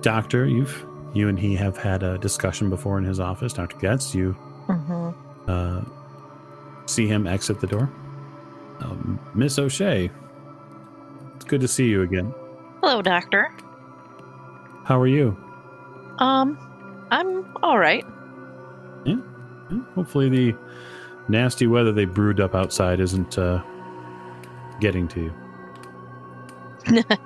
doctor, 0.00 0.46
you've 0.46 0.84
you 1.14 1.28
and 1.28 1.38
he 1.38 1.54
have 1.54 1.76
had 1.76 2.02
a 2.02 2.18
discussion 2.18 2.70
before 2.70 2.98
in 2.98 3.04
his 3.04 3.20
office. 3.20 3.52
Doctor 3.52 3.78
Getz, 3.78 4.14
you 4.16 4.36
hmm 4.66 5.10
uh, 5.48 5.82
see 6.86 7.06
him 7.06 7.26
exit 7.26 7.60
the 7.60 7.66
door. 7.66 7.90
Um, 8.80 9.18
Miss 9.34 9.58
O'Shea, 9.58 10.10
it's 11.36 11.44
good 11.44 11.60
to 11.60 11.68
see 11.68 11.86
you 11.86 12.02
again. 12.02 12.32
Hello, 12.80 13.02
doctor. 13.02 13.52
How 14.84 15.00
are 15.00 15.06
you? 15.06 15.36
Um, 16.18 16.58
I'm 17.10 17.56
all 17.62 17.78
right. 17.78 18.04
Yeah. 19.04 19.16
Hopefully, 19.94 20.28
the 20.28 20.54
nasty 21.28 21.66
weather 21.66 21.92
they 21.92 22.04
brewed 22.04 22.40
up 22.40 22.54
outside 22.54 23.00
isn't 23.00 23.38
uh, 23.38 23.62
getting 24.80 25.08
to 25.08 25.20
you. 25.20 25.34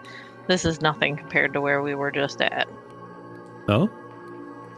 This 0.49 0.65
is 0.65 0.81
nothing 0.81 1.15
compared 1.19 1.53
to 1.53 1.61
where 1.61 1.83
we 1.83 1.95
were 1.95 2.11
just 2.11 2.41
at. 2.41 2.67
Oh, 3.69 3.91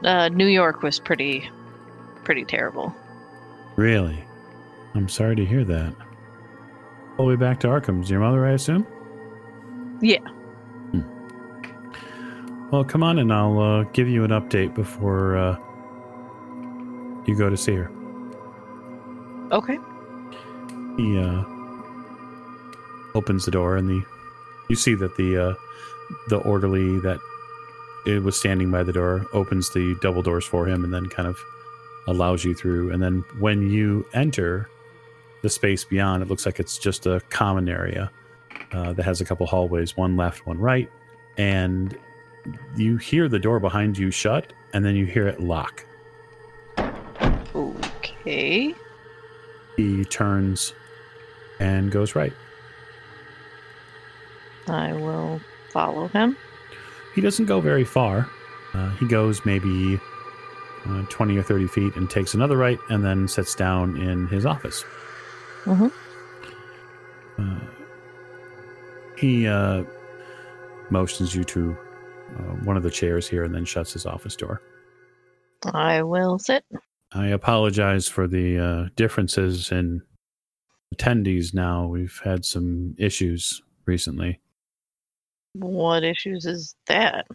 Uh, 0.03 0.29
New 0.29 0.49
York 0.49 0.83
was 0.83 0.99
pretty, 0.99 1.49
pretty 2.25 2.45
terrible. 2.45 2.95
really? 3.77 4.25
I'm 4.95 5.09
sorry 5.09 5.37
to 5.37 5.45
hear 5.45 5.63
that. 5.65 5.95
All 7.17 7.27
the 7.27 7.31
way 7.31 7.37
back 7.37 7.61
to 7.61 7.69
Arkham's. 7.69 8.11
Your 8.11 8.19
mother, 8.21 8.45
I 8.45 8.53
assume? 8.53 8.85
Yeah. 10.01 10.19
Well, 12.73 12.85
come 12.85 13.03
on 13.03 13.19
and 13.19 13.33
I'll 13.33 13.59
uh, 13.59 13.83
give 13.93 14.09
you 14.09 14.23
an 14.23 14.31
update 14.31 14.75
before 14.75 15.37
uh, 15.37 15.57
you 17.27 17.37
go 17.37 17.51
to 17.51 17.57
see 17.57 17.75
her. 17.75 17.91
Okay. 19.51 19.77
He 20.97 21.19
uh, 21.19 21.43
opens 23.15 23.45
the 23.45 23.51
door, 23.51 23.77
and 23.77 23.89
the 23.89 24.05
you 24.69 24.77
see 24.77 24.95
that 24.95 25.17
the 25.17 25.37
uh, 25.51 25.55
the 26.29 26.37
orderly 26.39 27.01
that 27.01 27.19
it 28.07 28.23
was 28.23 28.39
standing 28.39 28.71
by 28.71 28.85
the 28.85 28.93
door 28.93 29.27
opens 29.33 29.71
the 29.71 29.97
double 30.01 30.23
doors 30.23 30.45
for 30.45 30.67
him, 30.67 30.85
and 30.85 30.95
then 30.95 31.07
kind 31.09 31.27
of 31.27 31.43
allows 32.07 32.45
you 32.45 32.55
through. 32.55 32.93
And 32.93 33.03
then 33.03 33.25
when 33.39 33.71
you 33.71 34.07
enter 34.15 34.69
the 35.43 35.49
space 35.49 35.85
beyond, 35.85 36.23
it 36.23 36.29
looks 36.29 36.47
like 36.47 36.61
it's 36.61 36.79
just 36.79 37.07
a 37.07 37.21
common 37.31 37.69
area 37.69 38.11
uh, 38.73 38.93
that 38.93 39.05
has 39.05 39.21
a 39.21 39.25
couple 39.25 39.47
hallways, 39.47 39.97
one 39.97 40.17
left, 40.17 40.47
one 40.47 40.59
right, 40.59 40.91
and 41.37 41.97
you 42.77 42.97
hear 42.97 43.29
the 43.29 43.39
door 43.39 43.61
behind 43.61 43.99
you 43.99 44.11
shut, 44.11 44.53
and 44.73 44.85
then 44.85 44.97
you 44.97 45.07
hear 45.07 45.27
it 45.27 45.41
lock. 45.41 45.85
Okay. 47.55 48.75
He 49.77 50.05
turns 50.05 50.75
and 51.59 51.91
goes 51.91 52.15
right. 52.15 52.33
I 54.69 54.93
will 54.93 55.41
follow 55.71 56.09
him. 56.09 56.37
He 57.15 57.21
doesn't 57.21 57.47
go 57.47 57.61
very 57.61 57.85
far. 57.85 58.29
Uh, 58.73 58.91
he 58.97 59.07
goes 59.09 59.45
maybe 59.45 59.99
uh, 60.87 61.03
20 61.09 61.37
or 61.37 61.43
30 61.43 61.67
feet 61.69 61.97
and 61.97 62.09
takes 62.09 62.35
another 62.35 62.57
right 62.57 62.79
and 62.89 63.05
then 63.05 63.29
sits 63.29 63.55
down 63.55 63.97
in 63.97 64.27
his 64.29 64.47
office. 64.47 64.85
Mhm. 65.65 65.93
Uh, 67.39 67.61
he 69.17 69.47
uh, 69.47 69.85
motions 70.91 71.35
you 71.35 71.45
to 71.45 71.77
uh, 72.39 72.55
one 72.65 72.77
of 72.77 72.83
the 72.83 72.91
chairs 72.91 73.29
here 73.29 73.45
and 73.45 73.55
then 73.55 73.65
shuts 73.65 73.93
his 73.93 74.07
office 74.07 74.37
door. 74.37 74.63
I 75.73 76.03
will 76.03 76.39
sit. 76.39 76.65
I 77.13 77.27
apologize 77.29 78.09
for 78.09 78.27
the 78.27 78.59
uh, 78.59 78.89
differences 78.97 79.73
in 79.73 80.03
attendees 80.95 81.53
now. 81.53 81.87
We've 81.87 82.21
had 82.25 82.45
some 82.45 82.95
issues 82.99 83.63
recently. 83.85 84.41
What 85.55 86.05
issues 86.05 86.47
is 86.47 86.77
that? 86.87 87.27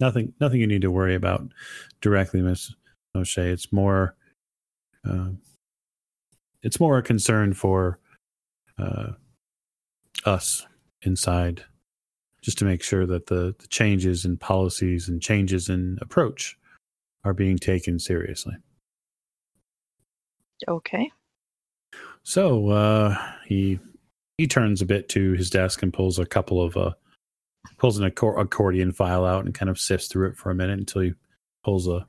Nothing, 0.00 0.32
nothing 0.40 0.60
you 0.60 0.66
need 0.66 0.82
to 0.82 0.90
worry 0.90 1.14
about 1.14 1.52
directly, 2.00 2.40
Miss 2.42 2.74
O'Shea. 3.14 3.50
It's 3.50 3.72
more, 3.72 4.14
uh, 5.08 5.30
it's 6.62 6.80
more 6.80 6.98
a 6.98 7.02
concern 7.02 7.54
for 7.54 7.98
uh, 8.78 9.12
us 10.24 10.66
inside, 11.02 11.64
just 12.42 12.58
to 12.58 12.64
make 12.64 12.82
sure 12.82 13.06
that 13.06 13.26
the, 13.26 13.54
the 13.58 13.66
changes 13.68 14.24
in 14.24 14.36
policies 14.36 15.08
and 15.08 15.22
changes 15.22 15.68
in 15.68 15.98
approach 16.00 16.58
are 17.24 17.34
being 17.34 17.56
taken 17.56 17.98
seriously. 17.98 18.54
Okay. 20.68 21.10
So 22.22 22.70
uh, 22.70 23.16
he 23.46 23.78
he 24.38 24.46
turns 24.46 24.82
a 24.82 24.86
bit 24.86 25.08
to 25.10 25.32
his 25.32 25.48
desk 25.48 25.82
and 25.82 25.92
pulls 25.92 26.18
a 26.18 26.26
couple 26.26 26.62
of 26.62 26.76
uh, 26.76 26.92
pulls 27.78 27.98
an 27.98 28.08
accor- 28.10 28.40
accordion 28.40 28.92
file 28.92 29.24
out 29.24 29.44
and 29.44 29.54
kind 29.54 29.68
of 29.70 29.78
sifts 29.78 30.08
through 30.08 30.28
it 30.28 30.36
for 30.36 30.50
a 30.50 30.54
minute 30.54 30.78
until 30.78 31.02
he 31.02 31.14
pulls 31.64 31.88
a 31.88 32.06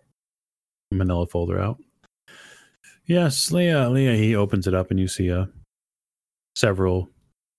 manila 0.92 1.28
folder 1.28 1.60
out. 1.60 1.78
Yes, 3.06 3.52
Leah, 3.52 3.90
Leah. 3.90 4.16
He 4.16 4.36
opens 4.36 4.68
it 4.68 4.74
up 4.74 4.92
and 4.92 5.00
you 5.00 5.08
see 5.08 5.32
uh, 5.32 5.46
several 6.56 7.10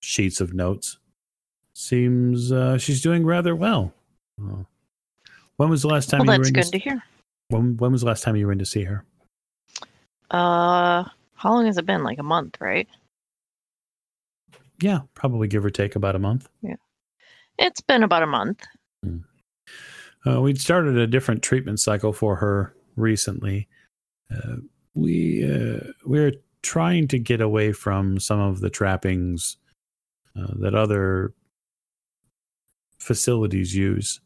sheets 0.01 0.41
of 0.41 0.53
notes. 0.53 0.97
Seems 1.73 2.51
uh, 2.51 2.77
she's 2.77 3.01
doing 3.01 3.25
rather 3.25 3.55
well. 3.55 3.93
Uh, 4.41 4.63
when 5.57 5.69
was 5.69 5.81
the 5.81 5.87
last 5.87 6.09
time 6.09 6.25
Well, 6.25 6.35
you 6.35 6.39
were 6.39 6.45
that's 6.45 6.49
in 6.49 6.53
good 6.53 6.63
to, 6.65 6.71
to 6.71 6.77
hear. 6.77 7.03
when, 7.47 7.77
when 7.77 7.91
was 7.91 8.01
the 8.01 8.07
last 8.07 8.23
time 8.23 8.35
you 8.35 8.45
were 8.45 8.51
in 8.51 8.59
to 8.59 8.65
see 8.65 8.83
her? 8.83 9.03
Uh, 10.29 11.03
how 11.35 11.51
long 11.53 11.65
has 11.65 11.77
it 11.77 11.85
been? 11.85 12.03
Like 12.03 12.19
a 12.19 12.23
month, 12.23 12.57
right? 12.61 12.87
Yeah, 14.81 14.99
probably 15.15 15.47
give 15.47 15.65
or 15.65 15.69
take 15.69 15.95
about 15.95 16.15
a 16.15 16.19
month. 16.19 16.47
It's 17.59 17.81
been 17.81 18.03
about 18.03 18.23
a 18.23 18.27
month. 18.27 18.65
Uh, 20.25 20.41
we'd 20.41 20.59
started 20.59 20.97
a 20.97 21.07
different 21.07 21.43
treatment 21.43 21.79
cycle 21.79 22.13
for 22.13 22.37
her 22.37 22.73
recently. 22.95 23.67
Uh, 24.33 24.57
we 24.93 25.43
uh, 25.43 25.91
we're 26.05 26.33
trying 26.61 27.07
to 27.09 27.19
get 27.19 27.41
away 27.41 27.71
from 27.71 28.19
some 28.19 28.39
of 28.39 28.59
the 28.59 28.69
trappings 28.69 29.57
uh, 30.37 30.53
that 30.59 30.75
other 30.75 31.33
facilities 32.99 33.75
use. 33.75 34.19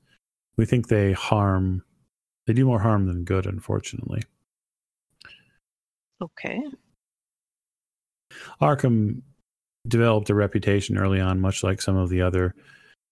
We 0.57 0.65
think 0.65 0.87
they 0.87 1.13
harm. 1.13 1.83
They 2.45 2.53
do 2.53 2.65
more 2.65 2.79
harm 2.79 3.07
than 3.07 3.23
good, 3.23 3.45
unfortunately. 3.45 4.21
Okay. 6.21 6.61
Arkham 8.61 9.21
developed 9.87 10.29
a 10.29 10.35
reputation 10.35 10.97
early 10.97 11.19
on, 11.19 11.41
much 11.41 11.63
like 11.63 11.81
some 11.81 11.97
of 11.97 12.09
the 12.09 12.21
other 12.21 12.55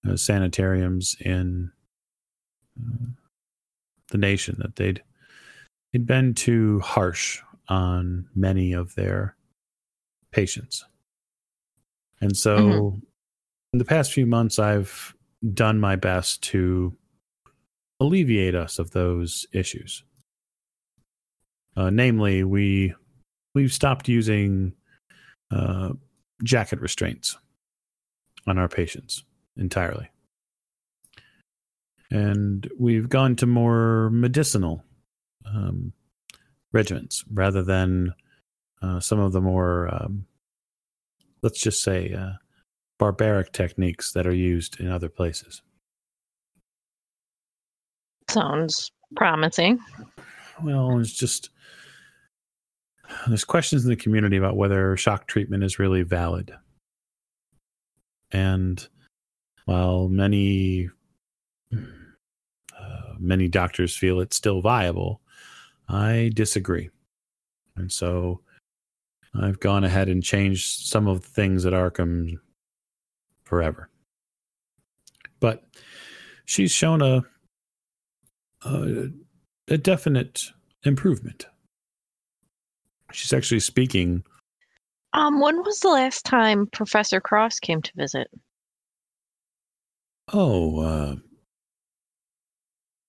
uh, 0.08 0.16
sanitariums 0.16 1.16
in 1.20 1.70
uh, 2.78 3.06
the 4.08 4.18
nation, 4.18 4.56
that 4.58 4.76
they'd 4.76 5.02
they'd 5.92 6.06
been 6.06 6.34
too 6.34 6.80
harsh 6.80 7.40
on 7.68 8.28
many 8.34 8.72
of 8.72 8.94
their 8.94 9.36
patients. 10.30 10.84
And 12.20 12.36
so, 12.36 12.56
Mhm. 12.56 13.02
in 13.72 13.78
the 13.78 13.84
past 13.84 14.12
few 14.12 14.26
months, 14.26 14.58
I've 14.58 15.14
done 15.52 15.80
my 15.80 15.96
best 15.96 16.42
to 16.44 16.96
alleviate 18.00 18.54
us 18.54 18.78
of 18.78 18.90
those 18.92 19.46
issues. 19.52 20.02
Uh, 21.76 21.90
namely, 21.90 22.44
we 22.44 22.94
we've 23.54 23.72
stopped 23.72 24.08
using 24.08 24.74
uh, 25.50 25.92
jacket 26.42 26.80
restraints 26.80 27.36
on 28.46 28.56
our 28.58 28.68
patients 28.68 29.24
entirely. 29.56 30.08
And 32.10 32.68
we've 32.78 33.08
gone 33.08 33.36
to 33.36 33.46
more 33.46 34.10
medicinal 34.10 34.84
um, 35.46 35.92
regimens 36.74 37.24
rather 37.32 37.62
than 37.62 38.14
uh, 38.82 39.00
some 39.00 39.18
of 39.18 39.32
the 39.32 39.40
more, 39.40 39.88
um, 39.92 40.26
let's 41.42 41.60
just 41.60 41.82
say, 41.82 42.12
uh, 42.12 42.32
barbaric 42.98 43.52
techniques 43.52 44.12
that 44.12 44.26
are 44.26 44.34
used 44.34 44.78
in 44.78 44.88
other 44.88 45.08
places. 45.08 45.62
Sounds 48.28 48.92
promising. 49.16 49.78
Well, 50.62 50.98
it's 51.00 51.12
just 51.12 51.50
there's 53.26 53.44
questions 53.44 53.84
in 53.84 53.90
the 53.90 53.96
community 53.96 54.36
about 54.36 54.56
whether 54.56 54.96
shock 54.96 55.26
treatment 55.26 55.64
is 55.64 55.78
really 55.78 56.02
valid. 56.02 56.54
And 58.30 58.86
while 59.64 60.08
many 60.08 60.90
uh, 61.72 63.14
many 63.18 63.48
doctors 63.48 63.96
feel 63.96 64.20
it's 64.20 64.36
still 64.36 64.60
viable, 64.60 65.20
I 65.88 66.30
disagree. 66.34 66.90
And 67.76 67.90
so 67.90 68.40
I've 69.34 69.60
gone 69.60 69.84
ahead 69.84 70.08
and 70.08 70.22
changed 70.22 70.86
some 70.86 71.08
of 71.08 71.22
the 71.22 71.28
things 71.28 71.64
at 71.64 71.72
Arkham 71.72 72.38
forever. 73.44 73.88
But 75.40 75.64
she's 76.44 76.72
shown 76.72 77.02
a 77.02 77.24
a, 78.64 79.08
a 79.68 79.78
definite 79.78 80.42
improvement. 80.84 81.46
She's 83.12 83.32
actually 83.32 83.60
speaking. 83.60 84.24
Um, 85.12 85.40
when 85.40 85.62
was 85.62 85.80
the 85.80 85.88
last 85.88 86.24
time 86.24 86.66
Professor 86.68 87.20
Cross 87.20 87.60
came 87.60 87.82
to 87.82 87.92
visit? 87.96 88.30
Oh, 90.32 90.80
uh, 90.80 91.16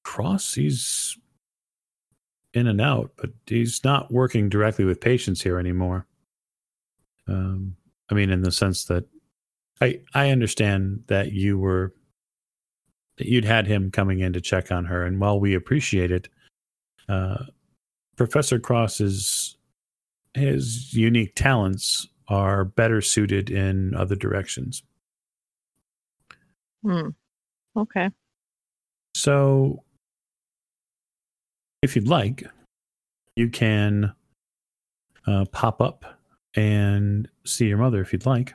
Cross, 0.04 0.56
he's 0.56 1.18
in 2.54 2.68
and 2.68 2.82
out, 2.82 3.12
but 3.18 3.32
he's 3.48 3.84
not 3.84 4.12
working 4.12 4.50
directly 4.50 4.86
with 4.86 5.02
patients 5.02 5.42
here 5.42 5.58
anymore. 5.60 6.06
Um, 7.28 7.76
I 8.10 8.16
mean, 8.16 8.30
in 8.30 8.42
the 8.42 8.52
sense 8.52 8.86
that 8.86 9.06
I 9.82 10.02
I 10.14 10.30
understand 10.30 11.04
that 11.08 11.32
you 11.32 11.58
were 11.58 11.94
that 13.18 13.28
you'd 13.28 13.46
had 13.46 13.68
him 13.68 13.92
coming 13.92 14.20
in 14.20 14.34
to 14.34 14.42
check 14.42 14.72
on 14.72 14.86
her, 14.86 15.04
and 15.04 15.20
while 15.20 15.40
we 15.40 15.56
appreciate 15.56 16.12
it, 16.12 16.30
uh, 17.10 17.46
Professor 18.16 18.60
Cross's 18.60 19.58
his 20.34 20.94
unique 20.94 21.34
talents 21.36 22.08
are 22.28 22.66
better 22.66 23.02
suited 23.02 23.50
in 23.50 23.94
other 23.96 24.16
directions. 24.16 24.84
Hmm. 26.84 27.10
Okay. 27.76 28.10
So, 29.16 29.84
if 31.82 31.96
you'd 31.96 32.08
like, 32.08 32.44
you 33.36 33.50
can 33.50 34.14
uh, 35.28 35.46
pop 35.52 35.82
up 35.82 36.06
and 36.56 37.28
see 37.46 37.68
your 37.68 37.78
mother 37.78 38.02
if 38.02 38.14
you'd 38.14 38.26
like. 38.26 38.54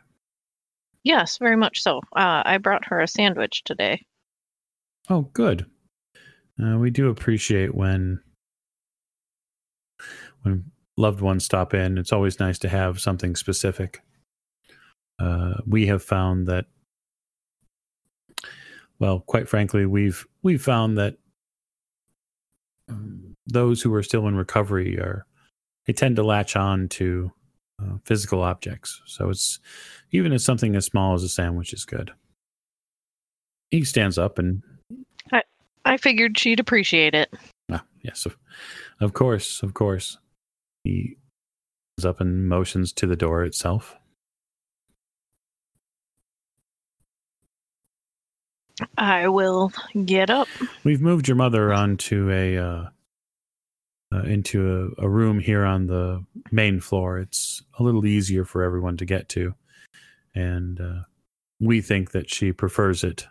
Yes, 1.04 1.38
very 1.38 1.56
much 1.56 1.80
so. 1.82 1.98
Uh, 2.14 2.42
I 2.44 2.58
brought 2.58 2.86
her 2.86 3.00
a 3.00 3.08
sandwich 3.08 3.64
today. 3.64 4.04
Oh, 5.08 5.22
good. 5.32 5.66
Uh, 6.62 6.76
we 6.76 6.90
do 6.90 7.08
appreciate 7.08 7.74
when 7.74 8.20
when 10.42 10.70
loved 10.96 11.20
ones 11.20 11.44
stop 11.44 11.72
in. 11.72 11.98
It's 11.98 12.12
always 12.12 12.40
nice 12.40 12.58
to 12.60 12.68
have 12.68 13.00
something 13.00 13.36
specific. 13.36 14.02
Uh, 15.18 15.54
we 15.66 15.86
have 15.86 16.02
found 16.02 16.46
that, 16.46 16.66
well, 19.00 19.20
quite 19.20 19.48
frankly, 19.48 19.86
we've 19.86 20.26
we've 20.42 20.62
found 20.62 20.98
that 20.98 21.16
um, 22.88 23.36
those 23.46 23.82
who 23.82 23.92
are 23.94 24.02
still 24.02 24.26
in 24.26 24.36
recovery 24.36 24.98
are 24.98 25.24
they 25.86 25.92
tend 25.92 26.16
to 26.16 26.22
latch 26.22 26.56
on 26.56 26.88
to 26.88 27.32
uh, 27.82 27.98
physical 28.04 28.42
objects. 28.42 29.00
So 29.06 29.30
it's 29.30 29.60
even 30.10 30.32
as 30.32 30.44
something 30.44 30.74
as 30.74 30.86
small 30.86 31.14
as 31.14 31.22
a 31.22 31.28
sandwich 31.28 31.72
is 31.72 31.84
good. 31.84 32.12
He 33.70 33.84
stands 33.84 34.18
up 34.18 34.38
and 34.38 34.62
I 35.88 35.96
figured 35.96 36.38
she'd 36.38 36.60
appreciate 36.60 37.14
it. 37.14 37.32
ah, 37.72 37.82
yes, 38.02 38.26
of, 38.26 38.36
of 39.00 39.14
course, 39.14 39.62
of 39.62 39.72
course. 39.72 40.18
He 40.84 41.16
stands 41.96 42.04
up 42.04 42.20
and 42.20 42.46
motions 42.46 42.92
to 42.94 43.06
the 43.06 43.16
door 43.16 43.42
itself. 43.42 43.96
I 48.96 49.28
will 49.28 49.72
get 50.04 50.30
up. 50.30 50.48
We've 50.84 51.00
moved 51.00 51.28
your 51.28 51.36
mother 51.36 51.72
onto 51.72 52.30
a 52.30 52.56
uh, 52.56 52.84
uh, 54.12 54.22
into 54.22 54.94
a, 54.98 55.04
a 55.04 55.08
room 55.08 55.38
here 55.38 55.64
on 55.64 55.86
the 55.86 56.24
main 56.50 56.80
floor. 56.80 57.18
It's 57.18 57.62
a 57.78 57.82
little 57.82 58.06
easier 58.06 58.44
for 58.44 58.62
everyone 58.62 58.96
to 58.98 59.04
get 59.04 59.28
to, 59.30 59.54
and 60.34 60.80
uh, 60.80 61.00
we 61.60 61.80
think 61.80 62.12
that 62.12 62.30
she 62.32 62.52
prefers 62.52 63.04
it. 63.04 63.26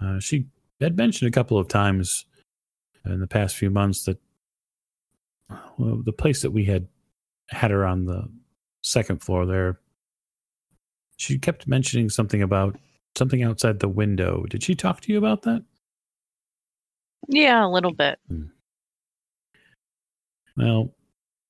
Uh, 0.00 0.20
she 0.20 0.46
had 0.80 0.96
mentioned 0.96 1.28
a 1.28 1.32
couple 1.32 1.58
of 1.58 1.68
times 1.68 2.24
in 3.04 3.20
the 3.20 3.26
past 3.26 3.56
few 3.56 3.70
months 3.70 4.04
that 4.04 4.18
well, 5.78 6.02
the 6.04 6.12
place 6.12 6.42
that 6.42 6.50
we 6.50 6.64
had 6.64 6.88
had 7.50 7.70
her 7.70 7.86
on 7.86 8.04
the 8.04 8.28
second 8.82 9.22
floor 9.22 9.46
there, 9.46 9.80
she 11.16 11.38
kept 11.38 11.66
mentioning 11.66 12.08
something 12.10 12.42
about 12.42 12.76
something 13.18 13.42
outside 13.42 13.80
the 13.80 13.88
window. 13.88 14.44
Did 14.48 14.62
she 14.62 14.74
talk 14.74 15.00
to 15.02 15.12
you 15.12 15.18
about 15.18 15.42
that? 15.42 15.64
Yeah, 17.28 17.66
a 17.66 17.68
little 17.68 17.92
bit. 17.92 18.18
Well, 20.56 20.94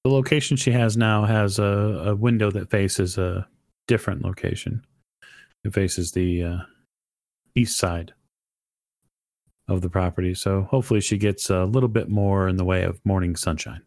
the 0.04 0.10
location 0.10 0.56
she 0.56 0.72
has 0.72 0.96
now 0.96 1.24
has 1.24 1.58
a, 1.58 1.62
a 2.06 2.14
window 2.14 2.50
that 2.50 2.70
faces 2.70 3.16
a 3.18 3.46
different 3.86 4.22
location. 4.22 4.84
It 5.64 5.74
faces 5.74 6.12
the 6.12 6.42
uh, 6.42 6.58
east 7.54 7.78
side 7.78 8.12
of 9.68 9.82
the 9.82 9.90
property. 9.90 10.34
So 10.34 10.62
hopefully 10.62 11.00
she 11.00 11.18
gets 11.18 11.50
a 11.50 11.64
little 11.64 11.88
bit 11.88 12.08
more 12.08 12.48
in 12.48 12.56
the 12.56 12.64
way 12.64 12.82
of 12.82 13.04
morning 13.04 13.36
sunshine. 13.36 13.82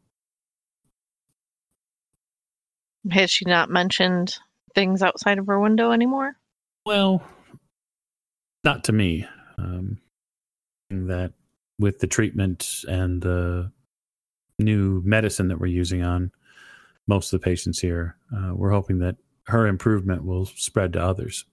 Has 3.10 3.32
she 3.32 3.46
not 3.46 3.70
mentioned 3.70 4.38
things 4.76 5.02
outside 5.02 5.40
of 5.40 5.48
her 5.48 5.60
window 5.60 5.92
anymore? 5.92 6.36
Well, 6.86 7.24
not 8.64 8.84
to 8.86 8.92
me. 8.92 9.28
Um, 9.58 10.00
that 10.90 11.34
with 11.80 12.00
the 12.00 12.08
treatment 12.08 12.84
and 12.88 13.22
the 13.22 13.72
new 14.60 15.02
medicine 15.06 15.48
that 15.48 15.60
we're 15.60 15.68
using 15.68 16.04
on 16.04 16.32
most 17.08 17.34
of 17.34 17.40
the 17.40 17.44
patients 17.44 17.80
here, 17.80 18.18
uh, 18.36 18.52
we're 18.54 18.72
hoping 18.72 19.00
that 19.00 19.16
her 19.48 19.68
improvement 19.68 20.24
will 20.24 20.46
spread 20.46 20.94
to 20.94 21.02
others. 21.02 21.46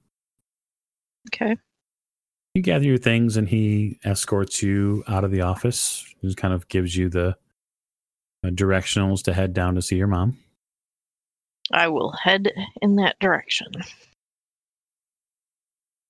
Okay. 1.32 1.56
You 2.54 2.62
gather 2.62 2.84
your 2.84 2.98
things, 2.98 3.36
and 3.36 3.48
he 3.48 3.98
escorts 4.04 4.62
you 4.62 5.04
out 5.06 5.24
of 5.24 5.30
the 5.30 5.42
office. 5.42 6.04
He 6.20 6.34
kind 6.34 6.52
of 6.52 6.68
gives 6.68 6.96
you 6.96 7.08
the 7.08 7.36
uh, 8.44 8.48
directionals 8.48 9.22
to 9.24 9.34
head 9.34 9.52
down 9.52 9.74
to 9.76 9.82
see 9.82 9.96
your 9.96 10.06
mom. 10.06 10.38
I 11.72 11.88
will 11.88 12.12
head 12.12 12.50
in 12.80 12.96
that 12.96 13.18
direction. 13.20 13.68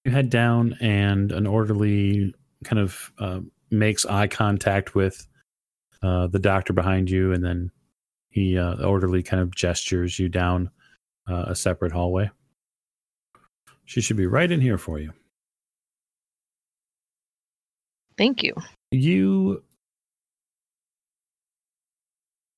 You 0.09 0.15
head 0.15 0.31
down, 0.31 0.75
and 0.81 1.31
an 1.33 1.47
orderly 1.47 2.35
kind 2.65 2.79
of 2.79 3.13
uh, 3.19 3.41
makes 3.71 4.07
eye 4.07 4.27
contact 4.27 4.95
with 4.95 5.27
uh, 6.03 6.29
the 6.29 6.39
doctor 6.39 6.73
behind 6.73 7.11
you, 7.11 7.35
and 7.35 7.45
then 7.45 7.71
he 8.31 8.57
uh, 8.57 8.77
the 8.77 8.87
orderly 8.87 9.23
kind 9.23 9.43
of 9.43 9.55
gestures 9.55 10.19
you 10.19 10.31
down 10.31 10.71
uh, 11.29 11.45
a 11.49 11.55
separate 11.55 11.93
hallway. 11.93 12.31
She 13.85 14.01
should 14.01 14.17
be 14.17 14.25
right 14.27 14.51
in 14.51 14.63
here 14.63 14.79
for 14.79 14.99
you. 14.99 15.13
Thank 18.17 18.43
you. 18.43 18.55
You 18.91 19.63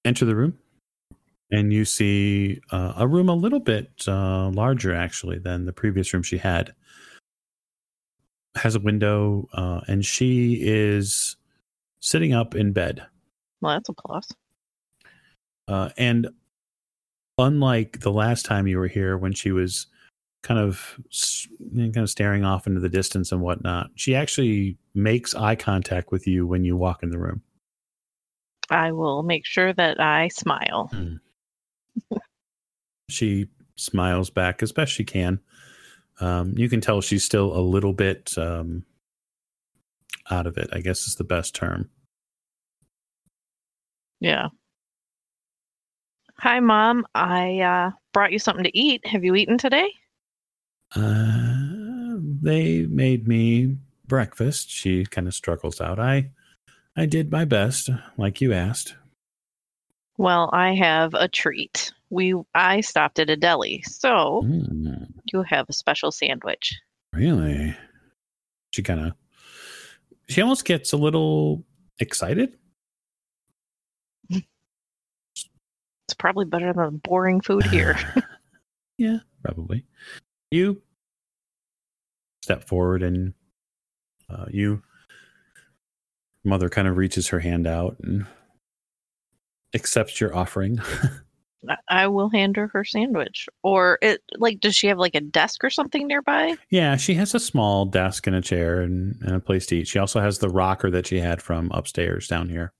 enter 0.05 0.25
the 0.25 0.37
room, 0.37 0.57
and 1.51 1.73
you 1.73 1.85
see 1.85 2.61
uh, 2.71 2.93
a 2.97 3.09
room 3.09 3.29
a 3.29 3.35
little 3.35 3.59
bit 3.59 3.91
uh, 4.07 4.51
larger, 4.51 4.95
actually, 4.95 5.41
than 5.41 5.65
the 5.65 5.73
previous 5.73 6.15
room 6.15 6.23
she 6.23 6.39
had. 6.39 6.75
Has 8.57 8.75
a 8.75 8.81
window, 8.81 9.49
uh, 9.53 9.81
and 9.87 10.05
she 10.05 10.59
is 10.61 11.37
sitting 12.01 12.33
up 12.33 12.55
in 12.55 12.73
bed. 12.73 13.05
Well, 13.61 13.75
that's 13.75 13.89
a 13.89 13.93
plus. 13.93 14.29
Uh, 15.69 15.91
and 15.97 16.29
unlike 17.39 18.01
the 18.01 18.11
last 18.11 18.45
time 18.45 18.67
you 18.67 18.79
were 18.79 18.89
here, 18.89 19.17
when 19.17 19.33
she 19.33 19.53
was 19.53 19.87
kind 20.43 20.59
of 20.59 20.99
kind 21.75 21.97
of 21.97 22.11
staring 22.11 22.45
off 22.45 22.67
into 22.67 22.81
the 22.81 22.89
distance 22.89 23.31
and 23.31 23.41
whatnot, 23.41 23.91
she 23.95 24.15
actually 24.15 24.77
makes 24.95 25.35
eye 25.35 25.55
contact 25.55 26.11
with 26.11 26.27
you 26.27 26.47
when 26.47 26.65
you 26.65 26.77
walk 26.77 27.03
in 27.03 27.11
the 27.11 27.19
room. 27.19 27.43
I 28.71 28.93
will 28.93 29.23
make 29.23 29.47
sure 29.47 29.73
that 29.73 30.01
I 30.01 30.29
smile. 30.29 30.91
She 33.11 33.49
smiles 33.77 34.31
back 34.31 34.63
as 34.63 34.73
best 34.73 34.93
she 34.93 35.05
can. 35.05 35.41
Um, 36.21 36.53
you 36.57 36.69
can 36.69 36.81
tell 36.81 37.01
she's 37.01 37.25
still 37.25 37.57
a 37.57 37.61
little 37.61 37.93
bit 37.93 38.37
um, 38.37 38.85
out 40.31 40.47
of 40.47 40.59
it. 40.59 40.69
I 40.73 40.81
guess 40.81 41.07
is 41.07 41.17
the 41.17 41.25
best 41.25 41.55
term. 41.55 41.89
Yeah. 44.21 44.49
Hi, 46.39 46.61
Mom. 46.61 47.07
I 47.15 47.61
uh, 47.61 47.91
brought 48.13 48.33
you 48.33 48.39
something 48.39 48.65
to 48.65 48.79
eat. 48.79 49.07
Have 49.07 49.25
you 49.25 49.35
eaten 49.35 49.59
today? 49.59 49.89
Uh, 50.95 52.17
they 52.43 52.87
made 52.87 53.29
me 53.29 53.77
breakfast. 54.07 54.71
She 54.71 55.05
kind 55.07 55.27
of 55.27 55.35
struggles 55.35 55.81
out. 55.81 55.99
I, 55.99 56.31
I 56.97 57.07
did 57.07 57.31
my 57.31 57.45
best, 57.45 57.91
like 58.17 58.41
you 58.41 58.53
asked. 58.53 58.95
Well, 60.17 60.51
I 60.53 60.75
have 60.75 61.15
a 61.15 61.29
treat. 61.29 61.93
We 62.11 62.35
I 62.55 62.81
stopped 62.81 63.19
at 63.21 63.31
a 63.31 63.37
deli, 63.37 63.83
so 63.87 64.43
Mm, 64.45 65.07
you 65.33 65.43
have 65.43 65.67
a 65.69 65.73
special 65.73 66.11
sandwich. 66.13 66.73
really? 67.13 67.77
She 68.73 68.83
kind 68.83 69.01
of, 69.01 69.13
she 70.29 70.41
almost 70.41 70.65
gets 70.65 70.93
a 70.93 70.97
little 70.97 71.65
excited. 71.99 72.57
It's 76.11 76.17
probably 76.19 76.45
better 76.45 76.73
than 76.73 76.85
the 76.85 76.91
boring 76.91 77.41
food 77.41 77.65
here. 77.67 77.97
yeah, 78.99 79.19
probably. 79.45 79.85
You 80.51 80.83
step 82.43 82.65
forward 82.65 83.05
and 83.05 83.33
uh, 84.29 84.47
you, 84.51 84.83
mother 86.43 86.69
kind 86.69 86.89
of 86.89 86.97
reaches 86.97 87.29
her 87.29 87.39
hand 87.39 87.65
out 87.69 87.97
and 88.03 88.27
accepts 89.73 90.21
your 90.21 90.35
offering. 90.37 90.81
I- 91.89 92.07
will 92.07 92.31
hand 92.31 92.57
her 92.57 92.69
her 92.69 92.85
sandwich. 92.85 93.49
Or 93.63 93.99
it 94.03 94.23
like 94.39 94.61
does 94.61 94.75
she 94.75 94.87
have 94.87 94.99
like 94.99 95.15
a 95.15 95.21
desk 95.21 95.63
or 95.63 95.71
something 95.71 96.07
nearby? 96.07 96.57
yeah, 96.71 96.97
she 96.97 97.15
has 97.15 97.35
a 97.35 97.41
small 97.41 97.85
desk 97.87 98.27
and 98.27 98.37
a 98.37 98.41
chair 98.41 98.81
and, 98.81 99.17
and 99.23 99.37
a 99.37 99.41
place 99.41 99.67
to 99.67 99.77
eat. 99.77 99.89
She 99.89 99.99
also 99.99 100.21
has 100.21 100.39
the 100.39 100.49
rocker 100.49 100.91
that 100.91 101.07
she 101.07 101.21
had 101.21 101.43
from 101.43 101.71
upstairs 101.73 102.27
down 102.29 102.49
here. 102.49 102.73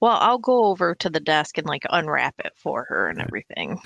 Well, 0.00 0.16
I'll 0.18 0.38
go 0.38 0.64
over 0.64 0.94
to 0.96 1.10
the 1.10 1.20
desk 1.20 1.58
and 1.58 1.66
like 1.66 1.84
unwrap 1.90 2.34
it 2.38 2.52
for 2.56 2.86
her 2.88 3.08
and 3.08 3.20
everything. 3.20 3.78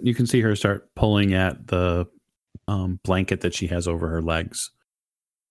You 0.00 0.14
can 0.14 0.26
see 0.26 0.40
her 0.40 0.56
start 0.56 0.92
pulling 0.94 1.34
at 1.34 1.68
the 1.68 2.06
um, 2.66 2.98
blanket 3.04 3.42
that 3.42 3.54
she 3.54 3.68
has 3.68 3.86
over 3.86 4.08
her 4.08 4.22
legs. 4.22 4.70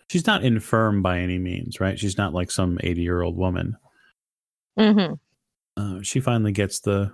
She's 0.10 0.28
not 0.28 0.44
infirm 0.44 1.02
by 1.02 1.20
any 1.20 1.40
means, 1.40 1.80
right? 1.80 1.98
She's 1.98 2.18
not 2.18 2.34
like 2.34 2.52
some 2.52 2.78
80 2.82 3.02
year 3.02 3.22
old 3.22 3.38
woman. 3.38 3.78
Mm-hmm. 4.78 5.14
uh, 5.78 6.02
she 6.02 6.20
finally 6.20 6.52
gets 6.52 6.80
the 6.80 7.14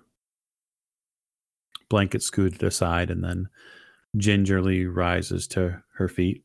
blanket 1.90 2.24
scooted 2.24 2.64
aside 2.64 3.10
and 3.10 3.24
then 3.24 3.50
gingerly 4.18 4.86
rises 4.86 5.48
to 5.48 5.82
her 5.96 6.08
feet. 6.08 6.44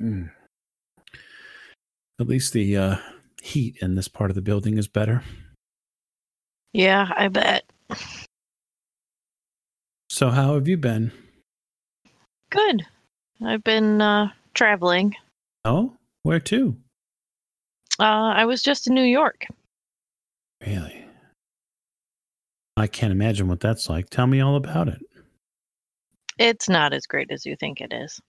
Mm. 0.00 0.30
At 2.20 2.28
least 2.28 2.52
the 2.52 2.76
uh, 2.76 2.96
heat 3.42 3.76
in 3.80 3.94
this 3.94 4.08
part 4.08 4.30
of 4.30 4.34
the 4.34 4.42
building 4.42 4.78
is 4.78 4.88
better. 4.88 5.22
Yeah, 6.72 7.10
I 7.16 7.28
bet. 7.28 7.64
So, 10.08 10.30
how 10.30 10.54
have 10.54 10.68
you 10.68 10.76
been? 10.76 11.12
Good. 12.50 12.86
I've 13.44 13.64
been 13.64 14.00
uh, 14.00 14.30
traveling. 14.54 15.14
Oh, 15.64 15.94
where 16.22 16.40
to? 16.40 16.76
Uh, 17.98 18.32
I 18.34 18.44
was 18.44 18.62
just 18.62 18.86
in 18.86 18.94
New 18.94 19.04
York. 19.04 19.46
Really? 20.66 20.95
I 22.76 22.86
can't 22.86 23.12
imagine 23.12 23.48
what 23.48 23.60
that's 23.60 23.88
like. 23.88 24.10
Tell 24.10 24.26
me 24.26 24.40
all 24.40 24.56
about 24.56 24.88
it. 24.88 25.00
It's 26.38 26.68
not 26.68 26.92
as 26.92 27.06
great 27.06 27.30
as 27.30 27.46
you 27.46 27.56
think 27.56 27.80
it 27.80 27.92
is. 27.92 28.20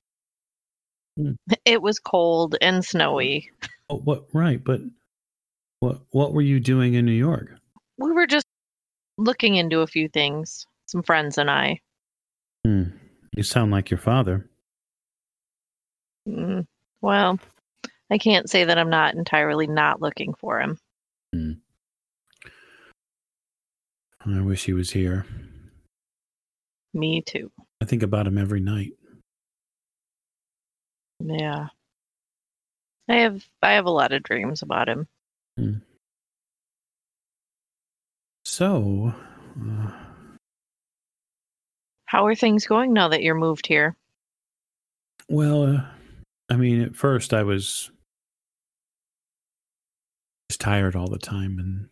Hmm. 1.18 1.34
It 1.66 1.82
was 1.82 2.00
cold 2.00 2.56
and 2.62 2.84
snowy. 2.84 3.50
Oh, 3.90 3.98
what? 3.98 4.26
Right, 4.34 4.64
but 4.64 4.82
what? 5.80 6.02
What 6.12 6.34
were 6.34 6.42
you 6.42 6.60
doing 6.60 6.94
in 6.94 7.06
New 7.06 7.12
York? 7.12 7.58
We 7.98 8.12
were 8.12 8.28
just 8.28 8.46
looking 9.18 9.56
into 9.56 9.80
a 9.80 9.88
few 9.88 10.08
things, 10.08 10.66
some 10.86 11.04
friends 11.04 11.38
and 11.38 11.50
I. 11.50 11.80
Hmm. 12.66 12.84
You 13.36 13.44
sound 13.44 13.72
like 13.72 13.90
your 13.90 14.00
father. 14.00 14.50
Mm, 16.28 16.66
well, 17.02 17.40
I 18.10 18.18
can't 18.18 18.50
say 18.50 18.66
that 18.66 18.78
I'm 18.78 18.90
not 18.90 19.16
entirely 19.16 19.68
not 19.68 20.02
looking 20.02 20.34
for 20.34 20.60
him. 20.60 20.80
I 24.28 24.42
wish 24.42 24.66
he 24.66 24.74
was 24.74 24.92
here. 24.92 25.26
Me 26.94 27.22
too. 27.22 27.52
I 27.82 27.86
think 27.86 28.04
about 28.04 28.28
him 28.28 28.38
every 28.38 28.60
night. 28.60 28.92
Yeah. 31.20 31.68
I 33.10 33.16
have 33.18 33.46
I 33.64 33.72
have 33.74 33.86
a 33.86 33.92
lot 33.92 34.12
of 34.12 34.24
dreams 34.24 34.62
about 34.62 34.90
him. 34.90 35.08
So, 38.46 39.14
uh, 39.62 39.92
How 42.06 42.26
are 42.26 42.36
things 42.36 42.66
going 42.68 42.94
now 42.94 43.08
that 43.10 43.24
you're 43.24 43.36
moved 43.36 43.68
here? 43.68 43.96
well, 45.30 45.64
uh, 45.64 45.86
I 46.50 46.56
mean, 46.56 46.82
at 46.82 46.96
first 46.96 47.34
I 47.34 47.44
was 47.44 47.92
just 50.50 50.62
tired 50.62 50.96
all 50.96 51.08
the 51.08 51.18
time, 51.18 51.60
and 51.60 51.90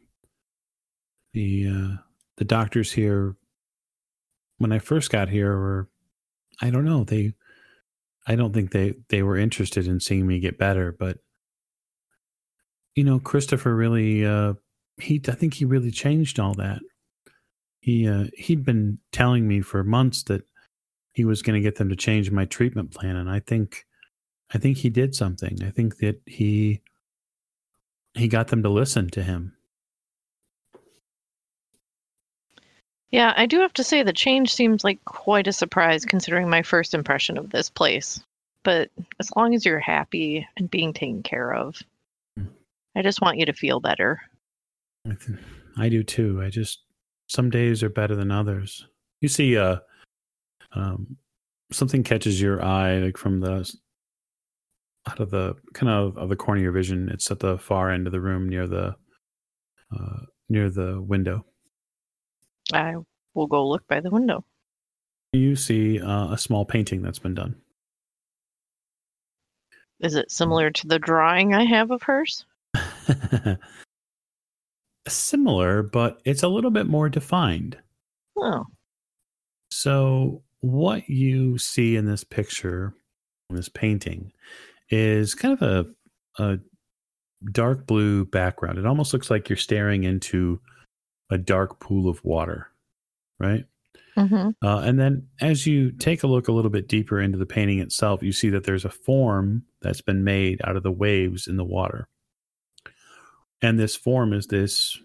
the 1.33 1.67
uh, 1.67 1.97
the 2.37 2.45
doctors 2.45 2.91
here, 2.91 3.35
when 4.57 4.71
I 4.71 4.79
first 4.79 5.11
got 5.11 5.29
here, 5.29 5.57
were 5.57 5.89
I 6.61 6.69
don't 6.69 6.85
know 6.85 7.03
they, 7.03 7.33
I 8.27 8.35
don't 8.35 8.53
think 8.53 8.71
they 8.71 8.95
they 9.09 9.23
were 9.23 9.37
interested 9.37 9.87
in 9.87 9.99
seeing 9.99 10.25
me 10.27 10.39
get 10.39 10.57
better, 10.57 10.91
but 10.91 11.19
you 12.95 13.03
know, 13.03 13.19
Christopher 13.19 13.75
really, 13.75 14.25
uh, 14.25 14.53
he 14.97 15.21
I 15.27 15.31
think 15.31 15.53
he 15.53 15.65
really 15.65 15.91
changed 15.91 16.39
all 16.39 16.53
that. 16.55 16.79
He 17.79 18.07
uh, 18.07 18.25
he'd 18.35 18.65
been 18.65 18.99
telling 19.11 19.47
me 19.47 19.61
for 19.61 19.83
months 19.83 20.23
that 20.23 20.43
he 21.13 21.25
was 21.25 21.41
going 21.41 21.55
to 21.55 21.61
get 21.61 21.75
them 21.75 21.89
to 21.89 21.95
change 21.95 22.31
my 22.31 22.45
treatment 22.45 22.91
plan, 22.91 23.15
and 23.15 23.29
I 23.29 23.39
think 23.39 23.85
I 24.53 24.57
think 24.57 24.77
he 24.77 24.89
did 24.89 25.13
something. 25.13 25.61
I 25.63 25.69
think 25.69 25.97
that 25.97 26.21
he 26.25 26.81
he 28.13 28.27
got 28.27 28.47
them 28.47 28.63
to 28.63 28.69
listen 28.69 29.09
to 29.11 29.23
him. 29.23 29.54
Yeah, 33.15 33.33
I 33.37 33.45
do 33.45 33.61
have 33.61 33.71
to 33.75 33.83
say 33.83 34.03
the 34.03 34.11
change 34.11 34.53
seems 34.53 34.83
like 34.83 34.99
quite 35.05 35.47
a 35.47 35.53
surprise 35.53 36.03
considering 36.03 36.49
my 36.49 36.61
first 36.61 36.93
impression 36.93 37.37
of 37.37 37.49
this 37.49 37.69
place. 37.69 38.21
But 38.63 38.89
as 39.21 39.31
long 39.37 39.55
as 39.55 39.65
you're 39.65 39.79
happy 39.79 40.45
and 40.57 40.69
being 40.69 40.91
taken 40.91 41.23
care 41.23 41.53
of. 41.53 41.81
I 42.93 43.01
just 43.01 43.21
want 43.21 43.37
you 43.37 43.45
to 43.45 43.53
feel 43.53 43.79
better. 43.79 44.19
I, 45.09 45.13
th- 45.13 45.39
I 45.77 45.87
do 45.87 46.03
too. 46.03 46.41
I 46.43 46.49
just 46.49 46.83
some 47.27 47.49
days 47.49 47.83
are 47.83 47.89
better 47.89 48.17
than 48.17 48.31
others. 48.31 48.85
You 49.21 49.29
see, 49.29 49.57
uh, 49.57 49.77
um, 50.73 51.15
something 51.71 52.03
catches 52.03 52.41
your 52.41 52.61
eye, 52.61 52.97
like 52.97 53.15
from 53.15 53.39
the 53.39 53.73
out 55.09 55.21
of 55.21 55.31
the 55.31 55.55
kind 55.73 55.89
of 55.89 56.17
of 56.17 56.27
the 56.27 56.35
corner 56.35 56.59
of 56.59 56.63
your 56.63 56.73
vision. 56.73 57.07
It's 57.07 57.31
at 57.31 57.39
the 57.39 57.57
far 57.59 57.91
end 57.91 58.07
of 58.07 58.11
the 58.11 58.19
room, 58.19 58.49
near 58.49 58.67
the 58.67 58.93
uh, 59.97 60.19
near 60.49 60.69
the 60.69 61.01
window. 61.01 61.45
I 62.73 62.95
will 63.33 63.47
go 63.47 63.67
look 63.67 63.87
by 63.87 63.99
the 63.99 64.09
window. 64.09 64.43
You 65.33 65.55
see 65.55 65.99
uh, 65.99 66.31
a 66.31 66.37
small 66.37 66.65
painting 66.65 67.01
that's 67.01 67.19
been 67.19 67.35
done. 67.35 67.55
Is 69.99 70.15
it 70.15 70.31
similar 70.31 70.71
to 70.71 70.87
the 70.87 70.99
drawing 70.99 71.53
I 71.53 71.65
have 71.65 71.91
of 71.91 72.03
hers? 72.03 72.45
Similar, 75.07 75.83
but 75.83 76.19
it's 76.25 76.43
a 76.43 76.47
little 76.47 76.71
bit 76.71 76.87
more 76.87 77.09
defined. 77.09 77.77
Oh, 78.37 78.65
So, 79.71 80.41
what 80.61 81.07
you 81.07 81.57
see 81.57 81.95
in 81.95 82.05
this 82.05 82.23
picture, 82.23 82.93
in 83.49 83.55
this 83.55 83.69
painting, 83.69 84.31
is 84.89 85.35
kind 85.35 85.53
of 85.53 85.61
a, 85.61 86.43
a 86.43 86.57
dark 87.51 87.85
blue 87.85 88.25
background. 88.25 88.79
It 88.79 88.85
almost 88.85 89.13
looks 89.13 89.29
like 89.29 89.47
you're 89.47 89.57
staring 89.57 90.03
into 90.03 90.59
a 91.29 91.37
dark 91.37 91.79
pool 91.79 92.09
of 92.09 92.23
water, 92.23 92.69
right? 93.39 93.65
hmm 94.17 94.49
Uh, 94.61 94.79
and 94.79 94.99
then 94.99 95.27
as 95.41 95.67
you 95.67 95.91
take 95.91 96.23
a 96.23 96.27
look 96.27 96.47
a 96.47 96.51
little 96.51 96.71
bit 96.71 96.87
deeper 96.87 97.19
into 97.19 97.37
the 97.37 97.45
painting 97.45 97.79
itself, 97.79 98.23
you 98.23 98.31
see 98.31 98.49
that 98.49 98.63
there's 98.63 98.85
a 98.85 98.89
form 98.89 99.63
that's 99.81 100.01
been 100.01 100.23
made 100.23 100.61
out 100.63 100.75
of 100.77 100.83
the 100.83 100.91
waves 100.91 101.47
in 101.47 101.57
the 101.57 101.65
water. 101.65 102.07
And 103.61 103.79
this 103.79 103.95
form 103.95 104.33
is 104.33 104.47
this 104.47 104.97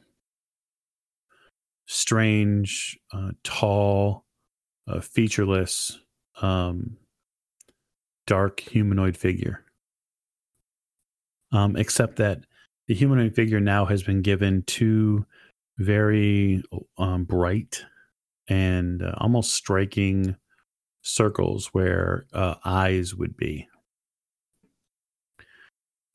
strange, 1.86 2.98
uh, 3.12 3.32
tall, 3.42 4.24
uh, 4.86 5.00
featureless, 5.00 5.98
um, 6.40 6.96
dark 8.26 8.60
humanoid 8.60 9.16
figure. 9.16 9.64
Um, 11.52 11.76
except 11.76 12.16
that 12.16 12.44
the 12.86 12.94
humanoid 12.94 13.34
figure 13.34 13.60
now 13.60 13.84
has 13.86 14.04
been 14.04 14.22
given 14.22 14.62
two 14.66 15.26
very 15.80 16.62
um, 16.98 17.24
bright 17.24 17.82
and 18.48 19.02
uh, 19.02 19.14
almost 19.16 19.54
striking 19.54 20.36
circles 21.00 21.68
where 21.68 22.26
uh, 22.34 22.56
eyes 22.64 23.14
would 23.14 23.34
be. 23.36 23.66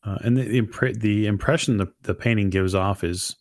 Uh, 0.06 0.20
and 0.24 0.38
the 0.38 0.44
the, 0.44 0.62
impre- 0.62 1.00
the 1.00 1.26
impression 1.26 1.78
the, 1.78 1.92
the 2.04 2.14
painting 2.14 2.52
gives 2.52 2.76
off 2.76 3.04
is 3.04 3.36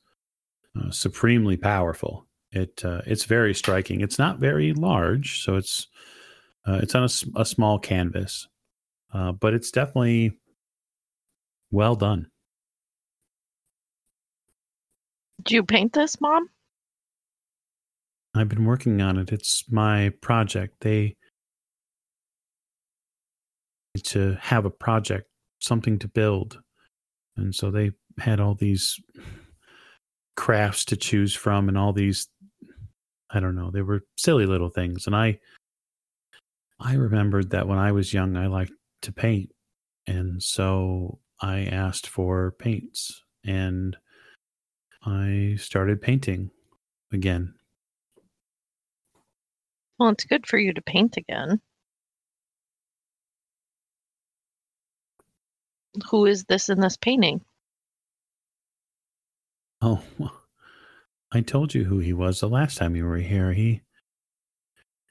uh, 0.81 0.91
supremely 0.91 1.59
powerful. 1.59 2.27
It 2.53 2.83
uh, 2.83 3.03
it's 3.05 3.25
very 3.25 3.53
striking. 3.53 4.01
It's 4.01 4.18
not 4.18 4.39
very 4.39 4.72
large, 4.72 5.43
so 5.43 5.57
it's 5.57 5.89
uh, 6.66 6.81
it's 6.83 6.95
on 6.95 7.05
a 7.37 7.45
small 7.45 7.79
canvas, 7.79 8.49
but 9.12 9.53
it's 9.53 9.70
definitely 9.70 10.39
well 11.70 11.97
done. 11.97 12.31
Did 15.43 15.55
you 15.55 15.64
paint 15.64 15.93
this, 15.93 16.20
Mom? 16.20 16.49
I've 18.35 18.49
been 18.49 18.64
working 18.64 19.01
on 19.01 19.18
it. 19.18 19.32
It's 19.32 19.64
my 19.70 20.11
project. 20.20 20.80
They 20.80 21.16
to 24.03 24.37
have 24.41 24.64
a 24.64 24.70
project, 24.70 25.28
something 25.61 25.99
to 26.01 26.09
build. 26.09 26.59
And 27.37 27.55
so 27.55 27.70
they 27.70 27.93
had 28.18 28.41
all 28.41 28.55
these 28.55 28.99
crafts 30.37 30.85
to 30.87 30.97
choose 30.97 31.35
from 31.35 31.68
and 31.68 31.78
all 31.78 31.93
these 31.93 32.28
I 33.30 33.41
don't 33.41 33.57
know, 33.57 33.70
they 33.70 33.82
were 33.82 34.03
silly 34.16 34.47
little 34.47 34.68
things. 34.68 35.07
And 35.07 35.14
I 35.14 35.39
I 36.80 36.95
remembered 36.95 37.51
that 37.51 37.68
when 37.68 37.78
I 37.78 37.93
was 37.93 38.12
young 38.12 38.37
I 38.37 38.49
liked 38.49 38.72
to 39.03 39.12
paint. 39.12 39.51
And 40.07 40.43
so 40.43 41.20
I 41.41 41.61
asked 41.64 42.09
for 42.09 42.55
paints 42.59 43.22
and 43.45 43.97
I 45.07 45.57
started 45.59 46.01
painting 46.01 46.51
again. 47.13 47.55
Well, 49.99 50.11
it's 50.11 50.25
good 50.25 50.47
for 50.47 50.59
you 50.59 50.73
to 50.73 50.83
paint 50.83 51.17
again. 51.17 51.61
Who 56.11 56.27
is 56.27 56.45
this 56.45 56.69
in 56.69 56.81
this 56.81 56.97
painting? 56.97 57.43
Oh, 59.81 60.03
I 61.31 61.43
told 61.43 61.75
you 61.75 61.85
who 61.85 61.99
he 61.99 62.13
was 62.13 62.41
the 62.41 62.49
last 62.49 62.79
time 62.79 62.97
you 62.97 63.05
were 63.05 63.19
here. 63.19 63.53
He 63.53 63.83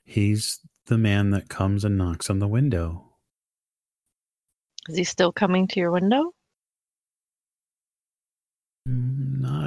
he's 0.04 0.60
the 0.88 0.98
man 0.98 1.30
that 1.30 1.50
comes 1.50 1.86
and 1.86 1.98
knocks 1.98 2.30
on 2.30 2.40
the 2.40 2.48
window. 2.48 3.14
Is 4.90 4.98
he 4.98 5.04
still 5.04 5.32
coming 5.32 5.68
to 5.68 5.80
your 5.80 5.92
window? 5.92 6.34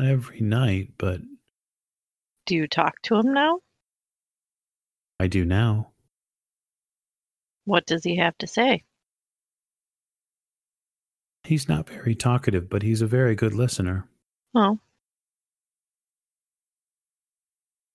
Every 0.07 0.41
night, 0.41 0.93
but 0.99 1.21
Do 2.47 2.55
you 2.55 2.69
talk 2.69 2.95
to 3.03 3.17
him 3.17 3.33
now? 3.33 3.59
I 5.19 5.27
do 5.27 5.45
now. 5.45 5.91
What 7.65 7.87
does 7.87 8.05
he 8.05 8.17
have 8.17 8.39
to 8.39 8.47
say? 8.47 8.85
He's 11.45 11.69
not 11.69 11.89
very 11.89 12.15
talkative, 12.15 12.69
but 12.69 12.83
he's 12.83 13.03
a 13.03 13.07
very 13.07 13.35
good 13.35 13.55
listener. 13.55 14.09
Oh. 14.55 14.79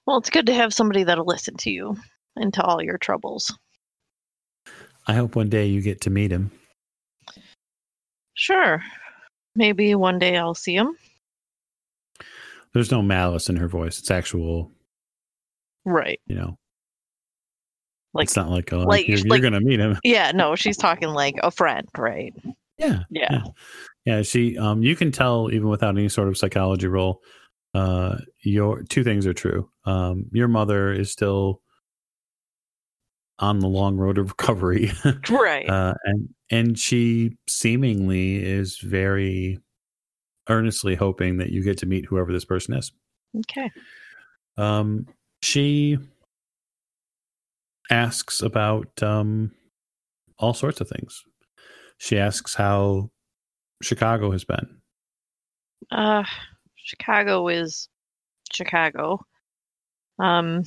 Well, 0.06 0.18
it's 0.18 0.30
good 0.30 0.48
to 0.48 0.54
have 0.54 0.74
somebody 0.74 1.04
that'll 1.04 1.26
listen 1.26 1.56
to 1.58 1.70
you 1.70 1.96
and 2.36 2.54
to 2.54 2.64
all 2.64 2.82
your 2.84 2.98
troubles. 2.98 3.54
I 5.08 5.14
hope 5.14 5.36
one 5.36 5.50
day 5.50 5.68
you 5.68 5.82
get 5.82 6.02
to 6.02 6.10
meet 6.10 6.32
him. 6.32 6.52
Sure. 8.34 8.84
Maybe 9.56 9.96
one 9.96 10.20
day 10.20 10.38
I'll 10.38 10.56
see 10.56 10.76
him. 10.76 10.98
There's 12.74 12.92
no 12.92 13.02
malice 13.02 13.50
in 13.50 13.56
her 13.58 13.68
voice. 13.68 14.00
It's 14.00 14.12
actual, 14.12 14.72
Right. 15.86 16.20
you 16.26 16.36
know. 16.36 16.58
Like 18.14 18.26
it's 18.26 18.36
not 18.36 18.50
like, 18.50 18.72
oh, 18.74 18.80
like- 18.80 19.08
you're, 19.08 19.18
you're 19.20 19.28
like- 19.28 19.42
to 19.42 19.60
meet 19.62 19.80
him. 19.80 19.98
yeah, 20.04 20.32
no, 20.32 20.56
she's 20.56 20.78
talking 20.78 21.10
like 21.10 21.36
a 21.44 21.52
friend, 21.52 21.88
right? 21.98 22.34
Yeah. 22.78 23.04
Yeah. 23.10 23.44
Yeah. 24.06 24.22
She, 24.24 24.58
um, 24.58 24.82
you 24.84 24.96
can 24.96 25.12
tell 25.12 25.50
even 25.52 25.70
without 25.70 25.98
any 25.98 26.10
sort 26.10 26.28
of 26.28 26.38
psychology 26.38 26.88
role, 26.88 27.22
uh, 27.74 28.18
your 28.44 28.84
two 28.84 29.04
things 29.04 29.26
are 29.28 29.34
true. 29.34 29.70
Um, 29.86 30.26
your 30.34 30.48
mother 30.48 30.92
is 30.92 31.12
still 31.12 31.62
on 33.40 33.60
the 33.60 33.68
long 33.68 33.98
road 33.98 34.18
of 34.18 34.30
recovery. 34.30 34.92
Right. 35.30 35.70
uh, 35.70 35.94
and 36.04 36.30
and 36.50 36.78
she 36.80 37.38
seemingly 37.48 38.44
is 38.44 38.78
very 38.80 39.60
earnestly 40.52 40.96
hoping 40.96 41.38
that 41.38 41.50
you 41.50 41.64
get 41.64 41.78
to 41.80 41.86
meet 41.86 42.06
whoever 42.06 42.32
this 42.32 42.46
person 42.46 42.76
is. 42.76 42.92
okay. 43.40 43.72
Um, 44.58 45.08
she 45.42 45.98
asks 47.90 48.42
about 48.42 49.02
um, 49.02 49.52
all 50.38 50.54
sorts 50.54 50.82
of 50.82 50.90
things. 50.90 51.24
She 51.98 52.20
asks 52.20 52.54
how 52.54 53.10
Chicago 53.82 54.32
has 54.32 54.44
been. 54.44 54.78
Uh 55.92 56.24
Chicago 56.76 57.48
is 57.48 57.90
Chicago. 58.52 59.20
Um 60.20 60.64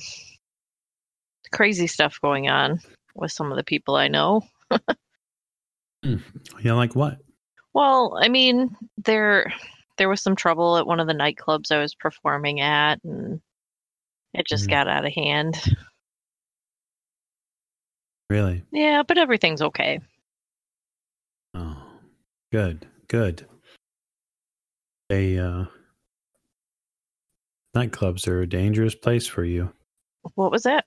crazy 1.53 1.87
stuff 1.87 2.19
going 2.21 2.49
on 2.49 2.79
with 3.15 3.31
some 3.31 3.51
of 3.51 3.57
the 3.57 3.63
people 3.63 3.95
I 3.95 4.07
know. 4.07 4.41
You 6.03 6.19
know, 6.63 6.75
like 6.75 6.95
what? 6.95 7.17
Well, 7.73 8.15
I 8.21 8.27
mean, 8.29 8.75
there 9.03 9.51
there 9.97 10.09
was 10.09 10.21
some 10.21 10.35
trouble 10.35 10.77
at 10.77 10.87
one 10.87 10.99
of 10.99 11.07
the 11.07 11.13
nightclubs 11.13 11.71
I 11.71 11.79
was 11.79 11.95
performing 11.95 12.59
at 12.61 13.03
and 13.03 13.41
it 14.33 14.45
just 14.47 14.67
Mhm. 14.67 14.71
got 14.71 14.87
out 14.87 15.05
of 15.05 15.13
hand. 15.13 15.55
Really? 18.29 18.63
Yeah, 18.71 19.03
but 19.07 19.17
everything's 19.17 19.61
okay. 19.61 19.99
Oh, 21.53 21.81
good, 22.51 22.87
good. 23.07 23.47
They 25.09 25.37
uh, 25.37 25.65
nightclubs 27.75 28.27
are 28.27 28.41
a 28.41 28.47
dangerous 28.47 28.95
place 28.95 29.27
for 29.27 29.43
you. 29.45 29.71
What 30.35 30.51
was 30.51 30.63
that? 30.63 30.85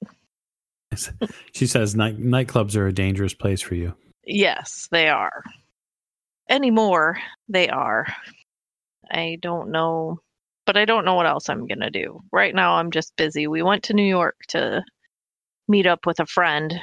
She 1.52 1.66
says 1.66 1.94
night 1.94 2.18
nightclubs 2.18 2.74
are 2.76 2.86
a 2.86 2.92
dangerous 2.92 3.34
place 3.34 3.61
for 3.61 3.74
you. 3.74 3.94
Yes, 4.24 4.88
they 4.90 5.09
are. 5.09 5.42
Anymore, 6.48 7.18
they 7.48 7.68
are. 7.68 8.06
I 9.11 9.38
don't 9.40 9.70
know, 9.70 10.20
but 10.66 10.76
I 10.76 10.84
don't 10.84 11.04
know 11.04 11.14
what 11.14 11.26
else 11.26 11.48
I'm 11.48 11.66
going 11.66 11.80
to 11.80 11.90
do. 11.90 12.20
Right 12.32 12.54
now, 12.54 12.74
I'm 12.74 12.90
just 12.90 13.16
busy. 13.16 13.46
We 13.46 13.62
went 13.62 13.84
to 13.84 13.94
New 13.94 14.02
York 14.04 14.36
to 14.48 14.82
meet 15.68 15.86
up 15.86 16.06
with 16.06 16.20
a 16.20 16.26
friend 16.26 16.80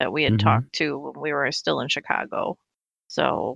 that 0.00 0.12
we 0.12 0.24
had 0.24 0.34
Mhm. 0.34 0.38
talked 0.38 0.72
to 0.74 0.98
when 0.98 1.20
we 1.20 1.32
were 1.32 1.50
still 1.52 1.80
in 1.80 1.88
Chicago. 1.88 2.56
So, 3.08 3.54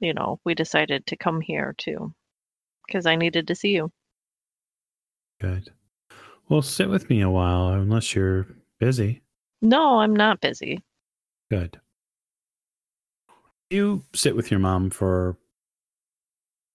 you 0.00 0.12
know, 0.12 0.40
we 0.44 0.54
decided 0.54 1.06
to 1.06 1.16
come 1.16 1.40
here 1.40 1.74
too 1.78 2.14
because 2.86 3.06
I 3.06 3.16
needed 3.16 3.48
to 3.48 3.54
see 3.54 3.74
you. 3.74 3.90
Good. 5.40 5.72
Well, 6.48 6.62
sit 6.62 6.88
with 6.88 7.10
me 7.10 7.20
a 7.22 7.30
while, 7.30 7.68
unless 7.68 8.14
you're 8.14 8.46
busy. 8.78 9.22
No, 9.62 9.98
I'm 10.00 10.14
not 10.14 10.40
busy. 10.40 10.82
Good. 11.50 11.80
You 13.70 14.04
sit 14.14 14.36
with 14.36 14.50
your 14.50 14.60
mom 14.60 14.90
for 14.90 15.36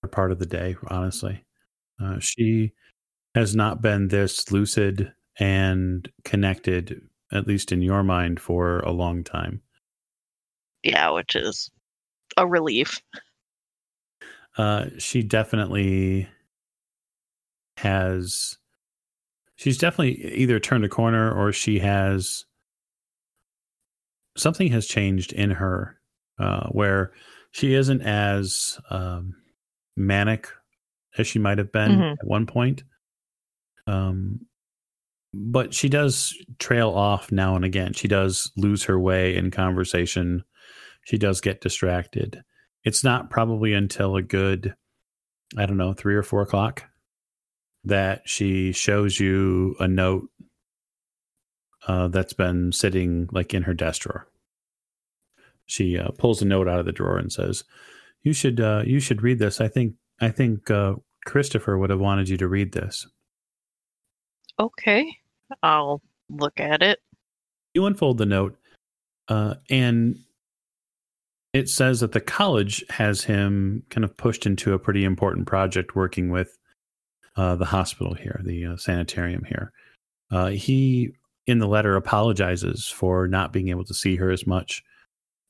part 0.08 0.32
of 0.32 0.38
the 0.38 0.46
day, 0.46 0.76
honestly. 0.88 1.44
Uh, 2.02 2.18
she 2.18 2.72
has 3.34 3.54
not 3.54 3.80
been 3.80 4.08
this 4.08 4.50
lucid 4.50 5.12
and 5.38 6.10
connected, 6.24 7.00
at 7.32 7.46
least 7.46 7.72
in 7.72 7.82
your 7.82 8.02
mind, 8.02 8.40
for 8.40 8.80
a 8.80 8.90
long 8.90 9.24
time. 9.24 9.62
Yeah, 10.82 11.10
which 11.10 11.36
is 11.36 11.70
a 12.36 12.46
relief. 12.46 13.00
Uh, 14.56 14.86
she 14.98 15.22
definitely 15.22 16.28
has. 17.78 18.58
She's 19.56 19.78
definitely 19.78 20.34
either 20.34 20.58
turned 20.58 20.84
a 20.84 20.88
corner 20.88 21.32
or 21.32 21.52
she 21.52 21.78
has. 21.78 22.44
Something 24.36 24.72
has 24.72 24.86
changed 24.86 25.32
in 25.32 25.50
her 25.50 25.98
uh, 26.38 26.66
where 26.68 27.12
she 27.52 27.74
isn't 27.74 28.02
as 28.02 28.80
um, 28.90 29.34
manic 29.96 30.48
as 31.18 31.26
she 31.26 31.38
might 31.38 31.58
have 31.58 31.72
been 31.72 31.92
Mhm. 31.92 32.12
at 32.12 32.26
one 32.26 32.46
point. 32.46 32.84
Um, 33.86 34.46
but 35.34 35.72
she 35.74 35.88
does 35.88 36.34
trail 36.58 36.90
off 36.90 37.32
now 37.32 37.56
and 37.56 37.64
again. 37.64 37.92
She 37.94 38.08
does 38.08 38.52
lose 38.56 38.84
her 38.84 38.98
way 38.98 39.34
in 39.36 39.50
conversation. 39.50 40.44
She 41.04 41.18
does 41.18 41.40
get 41.40 41.60
distracted. 41.60 42.42
It's 42.84 43.02
not 43.02 43.30
probably 43.30 43.72
until 43.72 44.16
a 44.16 44.22
good, 44.22 44.74
I 45.56 45.66
don't 45.66 45.76
know, 45.76 45.92
three 45.94 46.14
or 46.14 46.22
four 46.22 46.42
o'clock 46.42 46.84
that 47.84 48.28
she 48.28 48.72
shows 48.72 49.18
you 49.18 49.74
a 49.80 49.88
note 49.88 50.28
uh, 51.88 52.08
that's 52.08 52.32
been 52.32 52.70
sitting 52.70 53.28
like 53.32 53.52
in 53.54 53.64
her 53.64 53.74
desk 53.74 54.02
drawer. 54.02 54.28
She 55.66 55.98
uh, 55.98 56.10
pulls 56.18 56.40
a 56.42 56.44
note 56.44 56.68
out 56.68 56.78
of 56.78 56.86
the 56.86 56.92
drawer 56.92 57.18
and 57.18 57.32
says, 57.32 57.64
"You 58.22 58.32
should, 58.32 58.60
uh, 58.60 58.82
you 58.86 59.00
should 59.00 59.22
read 59.22 59.38
this. 59.38 59.60
I 59.60 59.68
think, 59.68 59.94
I 60.20 60.30
think 60.30 60.70
uh, 60.70 60.94
Christopher 61.24 61.78
would 61.78 61.90
have 61.90 62.00
wanted 62.00 62.28
you 62.28 62.36
to 62.38 62.48
read 62.48 62.72
this." 62.72 63.06
Okay, 64.58 65.06
I'll 65.62 66.02
look 66.30 66.58
at 66.60 66.82
it. 66.82 66.98
you 67.74 67.86
unfold 67.86 68.18
the 68.18 68.26
note 68.26 68.56
uh, 69.28 69.54
and 69.70 70.16
it 71.52 71.68
says 71.68 72.00
that 72.00 72.12
the 72.12 72.20
college 72.20 72.84
has 72.90 73.24
him 73.24 73.82
kind 73.90 74.04
of 74.04 74.16
pushed 74.16 74.46
into 74.46 74.72
a 74.72 74.78
pretty 74.78 75.04
important 75.04 75.46
project 75.46 75.94
working 75.94 76.30
with 76.30 76.58
uh, 77.36 77.56
the 77.56 77.64
hospital 77.64 78.14
here 78.14 78.40
the 78.44 78.66
uh, 78.66 78.76
sanitarium 78.76 79.44
here 79.44 79.72
uh, 80.30 80.48
he 80.48 81.12
in 81.46 81.58
the 81.58 81.66
letter 81.66 81.96
apologizes 81.96 82.88
for 82.88 83.26
not 83.26 83.52
being 83.52 83.68
able 83.68 83.84
to 83.84 83.94
see 83.94 84.16
her 84.16 84.30
as 84.30 84.46
much 84.46 84.82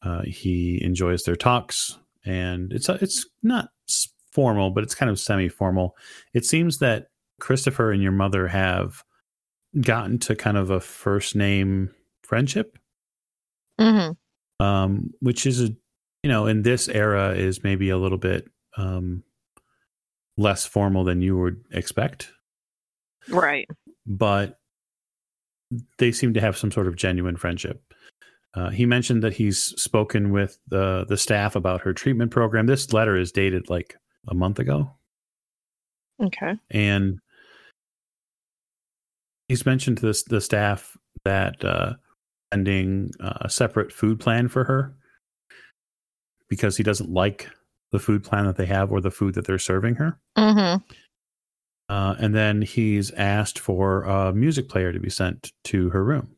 uh, 0.02 0.22
he 0.22 0.80
enjoys 0.82 1.22
their 1.24 1.36
talks 1.36 1.98
and 2.24 2.72
it's 2.72 2.88
it's 2.88 3.26
not 3.42 3.68
formal 4.32 4.70
but 4.70 4.82
it's 4.82 4.94
kind 4.94 5.10
of 5.10 5.18
semi-formal. 5.18 5.96
It 6.34 6.44
seems 6.44 6.78
that 6.78 7.08
christopher 7.40 7.90
and 7.90 8.02
your 8.02 8.12
mother 8.12 8.48
have 8.48 9.02
gotten 9.80 10.18
to 10.20 10.36
kind 10.36 10.56
of 10.56 10.70
a 10.70 10.80
first 10.80 11.34
name 11.34 11.90
friendship. 12.22 12.78
Hmm 13.78 14.12
um, 14.62 15.10
which 15.20 15.44
is 15.44 15.60
a 15.60 15.68
you 16.22 16.30
know 16.30 16.46
in 16.46 16.62
this 16.62 16.88
era 16.88 17.34
is 17.34 17.64
maybe 17.64 17.90
a 17.90 17.98
little 17.98 18.18
bit 18.18 18.48
um, 18.76 19.22
less 20.36 20.64
formal 20.64 21.04
than 21.04 21.20
you 21.20 21.36
would 21.36 21.64
expect. 21.72 22.30
Right. 23.28 23.68
but 24.04 24.58
they 25.98 26.12
seem 26.12 26.34
to 26.34 26.40
have 26.40 26.56
some 26.56 26.70
sort 26.72 26.86
of 26.86 26.96
genuine 26.96 27.36
friendship 27.36 27.82
uh, 28.54 28.70
he 28.70 28.84
mentioned 28.86 29.22
that 29.22 29.32
he's 29.34 29.58
spoken 29.80 30.30
with 30.32 30.58
the 30.68 31.04
the 31.08 31.16
staff 31.16 31.56
about 31.56 31.80
her 31.80 31.92
treatment 31.92 32.30
program 32.30 32.66
this 32.66 32.92
letter 32.92 33.16
is 33.16 33.32
dated 33.32 33.68
like 33.70 33.96
a 34.28 34.34
month 34.34 34.58
ago 34.58 34.90
Okay. 36.22 36.54
and 36.70 37.18
he's 39.48 39.66
mentioned 39.66 39.98
to 39.98 40.06
this, 40.06 40.22
the 40.22 40.40
staff 40.40 40.96
that 41.24 41.64
uh, 41.64 41.94
sending 42.52 43.10
uh, 43.20 43.38
a 43.42 43.48
separate 43.50 43.92
food 43.92 44.20
plan 44.20 44.48
for 44.48 44.64
her 44.64 44.94
because 46.48 46.76
he 46.76 46.82
doesn't 46.82 47.10
like 47.10 47.48
the 47.90 47.98
food 47.98 48.22
plan 48.24 48.46
that 48.46 48.56
they 48.56 48.66
have 48.66 48.92
or 48.92 49.00
the 49.00 49.10
food 49.10 49.34
that 49.34 49.46
they're 49.46 49.58
serving 49.58 49.94
her. 49.96 50.18
hmm 50.36 50.76
Uh, 51.88 52.14
and 52.20 52.34
then 52.34 52.62
he's 52.62 53.10
asked 53.12 53.58
for 53.58 54.02
a 54.04 54.32
music 54.32 54.68
player 54.68 54.92
to 54.92 55.00
be 55.00 55.10
sent 55.10 55.52
to 55.64 55.90
her 55.90 56.04
room. 56.04 56.28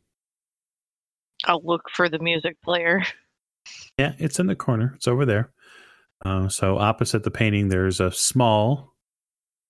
I'll 1.44 1.62
look 1.64 1.88
for 1.90 2.08
the 2.08 2.18
music 2.18 2.60
player. 2.62 3.02
Yeah, 3.96 4.12
it's 4.18 4.38
in 4.38 4.46
the 4.46 4.56
corner. 4.56 4.92
It's 4.96 5.08
over 5.08 5.24
there. 5.24 5.50
Uh, 6.22 6.48
so 6.48 6.76
opposite 6.76 7.22
the 7.22 7.30
painting, 7.30 7.68
there's 7.68 7.98
a 7.98 8.10
small 8.10 8.92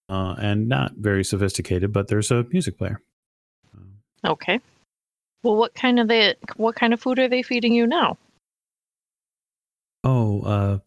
uh, 0.08 0.34
and 0.38 0.68
not 0.68 0.92
very 0.96 1.22
sophisticated, 1.22 1.92
but 1.92 2.08
there's 2.08 2.30
a 2.30 2.44
music 2.50 2.78
player. 2.78 3.00
Okay. 4.24 4.60
Well, 5.42 5.56
what 5.56 5.74
kind 5.74 6.00
of 6.00 6.08
they 6.08 6.34
what 6.56 6.74
kind 6.74 6.94
of 6.94 7.00
food 7.00 7.18
are 7.18 7.28
they 7.28 7.42
feeding 7.42 7.74
you 7.74 7.86
now? 7.86 8.16
Oh, 10.02 10.40
uh, 10.42 10.78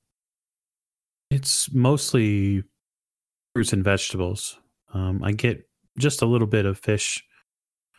it's 1.30 1.72
mostly 1.72 2.64
fruits 3.54 3.74
and 3.74 3.84
vegetables. 3.84 4.60
Um, 4.94 5.24
I 5.24 5.32
get 5.32 5.68
just 5.98 6.22
a 6.22 6.26
little 6.26 6.48
bit 6.48 6.66
of 6.66 6.80
fish, 6.80 7.24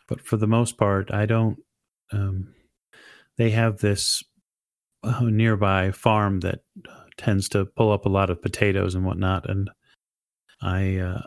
but 0.07 0.21
for 0.21 0.37
the 0.37 0.47
most 0.47 0.77
part, 0.77 1.11
I 1.11 1.25
don't. 1.25 1.57
Um, 2.11 2.53
they 3.39 3.51
have 3.51 3.77
this 3.77 4.21
uh, 5.01 5.21
nearby 5.21 5.91
farm 5.91 6.41
that 6.41 6.59
uh, 6.87 7.03
tends 7.17 7.47
to 7.49 7.65
pull 7.65 7.91
up 7.91 8.05
a 8.05 8.09
lot 8.09 8.29
of 8.29 8.41
potatoes 8.41 8.95
and 8.95 9.05
whatnot, 9.05 9.49
and 9.49 9.69
I, 10.61 11.21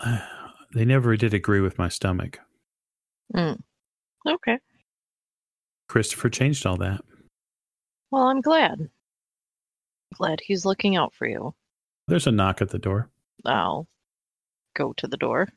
uh, 0.00 0.18
they 0.74 0.84
never 0.84 1.16
did 1.16 1.32
agree 1.32 1.60
with 1.60 1.78
my 1.78 1.88
stomach. 1.88 2.40
Mm. 3.32 3.60
Okay. 4.28 4.58
Christopher 5.88 6.28
changed 6.28 6.66
all 6.66 6.76
that. 6.78 7.00
Well, 8.10 8.24
I'm 8.24 8.40
glad. 8.40 8.90
Glad 10.16 10.40
he's 10.40 10.64
looking 10.64 10.96
out 10.96 11.14
for 11.14 11.28
you. 11.28 11.54
There's 12.08 12.26
a 12.26 12.32
knock 12.32 12.60
at 12.60 12.70
the 12.70 12.78
door. 12.78 13.08
I'll 13.44 13.86
go 14.74 14.92
to 14.94 15.06
the 15.06 15.16
door. 15.16 15.48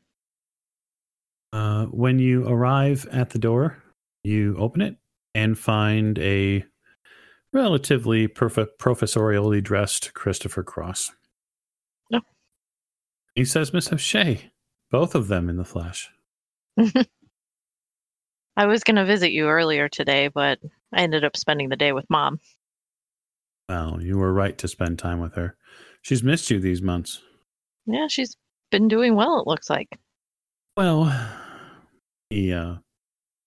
Uh, 1.52 1.86
when 1.86 2.20
you 2.20 2.46
arrive 2.46 3.08
at 3.10 3.30
the 3.30 3.40
door, 3.40 3.82
you 4.22 4.54
open 4.56 4.82
it 4.82 4.96
and 5.34 5.58
find 5.58 6.18
a 6.18 6.64
relatively 7.52 8.26
prof- 8.28 8.76
professorially 8.78 9.62
dressed 9.62 10.14
Christopher 10.14 10.62
Cross. 10.62 11.12
No. 12.10 12.20
He 13.34 13.44
says, 13.44 13.72
Miss 13.72 13.92
O'Shea, 13.92 14.50
both 14.90 15.14
of 15.14 15.28
them 15.28 15.48
in 15.48 15.56
the 15.56 15.64
flesh. 15.64 16.10
I 18.56 18.66
was 18.66 18.84
going 18.84 18.96
to 18.96 19.04
visit 19.04 19.32
you 19.32 19.48
earlier 19.48 19.88
today, 19.88 20.28
but 20.28 20.58
I 20.92 21.02
ended 21.02 21.24
up 21.24 21.36
spending 21.36 21.68
the 21.68 21.76
day 21.76 21.92
with 21.92 22.10
mom. 22.10 22.40
Well, 23.68 24.02
you 24.02 24.18
were 24.18 24.32
right 24.32 24.58
to 24.58 24.68
spend 24.68 24.98
time 24.98 25.20
with 25.20 25.34
her. 25.34 25.56
She's 26.02 26.22
missed 26.22 26.50
you 26.50 26.58
these 26.58 26.82
months. 26.82 27.22
Yeah, 27.86 28.06
she's 28.08 28.36
been 28.70 28.88
doing 28.88 29.14
well, 29.14 29.40
it 29.40 29.46
looks 29.46 29.70
like. 29.70 29.98
Well, 30.76 31.12
he 32.30 32.52
uh, 32.52 32.76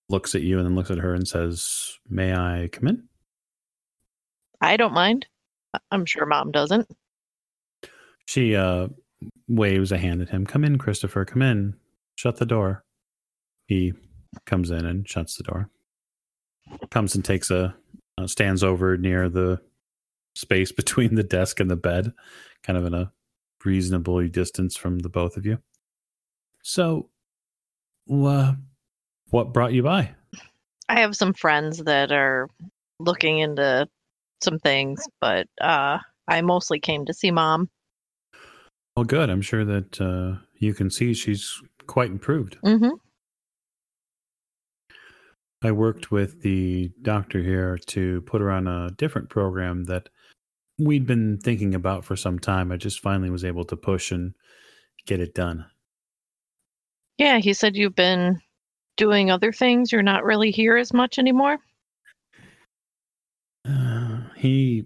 looks 0.08 0.34
at 0.34 0.42
you 0.42 0.58
and 0.58 0.66
then 0.66 0.74
looks 0.74 0.90
at 0.90 0.98
her 0.98 1.14
and 1.14 1.26
says, 1.26 1.98
May 2.08 2.34
I 2.34 2.68
come 2.72 2.88
in? 2.88 3.08
I 4.60 4.76
don't 4.76 4.94
mind. 4.94 5.26
I'm 5.90 6.06
sure 6.06 6.26
mom 6.26 6.52
doesn't. 6.52 6.88
She 8.26 8.56
uh, 8.56 8.88
waves 9.48 9.92
a 9.92 9.98
hand 9.98 10.22
at 10.22 10.30
him. 10.30 10.46
Come 10.46 10.64
in, 10.64 10.78
Christopher. 10.78 11.24
Come 11.24 11.42
in. 11.42 11.74
Shut 12.16 12.36
the 12.36 12.46
door. 12.46 12.84
He 13.66 13.92
comes 14.46 14.70
in 14.70 14.84
and 14.84 15.08
shuts 15.08 15.36
the 15.36 15.42
door. 15.42 15.68
Comes 16.90 17.14
and 17.14 17.24
takes 17.24 17.50
a 17.50 17.74
uh, 18.16 18.26
stands 18.26 18.62
over 18.62 18.96
near 18.96 19.28
the 19.28 19.60
space 20.34 20.72
between 20.72 21.14
the 21.14 21.22
desk 21.22 21.60
and 21.60 21.70
the 21.70 21.76
bed, 21.76 22.12
kind 22.62 22.78
of 22.78 22.86
in 22.86 22.94
a 22.94 23.12
reasonable 23.64 24.26
distance 24.28 24.76
from 24.76 25.00
the 25.00 25.08
both 25.08 25.36
of 25.36 25.46
you. 25.46 25.58
So, 26.62 27.10
uh, 28.10 28.54
what 29.34 29.52
brought 29.52 29.72
you 29.72 29.82
by? 29.82 30.14
I 30.88 31.00
have 31.00 31.16
some 31.16 31.34
friends 31.34 31.78
that 31.78 32.12
are 32.12 32.48
looking 33.00 33.40
into 33.40 33.88
some 34.40 34.60
things, 34.60 35.04
but 35.20 35.48
uh, 35.60 35.98
I 36.28 36.40
mostly 36.42 36.78
came 36.78 37.04
to 37.06 37.12
see 37.12 37.32
mom. 37.32 37.68
Well, 38.96 39.04
good. 39.04 39.30
I'm 39.30 39.42
sure 39.42 39.64
that 39.64 40.00
uh, 40.00 40.40
you 40.58 40.72
can 40.72 40.88
see 40.88 41.14
she's 41.14 41.60
quite 41.88 42.10
improved. 42.10 42.58
Mm-hmm. 42.64 42.90
I 45.64 45.72
worked 45.72 46.12
with 46.12 46.42
the 46.42 46.92
doctor 47.02 47.42
here 47.42 47.76
to 47.86 48.20
put 48.20 48.40
her 48.40 48.52
on 48.52 48.68
a 48.68 48.90
different 48.92 49.30
program 49.30 49.86
that 49.86 50.10
we'd 50.78 51.08
been 51.08 51.38
thinking 51.38 51.74
about 51.74 52.04
for 52.04 52.14
some 52.14 52.38
time. 52.38 52.70
I 52.70 52.76
just 52.76 53.00
finally 53.00 53.30
was 53.30 53.44
able 53.44 53.64
to 53.64 53.76
push 53.76 54.12
and 54.12 54.34
get 55.06 55.18
it 55.18 55.34
done. 55.34 55.66
Yeah, 57.18 57.38
he 57.38 57.52
said 57.52 57.74
you've 57.74 57.96
been 57.96 58.40
doing 58.96 59.30
other 59.30 59.52
things. 59.52 59.92
You're 59.92 60.02
not 60.02 60.24
really 60.24 60.50
here 60.50 60.76
as 60.76 60.92
much 60.92 61.18
anymore. 61.18 61.58
Uh, 63.68 64.20
he 64.36 64.84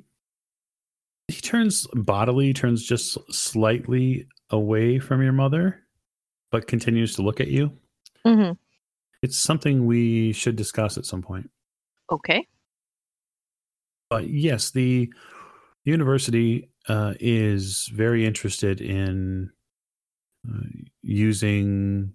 he 1.29 1.41
turns 1.41 1.87
bodily 1.95 2.53
turns 2.53 2.85
just 2.85 3.19
slightly 3.33 4.27
away 4.51 4.99
from 4.99 5.23
your 5.23 5.33
mother, 5.33 5.85
but 6.51 6.67
continues 6.67 7.15
to 7.17 7.23
look 7.23 7.41
at 7.41 7.49
you. 7.49 7.73
Mm-hmm. 8.27 8.53
It's 9.23 9.39
something 9.39 9.87
we 9.87 10.33
should 10.33 10.57
discuss 10.57 10.97
at 10.97 11.05
some 11.05 11.23
point. 11.23 11.51
Okay. 12.11 12.47
But 14.09 14.31
yes, 14.31 14.71
the 14.71 15.13
university 15.85 16.71
uh, 16.89 17.15
is 17.21 17.91
very 17.93 18.25
interested 18.25 18.81
in 18.81 19.51
uh, 20.49 20.63
using 21.03 22.15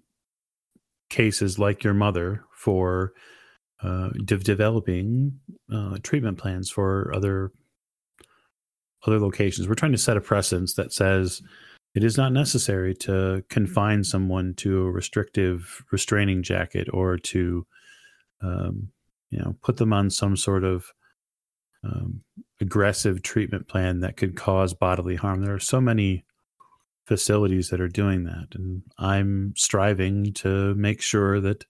cases 1.14 1.60
like 1.60 1.84
your 1.84 1.94
mother 1.94 2.44
for 2.52 3.12
uh, 3.82 4.08
de- 4.24 4.36
developing 4.38 5.38
uh, 5.72 5.96
treatment 6.02 6.38
plans 6.38 6.70
for 6.70 7.12
other 7.14 7.52
other 9.06 9.20
locations. 9.20 9.68
We're 9.68 9.74
trying 9.74 9.92
to 9.92 9.98
set 9.98 10.16
a 10.16 10.20
precedence 10.20 10.74
that 10.74 10.92
says 10.92 11.40
it 11.94 12.02
is 12.02 12.16
not 12.16 12.32
necessary 12.32 12.94
to 12.96 13.44
confine 13.48 14.02
someone 14.02 14.54
to 14.54 14.86
a 14.86 14.90
restrictive 14.90 15.84
restraining 15.92 16.42
jacket 16.42 16.88
or 16.92 17.16
to 17.18 17.64
um, 18.42 18.88
you 19.30 19.38
know 19.38 19.54
put 19.62 19.76
them 19.76 19.92
on 19.92 20.10
some 20.10 20.36
sort 20.36 20.64
of 20.64 20.86
um, 21.84 22.22
aggressive 22.60 23.22
treatment 23.22 23.68
plan 23.68 24.00
that 24.00 24.16
could 24.16 24.34
cause 24.36 24.74
bodily 24.74 25.14
harm. 25.14 25.44
There 25.44 25.54
are 25.54 25.60
so 25.60 25.80
many 25.80 26.23
facilities 27.06 27.68
that 27.68 27.80
are 27.80 27.88
doing 27.88 28.24
that, 28.24 28.48
and 28.54 28.82
I'm 28.98 29.54
striving 29.56 30.32
to 30.34 30.74
make 30.74 31.02
sure 31.02 31.40
that 31.40 31.64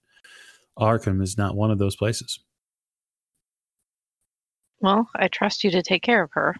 Arkham 0.77 1.21
is 1.21 1.37
not 1.37 1.55
one 1.55 1.71
of 1.71 1.79
those 1.79 1.95
places. 1.95 2.39
Well, 4.79 5.09
I 5.15 5.27
trust 5.27 5.63
you 5.63 5.71
to 5.71 5.81
take 5.81 6.03
care 6.03 6.21
of 6.23 6.31
her. 6.33 6.55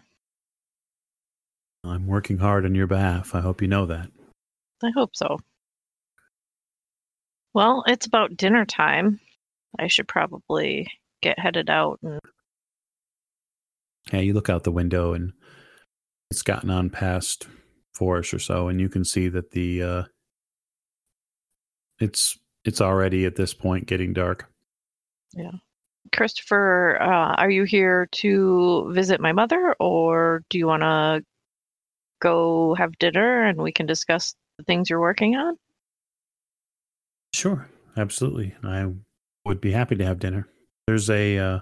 I'm 1.84 2.06
working 2.06 2.38
hard 2.38 2.64
on 2.64 2.74
your 2.74 2.86
behalf. 2.86 3.34
I 3.34 3.40
hope 3.40 3.62
you 3.62 3.68
know 3.68 3.86
that. 3.86 4.08
I 4.82 4.90
hope 4.94 5.14
so. 5.14 5.38
Well, 7.54 7.84
it's 7.86 8.06
about 8.06 8.36
dinner 8.36 8.64
time. 8.64 9.20
I 9.78 9.86
should 9.86 10.08
probably 10.08 10.88
get 11.22 11.38
headed 11.38 11.70
out 11.70 11.98
and 12.02 12.20
Yeah, 14.12 14.20
you 14.20 14.34
look 14.34 14.50
out 14.50 14.64
the 14.64 14.72
window 14.72 15.12
and 15.12 15.32
it's 16.30 16.42
gotten 16.42 16.70
on 16.70 16.90
past 16.90 17.46
four-ish 17.96 18.34
or 18.34 18.38
so, 18.38 18.68
and 18.68 18.80
you 18.80 18.88
can 18.88 19.04
see 19.04 19.28
that 19.28 19.50
the 19.50 19.82
uh, 19.82 20.02
it's 21.98 22.38
it's 22.64 22.80
already 22.80 23.24
at 23.24 23.36
this 23.36 23.54
point 23.54 23.86
getting 23.86 24.12
dark. 24.12 24.50
Yeah. 25.34 25.52
Christopher, 26.14 27.00
uh, 27.00 27.34
are 27.34 27.50
you 27.50 27.64
here 27.64 28.08
to 28.12 28.90
visit 28.92 29.20
my 29.20 29.32
mother, 29.32 29.74
or 29.80 30.42
do 30.50 30.58
you 30.58 30.66
want 30.66 30.82
to 30.82 31.24
go 32.20 32.74
have 32.74 32.96
dinner 32.98 33.44
and 33.44 33.60
we 33.60 33.72
can 33.72 33.86
discuss 33.86 34.34
the 34.58 34.64
things 34.64 34.88
you're 34.88 35.00
working 35.00 35.36
on? 35.36 35.56
Sure, 37.34 37.68
absolutely. 37.96 38.54
I 38.62 38.92
would 39.44 39.60
be 39.60 39.72
happy 39.72 39.96
to 39.96 40.04
have 40.04 40.18
dinner. 40.18 40.48
There's 40.86 41.10
a, 41.10 41.38
uh, 41.38 41.60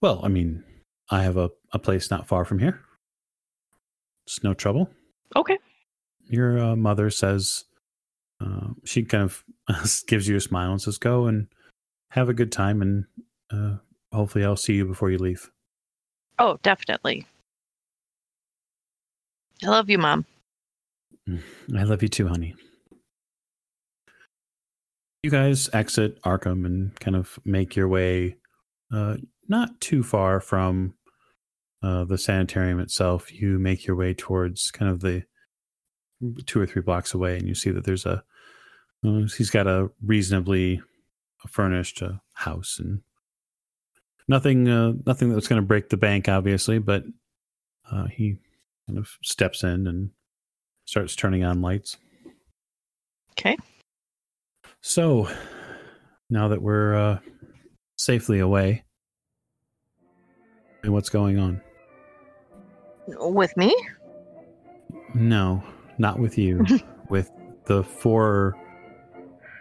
well, 0.00 0.20
I 0.22 0.28
mean, 0.28 0.62
I 1.10 1.22
have 1.22 1.36
a, 1.36 1.50
a 1.72 1.78
place 1.78 2.10
not 2.10 2.28
far 2.28 2.44
from 2.44 2.60
here. 2.60 2.80
It's 4.26 4.42
no 4.42 4.54
trouble. 4.54 4.90
Okay. 5.34 5.58
Your 6.28 6.58
uh, 6.58 6.76
mother 6.76 7.10
says, 7.10 7.64
uh, 8.40 8.68
she 8.84 9.04
kind 9.04 9.24
of 9.24 9.44
gives 10.06 10.28
you 10.28 10.36
a 10.36 10.40
smile 10.40 10.72
and 10.72 10.82
says, 10.82 10.98
go 10.98 11.26
and 11.26 11.46
have 12.10 12.28
a 12.28 12.34
good 12.34 12.50
time, 12.50 12.82
and 12.82 13.04
uh, 13.50 13.76
hopefully 14.12 14.44
I'll 14.44 14.56
see 14.56 14.74
you 14.74 14.84
before 14.84 15.10
you 15.10 15.18
leave. 15.18 15.50
Oh, 16.38 16.58
definitely. 16.62 17.26
I 19.64 19.68
love 19.68 19.88
you, 19.88 19.98
Mom. 19.98 20.26
I 21.28 21.82
love 21.82 22.02
you 22.02 22.08
too, 22.08 22.28
honey. 22.28 22.54
You 25.22 25.30
guys 25.30 25.68
exit 25.72 26.22
Arkham 26.22 26.64
and 26.66 26.98
kind 27.00 27.16
of 27.16 27.38
make 27.44 27.74
your 27.74 27.88
way 27.88 28.36
uh, 28.92 29.16
not 29.48 29.80
too 29.80 30.02
far 30.02 30.40
from 30.40 30.94
uh, 31.86 32.04
the 32.04 32.18
sanitarium 32.18 32.80
itself. 32.80 33.32
You 33.32 33.60
make 33.60 33.86
your 33.86 33.94
way 33.94 34.12
towards 34.12 34.72
kind 34.72 34.90
of 34.90 35.00
the 35.00 35.22
two 36.46 36.60
or 36.60 36.66
three 36.66 36.82
blocks 36.82 37.14
away, 37.14 37.36
and 37.36 37.46
you 37.46 37.54
see 37.54 37.70
that 37.70 37.84
there's 37.84 38.04
a 38.04 38.24
uh, 39.06 39.20
he's 39.36 39.50
got 39.50 39.68
a 39.68 39.88
reasonably 40.04 40.82
furnished 41.46 42.02
uh, 42.02 42.14
house 42.32 42.80
and 42.80 43.02
nothing 44.26 44.68
uh, 44.68 44.94
nothing 45.06 45.32
that's 45.32 45.46
going 45.46 45.62
to 45.62 45.66
break 45.66 45.88
the 45.88 45.96
bank, 45.96 46.28
obviously, 46.28 46.80
but 46.80 47.04
uh, 47.92 48.06
he 48.06 48.38
kind 48.88 48.98
of 48.98 49.10
steps 49.22 49.62
in 49.62 49.86
and 49.86 50.10
starts 50.86 51.14
turning 51.14 51.44
on 51.44 51.62
lights. 51.62 51.98
Okay. 53.32 53.56
So 54.80 55.28
now 56.30 56.48
that 56.48 56.62
we're 56.62 56.96
uh, 56.96 57.18
safely 57.96 58.40
away, 58.40 58.82
and 60.82 60.92
what's 60.92 61.10
going 61.10 61.38
on? 61.38 61.60
With 63.06 63.56
me? 63.56 63.74
No, 65.14 65.62
not 65.98 66.18
with 66.18 66.38
you. 66.38 66.64
with 67.08 67.30
the 67.66 67.82
four 67.82 68.56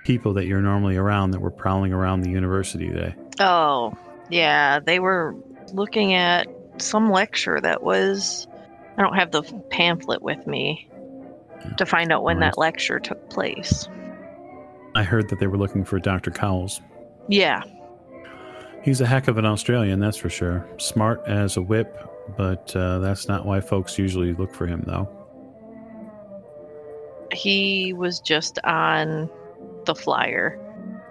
people 0.04 0.34
that 0.34 0.46
you're 0.46 0.62
normally 0.62 0.98
around 0.98 1.32
that 1.32 1.42
were 1.42 1.52
prowling 1.52 1.94
around 1.94 2.22
the 2.22 2.30
university 2.30 2.90
today. 2.90 3.16
Oh, 3.40 3.94
yeah. 4.30 4.80
They 4.80 5.00
were 5.00 5.36
looking 5.74 6.14
at 6.14 6.48
some 6.78 7.12
lecture 7.12 7.60
that 7.62 7.84
was. 7.84 8.48
I 8.98 9.02
don't 9.02 9.16
have 9.16 9.32
the 9.32 9.44
pamphlet 9.70 10.22
with 10.22 10.48
me 10.48 10.90
to 11.78 11.86
find 11.86 12.14
out 12.14 12.24
when 12.24 12.38
Alright. 12.38 12.54
that 12.54 12.60
lecture 12.60 13.00
took 13.00 13.30
place. 13.30 13.90
I 14.96 15.04
heard 15.04 15.30
that 15.30 15.40
they 15.40 15.48
were 15.48 15.58
looking 15.58 15.84
for 15.84 16.00
Dr. 16.00 16.32
Cowles. 16.32 16.80
Yeah. 17.28 17.62
He's 18.84 19.02
a 19.02 19.06
heck 19.06 19.28
of 19.28 19.38
an 19.38 19.46
Australian, 19.46 20.00
that's 20.00 20.16
for 20.16 20.30
sure. 20.30 20.66
Smart 20.78 21.22
as 21.28 21.58
a 21.58 21.62
whip, 21.62 21.98
but 22.38 22.76
uh, 22.76 23.00
that's 23.00 23.28
not 23.28 23.46
why 23.46 23.62
folks 23.62 23.98
usually 23.98 24.34
look 24.34 24.54
for 24.54 24.68
him, 24.68 24.84
though. 24.86 25.10
He 27.32 27.94
was 27.94 28.20
just 28.20 28.60
on 28.64 29.30
the 29.86 29.96
flyer 29.96 30.60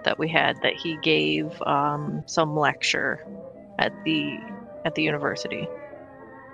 that 0.03 0.19
we 0.19 0.27
had 0.27 0.61
that 0.61 0.73
he 0.73 0.97
gave 0.97 1.61
um, 1.63 2.23
some 2.25 2.55
lecture 2.55 3.25
at 3.79 3.91
the 4.03 4.37
at 4.85 4.95
the 4.95 5.03
university. 5.03 5.67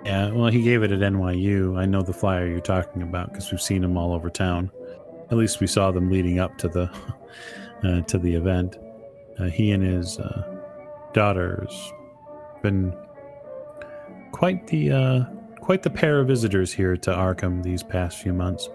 Yeah, 0.04 0.30
well, 0.30 0.48
he 0.48 0.62
gave 0.62 0.82
it 0.82 0.90
at 0.90 0.98
NYU. 0.98 1.78
I 1.78 1.84
know 1.84 2.02
the 2.02 2.12
flyer 2.12 2.48
you're 2.48 2.60
talking 2.60 3.02
about 3.02 3.30
because 3.30 3.52
we've 3.52 3.62
seen 3.62 3.84
him 3.84 3.96
all 3.96 4.12
over 4.12 4.30
town. 4.30 4.70
At 5.30 5.36
least 5.36 5.60
we 5.60 5.66
saw 5.66 5.92
them 5.92 6.10
leading 6.10 6.40
up 6.40 6.58
to 6.58 6.68
the 6.68 6.90
uh, 7.84 8.00
to 8.02 8.18
the 8.18 8.34
event. 8.34 8.78
Uh, 9.38 9.44
he 9.44 9.70
and 9.70 9.82
his 9.82 10.18
uh, 10.18 10.44
daughters 11.12 11.92
been 12.62 12.94
quite 14.42 14.66
the 14.66 14.90
uh, 14.90 15.24
quite 15.60 15.84
the 15.84 15.90
pair 15.90 16.18
of 16.18 16.26
visitors 16.26 16.72
here 16.72 16.96
to 16.96 17.12
Arkham 17.12 17.62
these 17.62 17.84
past 17.84 18.18
few 18.18 18.32
months. 18.32 18.68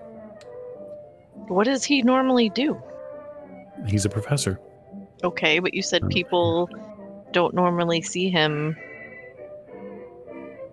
What 1.50 1.66
does 1.66 1.84
he 1.84 2.02
normally 2.04 2.48
do? 2.48 2.82
He's 3.86 4.06
a 4.06 4.10
professor. 4.10 4.62
Okay, 5.26 5.60
but 5.60 5.74
you 5.74 5.82
said 5.82 6.08
people 6.08 6.70
don't 7.34 7.54
normally 7.54 8.02
see 8.02 8.30
him. 8.30 8.78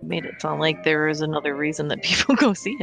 Made 0.01 0.23
it 0.23 0.39
sound 0.39 0.61
like 0.61 0.85
there 0.85 1.09
is 1.09 1.19
another 1.19 1.55
reason 1.55 1.89
that 1.89 2.01
people 2.09 2.35
go 2.35 2.53
see 2.53 2.77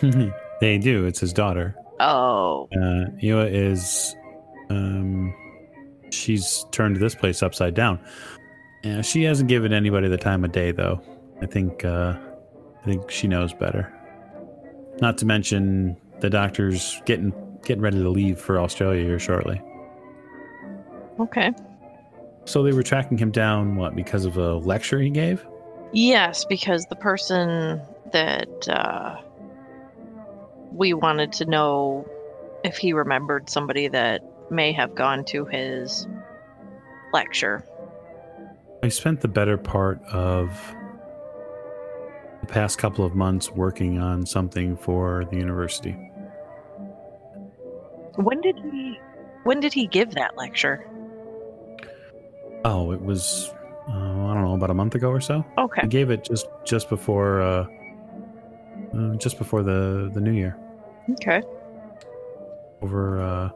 him. 0.00 0.32
they 0.60 0.78
do. 0.78 1.04
It's 1.04 1.18
his 1.18 1.32
daughter. 1.32 1.74
Oh, 1.98 2.68
Uh, 2.80 3.06
Ewa 3.18 3.46
is, 3.46 4.14
um, 4.70 5.34
she's 6.12 6.64
turned 6.70 6.94
this 6.98 7.16
place 7.16 7.42
upside 7.42 7.74
down. 7.74 7.98
Yeah, 8.82 9.02
she 9.02 9.24
hasn't 9.24 9.48
given 9.48 9.72
anybody 9.72 10.08
the 10.08 10.18
time 10.18 10.44
of 10.44 10.52
day, 10.52 10.70
though. 10.70 11.00
I 11.42 11.46
think, 11.46 11.84
uh, 11.84 12.14
I 12.82 12.84
think 12.84 13.10
she 13.10 13.26
knows 13.26 13.52
better. 13.52 13.92
Not 15.00 15.18
to 15.18 15.26
mention 15.26 15.96
the 16.20 16.30
doctor's 16.30 17.00
getting 17.06 17.32
getting 17.64 17.82
ready 17.82 17.98
to 17.98 18.08
leave 18.08 18.40
for 18.40 18.58
Australia 18.60 19.04
here 19.04 19.18
shortly. 19.18 19.60
okay. 21.20 21.52
So 22.44 22.62
they 22.62 22.72
were 22.72 22.82
tracking 22.82 23.18
him 23.18 23.30
down, 23.30 23.76
what, 23.76 23.94
because 23.94 24.24
of 24.24 24.38
a 24.38 24.54
lecture 24.54 24.98
he 25.00 25.10
gave? 25.10 25.44
Yes, 25.92 26.46
because 26.46 26.86
the 26.86 26.96
person 26.96 27.82
that 28.12 28.68
uh, 28.68 29.20
we 30.72 30.94
wanted 30.94 31.32
to 31.34 31.44
know 31.44 32.08
if 32.64 32.78
he 32.78 32.94
remembered 32.94 33.50
somebody 33.50 33.88
that 33.88 34.22
may 34.50 34.72
have 34.72 34.94
gone 34.94 35.24
to 35.26 35.44
his 35.44 36.06
lecture. 37.12 37.64
I 38.82 38.88
spent 38.88 39.20
the 39.20 39.28
better 39.28 39.58
part 39.58 40.00
of 40.12 40.50
the 42.40 42.46
past 42.46 42.78
couple 42.78 43.04
of 43.04 43.14
months 43.14 43.50
working 43.50 43.98
on 43.98 44.24
something 44.24 44.76
for 44.76 45.24
the 45.30 45.36
university. 45.36 45.92
When 48.16 48.40
did 48.40 48.56
he? 48.56 48.98
When 49.44 49.60
did 49.60 49.72
he 49.72 49.86
give 49.86 50.12
that 50.12 50.36
lecture? 50.36 50.86
Oh, 52.64 52.92
it 52.92 53.00
was 53.00 53.52
uh, 53.88 53.92
I 53.92 54.34
don't 54.34 54.42
know 54.42 54.54
about 54.54 54.70
a 54.70 54.74
month 54.74 54.94
ago 54.94 55.08
or 55.08 55.20
so. 55.20 55.44
Okay. 55.56 55.82
He 55.82 55.88
gave 55.88 56.10
it 56.10 56.24
just 56.24 56.46
just 56.64 56.88
before 56.88 57.40
uh, 57.42 57.66
uh, 58.96 59.14
just 59.16 59.38
before 59.38 59.62
the 59.62 60.10
the 60.14 60.20
new 60.20 60.32
year 60.32 60.56
Okay. 61.12 61.42
over 62.82 63.20
uh, 63.20 63.50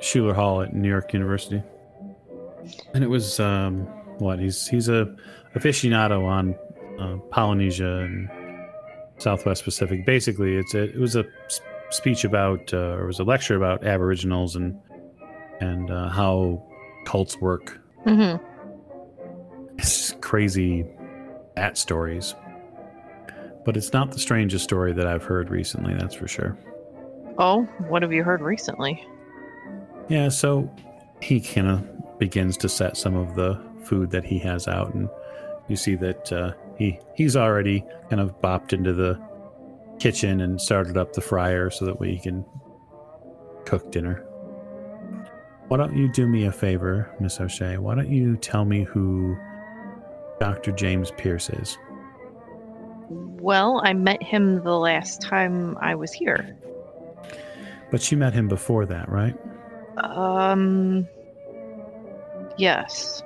Schuler 0.00 0.34
Hall 0.34 0.62
at 0.62 0.74
New 0.74 0.88
York 0.88 1.12
University, 1.12 1.62
and 2.94 3.04
it 3.04 3.08
was 3.08 3.38
um, 3.40 3.86
what 4.18 4.38
he's 4.38 4.66
he's 4.66 4.88
a 4.88 5.14
aficionado 5.54 6.24
on 6.24 6.54
uh, 6.98 7.16
Polynesia 7.30 7.98
and 7.98 8.28
Southwest 9.18 9.64
Pacific. 9.64 10.04
Basically, 10.06 10.56
it's 10.56 10.74
a, 10.74 10.84
it 10.84 10.98
was 10.98 11.16
a 11.16 11.24
speech 11.90 12.24
about 12.24 12.72
uh, 12.74 12.96
or 12.96 13.04
it 13.04 13.06
was 13.06 13.20
a 13.20 13.24
lecture 13.24 13.56
about 13.56 13.84
Aboriginals 13.84 14.56
and 14.56 14.78
and 15.60 15.90
uh, 15.90 16.08
how 16.08 16.62
cults 17.06 17.38
work 17.40 17.80
Mm-hmm. 18.06 18.36
it's 19.78 20.12
crazy 20.20 20.86
bat 21.56 21.76
stories. 21.76 22.34
But 23.64 23.76
it's 23.76 23.92
not 23.92 24.12
the 24.12 24.18
strangest 24.20 24.62
story 24.62 24.92
that 24.92 25.08
I've 25.08 25.24
heard 25.24 25.50
recently, 25.50 25.92
that's 25.94 26.14
for 26.14 26.28
sure. 26.28 26.56
Oh, 27.38 27.64
what 27.88 28.02
have 28.02 28.12
you 28.12 28.22
heard 28.22 28.40
recently? 28.42 29.04
Yeah, 30.08 30.28
so 30.28 30.70
he 31.20 31.40
kind 31.40 31.66
of 31.66 32.18
begins 32.20 32.56
to 32.58 32.68
set 32.68 32.96
some 32.96 33.16
of 33.16 33.34
the 33.34 33.60
food 33.86 34.10
that 34.10 34.24
he 34.24 34.38
has 34.40 34.68
out, 34.68 34.94
and 34.94 35.08
you 35.68 35.76
see 35.76 35.94
that 35.96 36.32
uh, 36.32 36.52
he 36.78 36.98
he's 37.14 37.36
already 37.36 37.84
kind 38.10 38.20
of 38.20 38.40
bopped 38.40 38.72
into 38.72 38.92
the 38.92 39.20
kitchen 39.98 40.40
and 40.40 40.60
started 40.60 40.96
up 40.96 41.12
the 41.12 41.20
fryer 41.20 41.70
so 41.70 41.84
that 41.84 41.98
we 41.98 42.18
can 42.18 42.44
cook 43.64 43.90
dinner. 43.90 44.24
Why 45.68 45.76
don't 45.78 45.96
you 45.96 46.08
do 46.08 46.28
me 46.28 46.44
a 46.44 46.52
favor, 46.52 47.10
Miss 47.18 47.40
O'Shea? 47.40 47.78
Why 47.78 47.94
don't 47.96 48.10
you 48.10 48.36
tell 48.36 48.64
me 48.64 48.84
who 48.84 49.36
Dr. 50.38 50.70
James 50.70 51.10
Pierce 51.16 51.50
is? 51.50 51.76
Well, 53.08 53.80
I 53.84 53.92
met 53.92 54.22
him 54.22 54.62
the 54.62 54.76
last 54.76 55.20
time 55.20 55.76
I 55.80 55.94
was 55.94 56.12
here. 56.12 56.56
But 57.90 58.10
you 58.10 58.18
met 58.18 58.32
him 58.32 58.48
before 58.48 58.86
that, 58.86 59.08
right? 59.08 59.36
Um, 59.96 61.08
yes. 62.56 63.22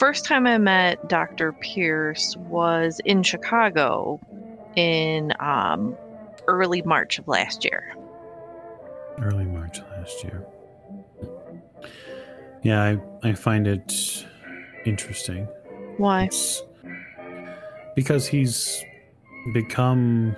First 0.00 0.24
time 0.24 0.46
I 0.46 0.56
met 0.56 1.10
Dr. 1.10 1.52
Pierce 1.52 2.34
was 2.34 3.02
in 3.04 3.22
Chicago 3.22 4.18
in 4.74 5.34
um, 5.40 5.94
early 6.48 6.80
March 6.80 7.18
of 7.18 7.28
last 7.28 7.66
year. 7.66 7.94
Early 9.20 9.44
March 9.44 9.78
last 9.90 10.24
year. 10.24 10.46
Yeah, 12.62 12.82
I, 12.82 13.28
I 13.28 13.34
find 13.34 13.66
it 13.66 14.24
interesting. 14.86 15.46
Why? 15.98 16.24
It's 16.24 16.62
because 17.94 18.26
he's 18.26 18.82
become 19.52 20.34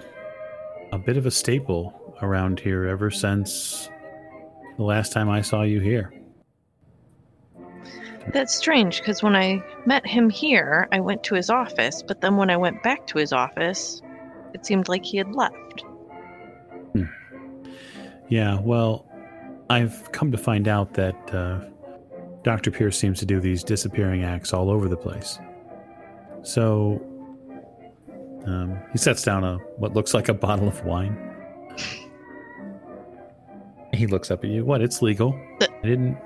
a 0.91 0.99
bit 0.99 1.17
of 1.17 1.25
a 1.25 1.31
staple 1.31 2.17
around 2.21 2.59
here 2.59 2.89
ever 2.89 3.13
since 3.13 3.89
the 4.77 4.83
last 4.83 5.13
time 5.13 5.31
I 5.31 5.41
saw 5.41 5.63
you 5.63 5.79
here. 5.79 6.13
That's 8.29 8.55
strange 8.55 8.99
because 8.99 9.23
when 9.23 9.35
I 9.35 9.63
met 9.85 10.07
him 10.07 10.31
here, 10.31 10.89
I 10.93 11.01
went 11.01 11.25
to 11.25 11.35
his 11.35 11.51
office, 11.51 12.03
but 12.03 12.21
then 12.21 12.37
when 12.37 12.51
I 12.51 12.57
went 12.57 12.83
back 12.83 13.07
to 13.09 13.19
his 13.19 13.33
office, 13.33 14.01
it 14.55 14.65
seemed 14.65 14.89
like 14.89 15.05
he 15.05 15.17
had 15.17 15.35
left. 15.35 15.85
Yeah, 18.29 18.61
well, 18.61 19.05
I've 19.69 20.11
come 20.13 20.33
to 20.33 20.39
find 20.39 20.67
out 20.67 20.95
that 20.95 21.35
uh, 21.35 21.61
Dr. 22.43 22.71
Pierce 22.71 22.99
seems 22.99 23.19
to 23.19 23.27
do 23.27 23.41
these 23.41 23.63
disappearing 23.63 24.25
acts 24.25 24.55
all 24.55 24.71
over 24.71 24.89
the 24.89 24.97
place. 24.97 25.39
So 26.43 26.99
um, 28.47 28.79
he 28.91 28.97
sets 28.97 29.23
down 29.23 29.45
a 29.45 29.59
what 29.77 29.93
looks 29.93 30.15
like 30.15 30.31
a 30.31 30.35
bottle 30.35 30.67
of 30.67 30.83
wine. 30.85 31.15
He 33.93 34.07
looks 34.07 34.31
up 34.31 34.45
at 34.45 34.51
you. 34.51 34.65
What? 34.65 34.81
It's 34.81 35.03
legal. 35.03 35.39
I 35.61 35.87
didn't 35.87 36.17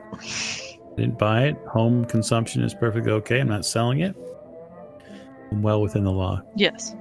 I 0.97 1.01
didn't 1.01 1.19
buy 1.19 1.45
it. 1.45 1.57
Home 1.69 2.07
consumption 2.07 2.63
is 2.63 2.73
perfectly 2.73 3.13
okay. 3.13 3.41
I'm 3.41 3.49
not 3.49 3.67
selling 3.67 4.01
it. 4.01 4.17
I'm 5.51 5.61
well 5.61 5.83
within 5.83 6.05
the 6.05 6.13
law. 6.13 6.41
Yes. 6.55 6.97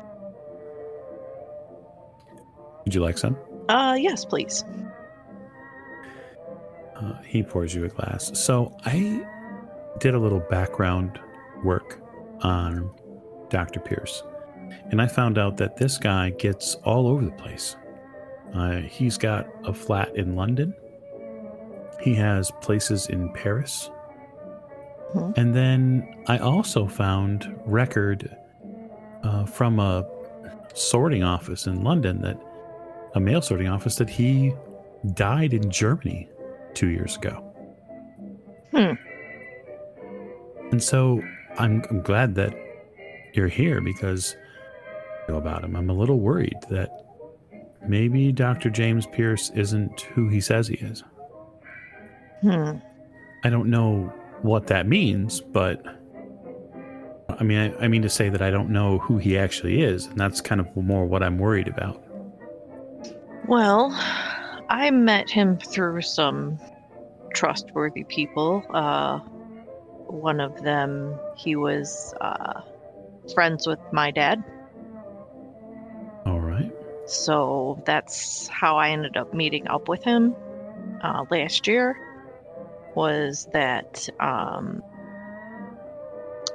Would 2.84 2.94
you 2.94 3.02
like 3.02 3.18
some? 3.18 3.38
Uh, 3.70 3.96
yes, 3.98 4.26
please. 4.26 4.66
Uh, 6.98 7.14
he 7.24 7.42
pours 7.42 7.74
you 7.74 7.86
a 7.86 7.88
glass. 7.88 8.38
So 8.38 8.76
I 8.86 9.26
did 10.00 10.14
a 10.14 10.20
little 10.20 10.42
background 10.42 11.20
work 11.64 12.02
on 12.42 12.92
Dr. 13.50 13.80
Pierce. 13.80 14.24
And 14.92 15.02
I 15.02 15.08
found 15.08 15.38
out 15.38 15.58
that 15.58 15.78
this 15.78 15.98
guy 15.98 16.32
gets 16.32 16.76
all 16.84 17.08
over 17.08 17.24
the 17.24 17.32
place. 17.32 17.78
Uh, 18.54 18.78
he's 18.82 19.18
got 19.18 19.48
a 19.64 19.74
flat 19.74 20.16
in 20.16 20.36
London. 20.36 20.74
He 22.06 22.14
has 22.14 22.52
places 22.62 23.08
in 23.08 23.34
Paris. 23.34 23.90
Hmm. 25.14 25.32
And 25.36 25.56
then 25.56 26.24
I 26.28 26.38
also 26.38 26.86
found 26.86 27.52
record 27.66 28.30
uh, 29.24 29.46
from 29.46 29.80
a 29.80 30.08
sorting 30.76 31.24
office 31.24 31.66
in 31.66 31.84
London 31.84 32.22
that 32.22 32.40
a 33.16 33.20
mail 33.20 33.42
sorting 33.42 33.68
office 33.68 33.96
that 33.96 34.08
he 34.08 34.54
died 35.16 35.52
in 35.52 35.72
Germany 35.72 36.30
two 36.76 36.90
years 36.90 37.16
ago. 37.16 37.42
Hmm. 38.70 38.94
And 40.70 40.84
so 40.84 41.24
I'm, 41.58 41.82
I'm 41.90 42.04
glad 42.04 42.36
that 42.36 42.54
you're 43.34 43.48
here 43.48 43.82
because 43.82 44.36
I 45.28 45.32
know 45.32 45.40
about 45.40 45.64
him. 45.64 45.76
I'm 45.76 45.90
a 45.90 45.94
little 45.94 46.20
worried 46.20 46.60
that 46.70 47.04
maybe 47.88 48.32
Dr. 48.32 48.70
James 48.70 49.08
Pierce 49.08 49.50
isn't 49.56 50.02
who 50.02 50.30
he 50.30 50.40
says 50.40 50.68
he 50.68 50.76
is. 50.76 51.04
Hmm. 52.42 52.78
I 53.44 53.50
don't 53.50 53.70
know 53.70 54.14
what 54.42 54.68
that 54.68 54.88
means, 54.88 55.42
but 55.42 55.84
I 57.30 57.44
mean, 57.44 57.58
I, 57.58 57.86
I 57.86 57.88
mean 57.88 58.02
to 58.04 58.10
say 58.10 58.30
that 58.30 58.42
I 58.42 58.52
don't 58.52 58.70
know 58.70 59.00
who 59.00 59.18
he 59.18 59.38
actually 59.38 59.82
is, 59.82 60.06
and 60.08 60.18
that's 60.18 60.42
kind 60.42 60.62
of 60.62 60.76
more 60.76 61.06
what 61.06 61.24
I'm 61.24 61.38
worried 61.38 61.68
about. 61.68 62.02
Well, 63.48 63.92
I 64.70 64.90
met 64.92 65.30
him 65.30 65.58
through 65.58 66.02
some 66.02 66.60
trustworthy 67.34 68.04
people. 68.04 68.64
Uh, 68.70 69.20
one 70.08 70.40
of 70.40 70.62
them, 70.64 71.20
he 71.36 71.56
was 71.56 72.14
uh, 72.22 72.62
friends 73.34 73.68
with 73.68 73.80
my 73.92 74.12
dad. 74.12 74.44
All 76.26 76.40
right. 76.40 76.72
So 77.06 77.82
that's 77.86 78.48
how 78.48 78.78
I 78.78 78.90
ended 78.90 79.18
up 79.18 79.34
meeting 79.34 79.68
up 79.68 79.88
with 79.88 80.04
him 80.04 80.36
uh, 81.02 81.26
last 81.30 81.68
year. 81.68 82.00
Was 82.96 83.48
that 83.52 84.08
um, 84.20 84.82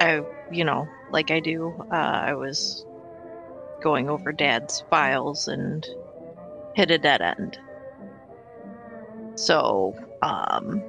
I, 0.00 0.22
you 0.50 0.64
know, 0.64 0.88
like 1.10 1.30
I 1.30 1.40
do, 1.40 1.74
uh, 1.92 1.94
I 1.94 2.34
was 2.34 2.84
going 3.82 4.08
over 4.08 4.32
dad's 4.32 4.82
files 4.90 5.48
and 5.48 5.86
hit 6.74 6.90
a 6.90 6.98
dead 6.98 7.20
end. 7.20 7.58
So 9.36 9.94
um, 10.22 10.82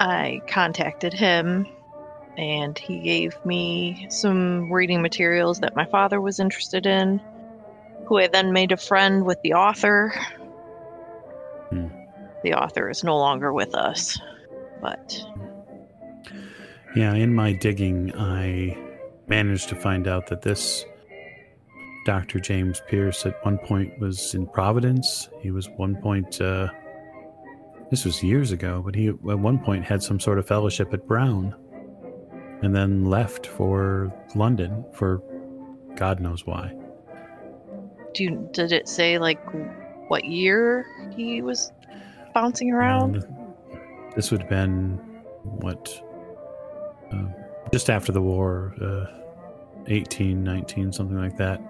I 0.00 0.40
contacted 0.48 1.12
him 1.12 1.66
and 2.36 2.78
he 2.78 3.00
gave 3.00 3.44
me 3.44 4.06
some 4.10 4.70
reading 4.72 5.02
materials 5.02 5.60
that 5.60 5.74
my 5.76 5.86
father 5.86 6.20
was 6.20 6.38
interested 6.38 6.86
in 6.86 7.20
who 8.06 8.18
I 8.18 8.28
then 8.28 8.52
made 8.52 8.72
a 8.72 8.76
friend 8.76 9.24
with 9.24 9.40
the 9.42 9.54
author. 9.54 10.14
Hmm. 11.70 11.88
The 12.42 12.54
author 12.54 12.88
is 12.88 13.04
no 13.04 13.18
longer 13.18 13.52
with 13.52 13.74
us, 13.74 14.18
but 14.80 15.20
Yeah, 16.96 17.14
in 17.14 17.34
my 17.34 17.52
digging, 17.52 18.14
I 18.16 18.76
managed 19.26 19.68
to 19.70 19.76
find 19.76 20.08
out 20.08 20.26
that 20.28 20.42
this 20.42 20.84
Dr. 22.06 22.40
James 22.40 22.80
Pierce 22.88 23.26
at 23.26 23.44
one 23.44 23.58
point 23.58 23.98
was 23.98 24.34
in 24.34 24.46
Providence. 24.46 25.28
He 25.40 25.50
was 25.50 25.68
one 25.76 25.96
point, 25.96 26.40
uh, 26.40 26.68
this 27.90 28.04
was 28.04 28.22
years 28.22 28.50
ago, 28.52 28.82
but 28.84 28.94
he 28.94 29.08
at 29.08 29.20
one 29.20 29.58
point 29.58 29.84
had 29.84 30.02
some 30.02 30.18
sort 30.18 30.38
of 30.38 30.46
fellowship 30.46 30.94
at 30.94 31.06
Brown 31.06 31.54
and 32.62 32.74
then 32.74 33.04
left 33.04 33.46
for 33.46 34.12
London 34.34 34.84
for 34.92 35.22
God 35.96 36.20
knows 36.20 36.46
why. 36.46 36.74
do 38.14 38.24
you, 38.24 38.48
did 38.52 38.72
it 38.72 38.88
say 38.88 39.18
like 39.18 39.38
what 40.08 40.24
year 40.24 40.86
he 41.14 41.42
was 41.42 41.70
bouncing 42.34 42.72
around? 42.72 43.16
And 43.16 43.24
this 44.14 44.30
would 44.30 44.42
have 44.42 44.50
been 44.50 44.98
what? 45.42 46.02
Uh, 47.12 47.24
just 47.72 47.90
after 47.90 48.12
the 48.12 48.22
war, 48.22 48.74
uh, 48.80 49.06
18, 49.86 50.42
19, 50.42 50.92
something 50.92 51.16
like 51.16 51.36
that. 51.36 51.60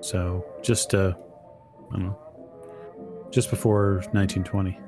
So 0.00 0.44
just, 0.62 0.94
uh, 0.94 1.14
I 1.90 1.92
don't 1.92 2.06
know, 2.06 2.18
just 3.30 3.50
before 3.50 4.02
1920. 4.12 4.78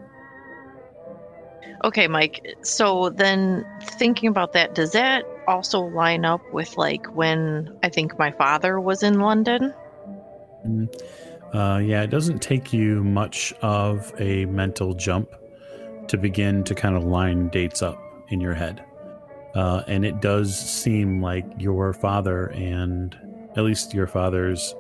Okay, 1.83 2.09
Mike. 2.09 2.57
So 2.63 3.09
then 3.09 3.67
thinking 3.83 4.29
about 4.29 4.53
that, 4.53 4.75
does 4.75 4.93
that 4.93 5.25
also 5.49 5.81
line 5.81 6.25
up 6.25 6.43
with 6.53 6.77
like 6.77 7.07
when 7.15 7.77
I 7.83 7.89
think 7.89 8.19
my 8.19 8.31
father 8.31 8.81
was 8.81 9.03
in 9.03 9.21
London? 9.21 9.73
Uh, 11.55 11.81
yeah, 11.83 12.03
it 12.03 12.11
doesn't 12.11 12.41
take 12.41 12.73
you 12.73 13.03
much 13.03 13.55
of 13.63 14.13
a 14.19 14.45
mental 14.47 14.95
jump 14.95 15.35
to 16.11 16.19
begin 16.19 16.65
to 16.65 16.75
kind 16.75 16.97
of 16.97 17.05
line 17.05 17.49
dates 17.51 17.83
up 17.83 18.03
in 18.31 18.41
your 18.41 18.53
head. 18.53 18.85
Uh, 19.55 19.83
and 19.87 20.05
it 20.05 20.21
does 20.21 20.59
seem 20.59 21.23
like 21.23 21.45
your 21.57 21.93
father 21.93 22.47
and 22.47 23.17
at 23.57 23.63
least 23.63 23.95
your 23.95 24.09
father's 24.09 24.75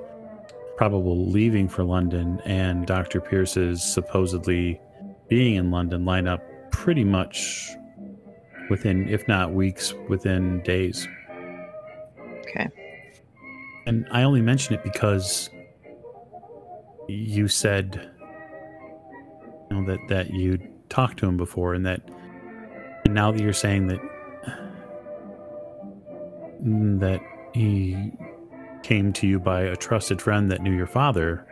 probable 0.76 1.30
leaving 1.30 1.68
for 1.68 1.84
London 1.84 2.40
and 2.44 2.84
Dr. 2.84 3.20
Pierce's 3.20 3.80
supposedly 3.80 4.80
being 5.28 5.54
in 5.54 5.70
London 5.70 6.04
line 6.04 6.26
up 6.26 6.42
pretty 6.72 7.04
much 7.04 7.70
within, 8.68 9.08
if 9.08 9.28
not 9.28 9.52
weeks, 9.52 9.94
within 10.08 10.60
days. 10.62 11.06
Okay. 12.40 12.68
And 13.86 14.04
I 14.10 14.24
only 14.24 14.42
mention 14.42 14.74
it 14.74 14.82
because 14.82 15.48
you 17.08 17.46
said 17.46 18.10
you 19.70 19.76
know 19.76 19.86
that 19.86 19.98
that 20.08 20.30
you 20.30 20.58
talked 20.90 21.18
to 21.20 21.26
him 21.26 21.36
before 21.38 21.72
and 21.74 21.86
that 21.86 22.02
and 23.04 23.14
now 23.14 23.30
that 23.32 23.40
you're 23.40 23.52
saying 23.52 23.86
that 23.86 24.00
that 26.62 27.20
he 27.54 28.12
came 28.82 29.12
to 29.14 29.26
you 29.26 29.38
by 29.38 29.62
a 29.62 29.76
trusted 29.76 30.20
friend 30.20 30.50
that 30.50 30.60
knew 30.60 30.72
your 30.74 30.86
father. 30.86 31.46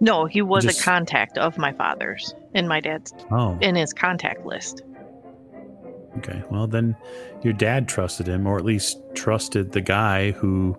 No, 0.00 0.24
he 0.24 0.42
was 0.42 0.64
Just- 0.64 0.80
a 0.80 0.84
contact 0.84 1.38
of 1.38 1.58
my 1.58 1.72
father's 1.72 2.34
in 2.54 2.66
my 2.66 2.80
dad's 2.80 3.12
Oh, 3.30 3.58
in 3.60 3.74
his 3.76 3.92
contact 3.92 4.44
list. 4.44 4.82
okay. 6.18 6.42
Well, 6.50 6.66
then 6.66 6.96
your 7.42 7.52
dad 7.52 7.88
trusted 7.88 8.26
him 8.26 8.46
or 8.46 8.58
at 8.58 8.64
least 8.64 9.00
trusted 9.14 9.72
the 9.72 9.80
guy 9.80 10.32
who 10.32 10.76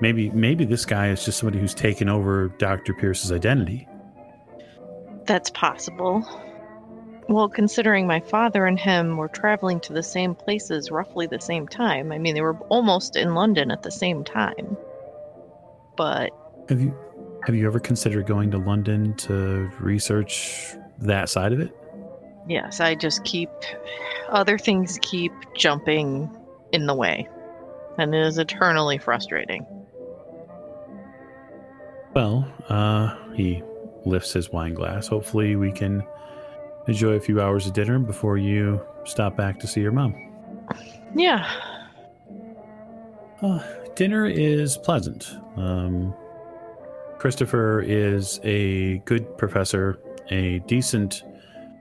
maybe 0.00 0.30
maybe 0.30 0.64
this 0.64 0.84
guy 0.84 1.08
is 1.08 1.24
just 1.24 1.38
somebody 1.38 1.58
who's 1.58 1.74
taken 1.74 2.08
over 2.08 2.48
Dr. 2.58 2.94
Pierce's 2.94 3.32
identity. 3.32 3.86
That's 5.26 5.50
possible. 5.50 6.26
Well, 7.30 7.48
considering 7.48 8.08
my 8.08 8.18
father 8.18 8.66
and 8.66 8.76
him 8.76 9.16
were 9.16 9.28
traveling 9.28 9.78
to 9.82 9.92
the 9.92 10.02
same 10.02 10.34
places 10.34 10.90
roughly 10.90 11.28
the 11.28 11.40
same 11.40 11.68
time, 11.68 12.10
I 12.10 12.18
mean, 12.18 12.34
they 12.34 12.40
were 12.40 12.58
almost 12.68 13.14
in 13.14 13.36
London 13.36 13.70
at 13.70 13.84
the 13.84 13.90
same 13.92 14.24
time. 14.24 14.76
But 15.96 16.30
Have 16.68 16.80
you 16.80 16.92
have 17.46 17.54
you 17.54 17.68
ever 17.68 17.78
considered 17.78 18.26
going 18.26 18.50
to 18.50 18.58
London 18.58 19.14
to 19.18 19.70
research 19.78 20.74
that 20.98 21.28
side 21.28 21.52
of 21.52 21.60
it? 21.60 21.70
yes, 22.48 22.80
I 22.80 22.96
just 22.96 23.22
keep 23.22 23.48
other 24.30 24.58
things 24.58 24.98
keep 25.00 25.32
jumping 25.54 26.36
in 26.72 26.86
the 26.86 26.94
way, 26.96 27.28
and 27.96 28.12
it 28.12 28.26
is 28.26 28.38
eternally 28.38 28.98
frustrating. 28.98 29.64
Well, 32.12 32.52
uh, 32.68 33.14
he 33.34 33.62
lifts 34.04 34.32
his 34.32 34.50
wine 34.50 34.74
glass. 34.74 35.06
Hopefully, 35.06 35.54
we 35.54 35.70
can 35.70 36.02
enjoy 36.90 37.12
a 37.12 37.20
few 37.20 37.40
hours 37.40 37.66
of 37.66 37.72
dinner 37.72 37.98
before 37.98 38.36
you 38.36 38.80
stop 39.04 39.36
back 39.36 39.58
to 39.60 39.66
see 39.66 39.80
your 39.80 39.92
mom. 39.92 40.14
Yeah, 41.14 41.48
Uh, 43.42 43.60
dinner 43.94 44.26
is 44.26 44.76
pleasant. 44.76 45.34
Um, 45.56 46.14
Christopher 47.18 47.80
is 47.80 48.38
a 48.44 48.98
good 49.06 49.36
professor, 49.38 49.98
a 50.30 50.58
decent 50.60 51.22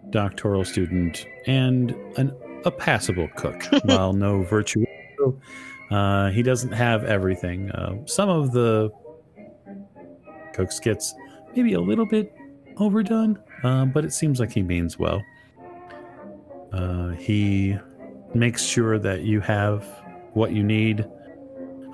doctoral 0.09 0.63
student, 0.63 1.25
and 1.47 1.91
an, 2.17 2.33
a 2.65 2.71
passable 2.71 3.27
cook. 3.35 3.61
While 3.83 4.13
no 4.13 4.43
virtuoso, 4.43 5.39
uh, 5.91 6.29
he 6.29 6.41
doesn't 6.43 6.71
have 6.71 7.03
everything. 7.03 7.71
Uh, 7.71 8.05
some 8.05 8.29
of 8.29 8.51
the 8.53 8.89
cooks 10.53 10.79
gets 10.79 11.13
maybe 11.55 11.73
a 11.73 11.81
little 11.81 12.05
bit 12.05 12.33
overdone, 12.77 13.37
uh, 13.63 13.85
but 13.85 14.05
it 14.05 14.13
seems 14.13 14.39
like 14.39 14.51
he 14.51 14.61
means 14.63 14.97
well. 14.99 15.23
Uh, 16.71 17.09
he 17.09 17.77
makes 18.33 18.63
sure 18.63 18.99
that 18.99 19.21
you 19.23 19.39
have 19.41 19.83
what 20.33 20.51
you 20.51 20.63
need 20.63 21.05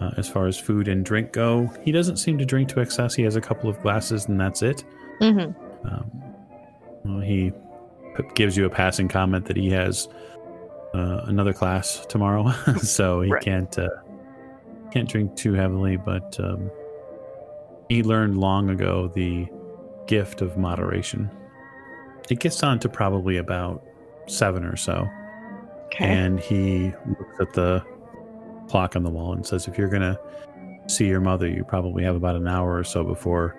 uh, 0.01 0.11
as 0.17 0.27
far 0.27 0.47
as 0.47 0.59
food 0.59 0.87
and 0.89 1.05
drink 1.05 1.31
go. 1.31 1.67
He 1.83 1.91
doesn't 1.91 2.17
seem 2.17 2.37
to 2.39 2.45
drink 2.45 2.67
to 2.69 2.81
excess. 2.81 3.15
He 3.15 3.23
has 3.23 3.35
a 3.37 3.41
couple 3.41 3.69
of 3.69 3.81
glasses 3.81 4.25
and 4.25 4.39
that's 4.39 4.61
it. 4.61 4.83
hmm 5.19 5.39
Um, 5.85 6.11
well, 7.05 7.19
he 7.21 7.51
p- 8.17 8.23
gives 8.35 8.57
you 8.57 8.65
a 8.65 8.69
passing 8.69 9.07
comment 9.07 9.45
that 9.45 9.55
he 9.55 9.69
has 9.69 10.09
uh, 10.93 11.21
another 11.27 11.53
class 11.53 12.05
tomorrow, 12.07 12.51
so 12.77 13.21
he 13.21 13.31
Right. 13.31 13.41
can't 13.41 13.77
uh, 13.79 13.87
can't 14.91 15.07
drink 15.07 15.35
too 15.35 15.53
heavily. 15.53 15.95
But 15.97 16.37
um, 16.39 16.69
he 17.89 18.03
learned 18.03 18.37
long 18.37 18.69
ago 18.69 19.09
the 19.13 19.47
gift 20.07 20.41
of 20.41 20.57
moderation. 20.57 21.29
It 22.29 22.39
gets 22.39 22.63
on 22.63 22.79
to 22.79 22.89
probably 22.89 23.37
about 23.37 23.83
seven 24.27 24.65
or 24.65 24.75
so. 24.75 25.07
Okay. 25.85 26.05
And 26.05 26.39
he 26.39 26.93
looks 27.07 27.39
at 27.39 27.53
the 27.53 27.83
clock 28.67 28.95
on 28.95 29.03
the 29.03 29.09
wall 29.09 29.33
and 29.33 29.45
says, 29.45 29.67
If 29.67 29.77
you're 29.77 29.89
going 29.89 30.01
to 30.01 30.19
see 30.87 31.07
your 31.07 31.21
mother, 31.21 31.47
you 31.47 31.63
probably 31.63 32.03
have 32.03 32.15
about 32.15 32.35
an 32.35 32.47
hour 32.47 32.75
or 32.75 32.83
so 32.83 33.03
before 33.03 33.55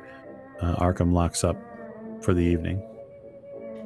uh, 0.61 0.77
Arkham 0.77 1.13
locks 1.13 1.45
up 1.45 1.57
for 2.23 2.35
the 2.35 2.41
evening. 2.43 2.83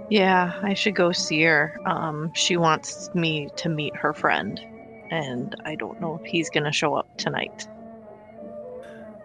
yeah, 0.08 0.58
I 0.62 0.74
should 0.74 0.94
go 0.94 1.12
see 1.12 1.42
her. 1.42 1.78
Um, 1.86 2.32
she 2.34 2.56
wants 2.56 3.10
me 3.14 3.48
to 3.56 3.68
meet 3.68 3.94
her 3.96 4.12
friend, 4.12 4.60
and 5.10 5.54
I 5.64 5.74
don't 5.74 6.00
know 6.00 6.18
if 6.22 6.24
he's 6.26 6.50
gonna 6.50 6.72
show 6.72 6.94
up 6.94 7.16
tonight. 7.18 7.68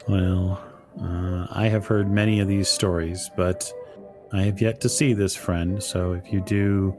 Well, 0.08 0.62
uh, 1.02 1.48
I 1.52 1.68
have 1.68 1.88
heard 1.88 2.10
many 2.12 2.40
of 2.40 2.48
these 2.48 2.70
stories, 2.70 3.30
but 3.36 3.72
I 4.32 4.44
have 4.44 4.62
yet 4.62 4.82
to 4.82 4.90
see 4.90 5.14
this 5.14 5.36
friend. 5.36 5.82
So 5.82 6.14
if 6.14 6.32
you 6.32 6.42
do 6.42 6.96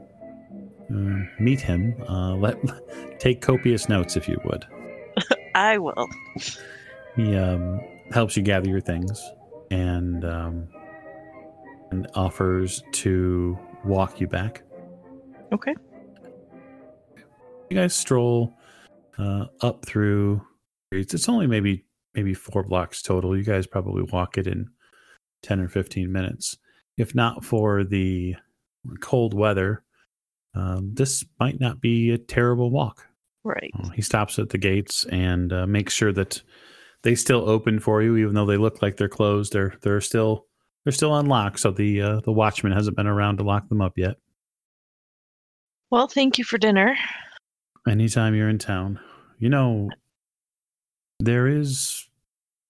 uh, 0.89 1.25
meet 1.39 1.59
him, 1.59 1.95
uh, 2.07 2.35
let 2.35 2.57
take 3.19 3.41
copious 3.41 3.89
notes 3.89 4.15
if 4.15 4.27
you 4.27 4.39
would. 4.45 4.65
I 5.55 5.77
will. 5.77 6.07
He 7.15 7.35
um, 7.35 7.79
helps 8.11 8.37
you 8.37 8.43
gather 8.43 8.69
your 8.69 8.79
things 8.79 9.21
and 9.71 10.23
um, 10.23 10.67
and 11.91 12.07
offers 12.13 12.83
to 12.93 13.57
walk 13.83 14.21
you 14.21 14.27
back. 14.27 14.63
Okay. 15.51 15.75
You 17.69 17.77
guys 17.77 17.95
stroll 17.95 18.53
uh, 19.17 19.45
up 19.61 19.85
through. 19.85 20.41
streets. 20.91 21.13
It's 21.13 21.29
only 21.29 21.47
maybe 21.47 21.85
maybe 22.13 22.33
four 22.33 22.63
blocks 22.63 23.01
total. 23.01 23.35
You 23.35 23.43
guys 23.43 23.67
probably 23.67 24.03
walk 24.03 24.37
it 24.37 24.47
in 24.47 24.67
ten 25.41 25.59
or 25.59 25.67
fifteen 25.67 26.11
minutes. 26.11 26.57
If 26.97 27.13
not 27.15 27.45
for 27.45 27.83
the 27.83 28.35
cold 29.01 29.33
weather, 29.33 29.83
um, 30.55 30.91
this 30.93 31.23
might 31.39 31.59
not 31.59 31.79
be 31.79 32.11
a 32.11 32.17
terrible 32.17 32.71
walk. 32.71 33.05
Right. 33.43 33.71
Uh, 33.79 33.89
He 33.89 34.01
stops 34.01 34.39
at 34.39 34.49
the 34.49 34.57
gates 34.57 35.05
and 35.05 35.53
uh, 35.53 35.67
makes 35.67 35.93
sure 35.93 36.11
that 36.13 36.41
they 37.03 37.15
still 37.15 37.47
open 37.47 37.79
for 37.79 38.01
you, 38.01 38.17
even 38.17 38.33
though 38.33 38.45
they 38.47 38.57
look 38.57 38.81
like 38.81 38.97
they're 38.97 39.07
closed. 39.07 39.53
They're 39.53 39.75
they're 39.81 40.01
still 40.01 40.45
they're 40.83 40.91
still 40.93 41.15
unlocked, 41.15 41.59
so 41.59 41.71
the 41.71 42.01
uh, 42.01 42.19
the 42.21 42.31
watchman 42.31 42.71
hasn't 42.73 42.97
been 42.97 43.07
around 43.07 43.37
to 43.37 43.43
lock 43.43 43.69
them 43.69 43.81
up 43.81 43.93
yet. 43.97 44.15
Well, 45.91 46.07
thank 46.07 46.37
you 46.37 46.43
for 46.43 46.57
dinner. 46.57 46.97
Anytime 47.87 48.35
you're 48.35 48.49
in 48.49 48.57
town, 48.57 48.99
you 49.39 49.49
know 49.49 49.89
there 51.19 51.47
is 51.47 52.09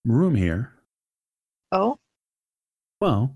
room 0.06 0.36
here. 0.36 0.74
Oh, 1.72 1.98
Well, 3.02 3.36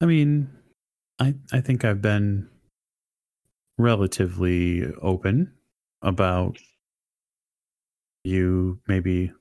I 0.00 0.06
mean, 0.06 0.50
I 1.18 1.34
I 1.52 1.60
think 1.60 1.84
I've 1.84 2.02
been 2.02 2.48
relatively 3.78 4.86
open 5.02 5.52
about 6.02 6.58
you 8.24 8.80
maybe 8.86 9.32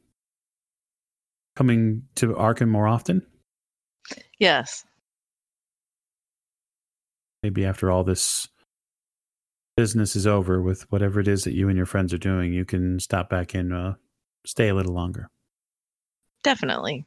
coming 1.56 2.04
to 2.16 2.34
Arkham 2.34 2.70
more 2.70 2.88
often. 2.88 3.26
yes. 4.40 4.86
Maybe 7.44 7.66
after 7.66 7.92
all 7.92 8.04
this 8.04 8.48
business 9.76 10.16
is 10.16 10.26
over 10.26 10.62
with 10.62 10.90
whatever 10.92 11.20
it 11.20 11.28
is 11.28 11.44
that 11.44 11.54
you 11.54 11.68
and 11.68 11.76
your 11.78 11.86
friends 11.86 12.14
are 12.14 12.18
doing, 12.18 12.54
you 12.54 12.64
can 12.64 13.00
stop 13.00 13.30
back 13.30 13.54
and 13.54 13.74
uh, 13.74 13.94
stay 14.46 14.70
a 14.70 14.74
little 14.74 14.94
longer. 14.94 15.30
Definitely. 16.44 17.06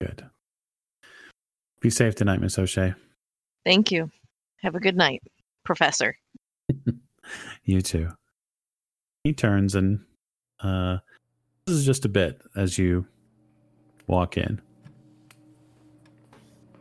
Good. 0.00 0.28
Be 1.82 1.90
safe 1.90 2.14
tonight, 2.14 2.40
Miss 2.40 2.56
O'Shea. 2.60 2.94
Thank 3.66 3.90
you. 3.90 4.08
Have 4.62 4.76
a 4.76 4.80
good 4.80 4.96
night, 4.96 5.22
Professor. 5.64 6.16
You 7.64 7.80
too. 7.80 8.08
He 9.22 9.32
turns 9.32 9.76
and 9.76 10.00
uh 10.60 10.98
this 11.64 11.76
is 11.76 11.86
just 11.86 12.04
a 12.04 12.08
bit 12.08 12.42
as 12.56 12.76
you 12.76 13.06
walk 14.08 14.36
in. 14.36 14.60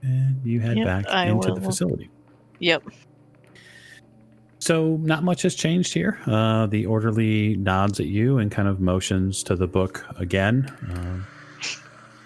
And 0.02 0.42
you 0.44 0.60
head 0.60 0.78
Yep, 0.78 0.86
back 0.88 1.06
I 1.10 1.28
into 1.28 1.54
the 1.54 1.62
facility. 1.62 2.10
Yep. 2.58 2.84
So 4.58 4.98
not 4.98 5.24
much 5.24 5.44
has 5.44 5.54
changed 5.54 5.94
here. 5.94 6.20
Uh 6.26 6.66
the 6.66 6.88
orderly 6.88 7.56
nods 7.58 8.00
at 8.00 8.08
you 8.08 8.40
and 8.40 8.52
kind 8.52 8.68
of 8.68 8.80
motions 8.82 9.44
to 9.44 9.56
the 9.56 9.68
book 9.68 10.04
again. 10.18 10.76
Um, 10.90 11.28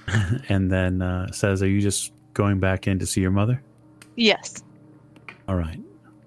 and 0.49 0.71
then 0.71 1.01
uh 1.01 1.30
says, 1.34 1.61
Are 1.61 1.67
you 1.67 1.82
just 1.82 2.13
going 2.36 2.59
back 2.59 2.86
in 2.86 2.99
to 2.99 3.07
see 3.07 3.21
your 3.21 3.31
mother? 3.31 3.59
Yes. 4.15 4.63
All 5.47 5.55
right. 5.55 5.79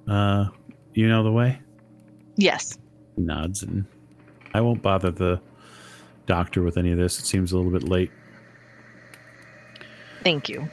Uh 0.08 0.46
you 0.94 1.08
know 1.08 1.22
the 1.22 1.30
way? 1.30 1.60
Yes. 2.36 2.76
He 3.14 3.22
nods 3.22 3.62
and 3.62 3.84
I 4.52 4.60
won't 4.60 4.82
bother 4.82 5.12
the 5.12 5.40
doctor 6.26 6.62
with 6.62 6.76
any 6.76 6.90
of 6.90 6.98
this. 6.98 7.20
It 7.20 7.26
seems 7.26 7.52
a 7.52 7.56
little 7.56 7.70
bit 7.70 7.84
late. 7.84 8.10
Thank 10.24 10.48
you. 10.48 10.68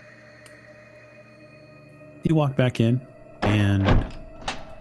You 2.24 2.34
walk 2.34 2.56
back 2.56 2.80
in 2.80 3.00
and 3.44 4.06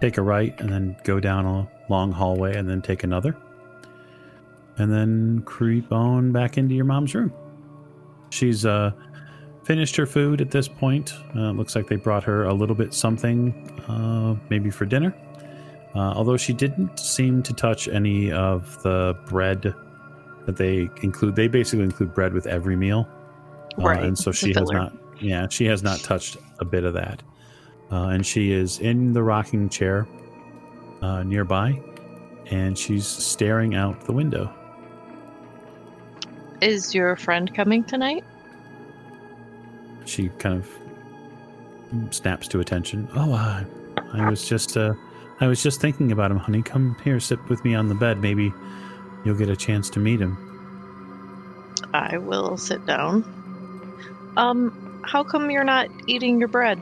take 0.01 0.17
a 0.17 0.21
right 0.21 0.59
and 0.59 0.71
then 0.71 0.97
go 1.03 1.19
down 1.19 1.45
a 1.45 1.69
long 1.89 2.11
hallway 2.11 2.55
and 2.55 2.67
then 2.67 2.81
take 2.81 3.03
another. 3.03 3.37
And 4.77 4.91
then 4.91 5.43
creep 5.45 5.91
on 5.91 6.31
back 6.31 6.57
into 6.57 6.75
your 6.75 6.85
mom's 6.85 7.13
room. 7.13 7.31
She's 8.31 8.65
uh 8.65 8.91
finished 9.65 9.95
her 9.97 10.05
food 10.05 10.39
at 10.41 10.51
this 10.51 10.67
point. 10.67 11.13
Uh, 11.35 11.51
looks 11.51 11.75
like 11.75 11.87
they 11.87 11.95
brought 11.97 12.23
her 12.23 12.43
a 12.45 12.53
little 12.53 12.75
bit 12.75 12.93
something 12.93 13.53
uh 13.89 14.35
maybe 14.49 14.69
for 14.69 14.85
dinner. 14.85 15.13
Uh, 15.95 16.13
although 16.15 16.37
she 16.37 16.53
didn't 16.53 16.99
seem 16.99 17.41
to 17.43 17.53
touch 17.53 17.87
any 17.87 18.31
of 18.31 18.81
the 18.83 19.17
bread 19.27 19.73
that 20.45 20.57
they 20.57 20.89
include. 21.01 21.35
They 21.35 21.47
basically 21.47 21.85
include 21.85 22.13
bread 22.13 22.33
with 22.33 22.47
every 22.47 22.75
meal. 22.75 23.07
Uh, 23.77 23.83
Right. 23.83 24.03
and 24.03 24.17
so 24.17 24.31
she 24.31 24.53
has 24.53 24.69
not 24.71 24.93
yeah 25.19 25.47
she 25.49 25.65
has 25.65 25.83
not 25.83 25.99
touched 25.99 26.37
a 26.59 26.65
bit 26.65 26.83
of 26.85 26.93
that 26.93 27.21
uh, 27.91 28.07
and 28.07 28.25
she 28.25 28.51
is 28.53 28.79
in 28.79 29.11
the 29.13 29.21
rocking 29.23 29.67
chair 29.69 30.07
uh, 31.01 31.23
nearby 31.23 31.81
and 32.51 32.77
she's 32.77 33.05
staring 33.05 33.75
out 33.75 33.99
the 34.05 34.13
window 34.13 34.49
Is 36.61 36.95
your 36.95 37.15
friend 37.17 37.53
coming 37.53 37.83
tonight? 37.83 38.23
She 40.05 40.29
kind 40.39 40.57
of 40.57 42.13
snaps 42.13 42.47
to 42.47 42.59
attention 42.59 43.07
oh 43.15 43.33
uh, 43.33 43.63
i 44.13 44.29
was 44.29 44.47
just 44.47 44.77
uh, 44.77 44.93
i 45.39 45.47
was 45.47 45.61
just 45.61 45.79
thinking 45.79 46.11
about 46.11 46.31
him 46.31 46.37
honey 46.37 46.61
come 46.61 46.95
here 47.03 47.19
sit 47.19 47.39
with 47.49 47.63
me 47.63 47.75
on 47.75 47.87
the 47.87 47.95
bed 47.95 48.19
maybe 48.19 48.53
you'll 49.23 49.37
get 49.37 49.49
a 49.49 49.55
chance 49.55 49.89
to 49.89 49.99
meet 49.99 50.19
him 50.19 50.37
I 51.95 52.17
will 52.17 52.57
sit 52.57 52.85
down. 52.85 53.23
Um, 54.35 55.01
how 55.05 55.23
come 55.23 55.49
you're 55.49 55.63
not 55.63 55.89
eating 56.07 56.39
your 56.39 56.49
bread? 56.49 56.77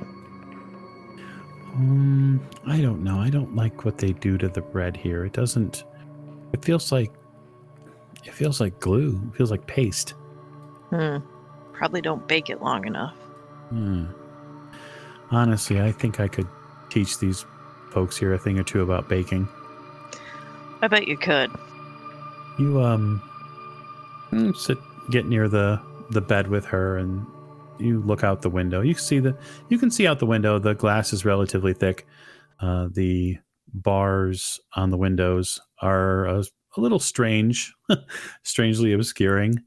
Um, 1.75 2.41
I 2.65 2.81
don't 2.81 3.03
know. 3.03 3.19
I 3.19 3.29
don't 3.29 3.55
like 3.55 3.85
what 3.85 3.99
they 3.99 4.13
do 4.13 4.37
to 4.39 4.47
the 4.47 4.61
bread 4.61 4.97
here. 4.97 5.25
It 5.25 5.33
doesn't. 5.33 5.83
It 6.51 6.65
feels 6.65 6.91
like. 6.91 7.11
It 8.25 8.33
feels 8.33 8.59
like 8.59 8.79
glue. 8.79 9.21
It 9.31 9.37
feels 9.37 9.51
like 9.51 9.67
paste. 9.67 10.15
Hmm. 10.89 11.17
Probably 11.73 12.01
don't 12.01 12.27
bake 12.27 12.49
it 12.49 12.61
long 12.61 12.85
enough. 12.85 13.15
Hmm. 13.69 14.05
Honestly, 15.31 15.81
I 15.81 15.91
think 15.91 16.19
I 16.19 16.27
could 16.27 16.47
teach 16.89 17.19
these 17.19 17.45
folks 17.91 18.17
here 18.17 18.33
a 18.33 18.37
thing 18.39 18.59
or 18.59 18.63
two 18.63 18.81
about 18.81 19.09
baking. 19.09 19.47
I 20.81 20.87
bet 20.87 21.07
you 21.07 21.17
could. 21.17 21.49
You 22.59 22.81
um, 22.81 23.21
sit, 24.55 24.77
get 25.09 25.25
near 25.25 25.47
the 25.47 25.81
the 26.11 26.21
bed 26.21 26.49
with 26.49 26.65
her, 26.65 26.97
and 26.97 27.25
you 27.79 28.01
look 28.01 28.23
out 28.23 28.41
the 28.41 28.49
window. 28.49 28.81
You 28.81 28.93
see 28.93 29.19
the 29.19 29.35
you 29.69 29.79
can 29.79 29.89
see 29.89 30.05
out 30.07 30.19
the 30.19 30.25
window. 30.25 30.59
The 30.59 30.75
glass 30.75 31.13
is 31.13 31.25
relatively 31.25 31.73
thick. 31.73 32.05
Uh, 32.59 32.89
the 32.91 33.37
bars 33.73 34.59
on 34.75 34.91
the 34.91 34.97
windows 34.97 35.59
are 35.81 36.25
a, 36.25 36.43
a 36.77 36.81
little 36.81 36.99
strange, 36.99 37.73
strangely 38.43 38.93
obscuring. 38.93 39.63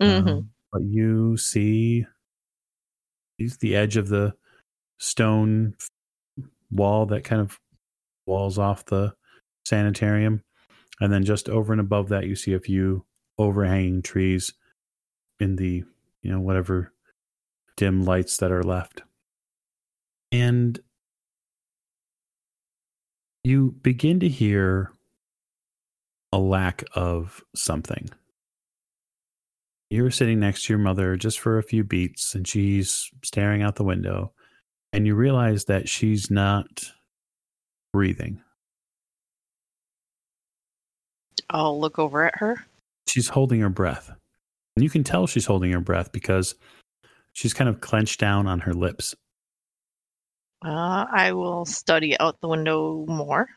hmm 0.00 0.06
Um, 0.06 0.50
but 0.72 0.82
you 0.82 1.36
see 1.36 2.06
the 3.60 3.74
edge 3.74 3.96
of 3.96 4.08
the 4.08 4.34
stone 4.98 5.74
wall 6.70 7.06
that 7.06 7.24
kind 7.24 7.40
of 7.40 7.58
walls 8.26 8.58
off 8.58 8.84
the 8.84 9.14
sanitarium. 9.64 10.42
And 11.00 11.12
then 11.12 11.24
just 11.24 11.48
over 11.48 11.72
and 11.72 11.80
above 11.80 12.08
that, 12.10 12.26
you 12.26 12.36
see 12.36 12.52
a 12.52 12.60
few 12.60 13.04
overhanging 13.38 14.02
trees 14.02 14.52
in 15.38 15.56
the, 15.56 15.82
you 16.22 16.30
know, 16.30 16.40
whatever 16.40 16.92
dim 17.76 18.04
lights 18.04 18.36
that 18.36 18.52
are 18.52 18.62
left. 18.62 19.02
And 20.30 20.78
you 23.42 23.74
begin 23.82 24.20
to 24.20 24.28
hear 24.28 24.92
a 26.32 26.38
lack 26.38 26.84
of 26.94 27.42
something. 27.56 28.10
You 29.90 30.04
were 30.04 30.10
sitting 30.10 30.38
next 30.38 30.64
to 30.64 30.72
your 30.72 30.78
mother 30.78 31.16
just 31.16 31.40
for 31.40 31.58
a 31.58 31.62
few 31.62 31.82
beats 31.82 32.34
and 32.34 32.46
she's 32.46 33.10
staring 33.22 33.62
out 33.62 33.74
the 33.74 33.84
window 33.84 34.32
and 34.92 35.06
you 35.06 35.14
realize 35.14 35.64
that 35.64 35.88
she's 35.88 36.30
not 36.30 36.84
breathing. 37.92 38.40
I'll 41.50 41.78
look 41.78 41.98
over 41.98 42.24
at 42.24 42.36
her. 42.36 42.64
She's 43.08 43.28
holding 43.28 43.60
her 43.60 43.68
breath. 43.68 44.12
And 44.76 44.84
you 44.84 44.90
can 44.90 45.02
tell 45.02 45.26
she's 45.26 45.46
holding 45.46 45.72
her 45.72 45.80
breath 45.80 46.12
because 46.12 46.54
she's 47.32 47.52
kind 47.52 47.68
of 47.68 47.80
clenched 47.80 48.20
down 48.20 48.46
on 48.46 48.60
her 48.60 48.72
lips. 48.72 49.14
Uh, 50.64 51.06
I 51.10 51.32
will 51.32 51.64
study 51.64 52.18
out 52.20 52.40
the 52.40 52.48
window 52.48 53.04
more. 53.06 53.48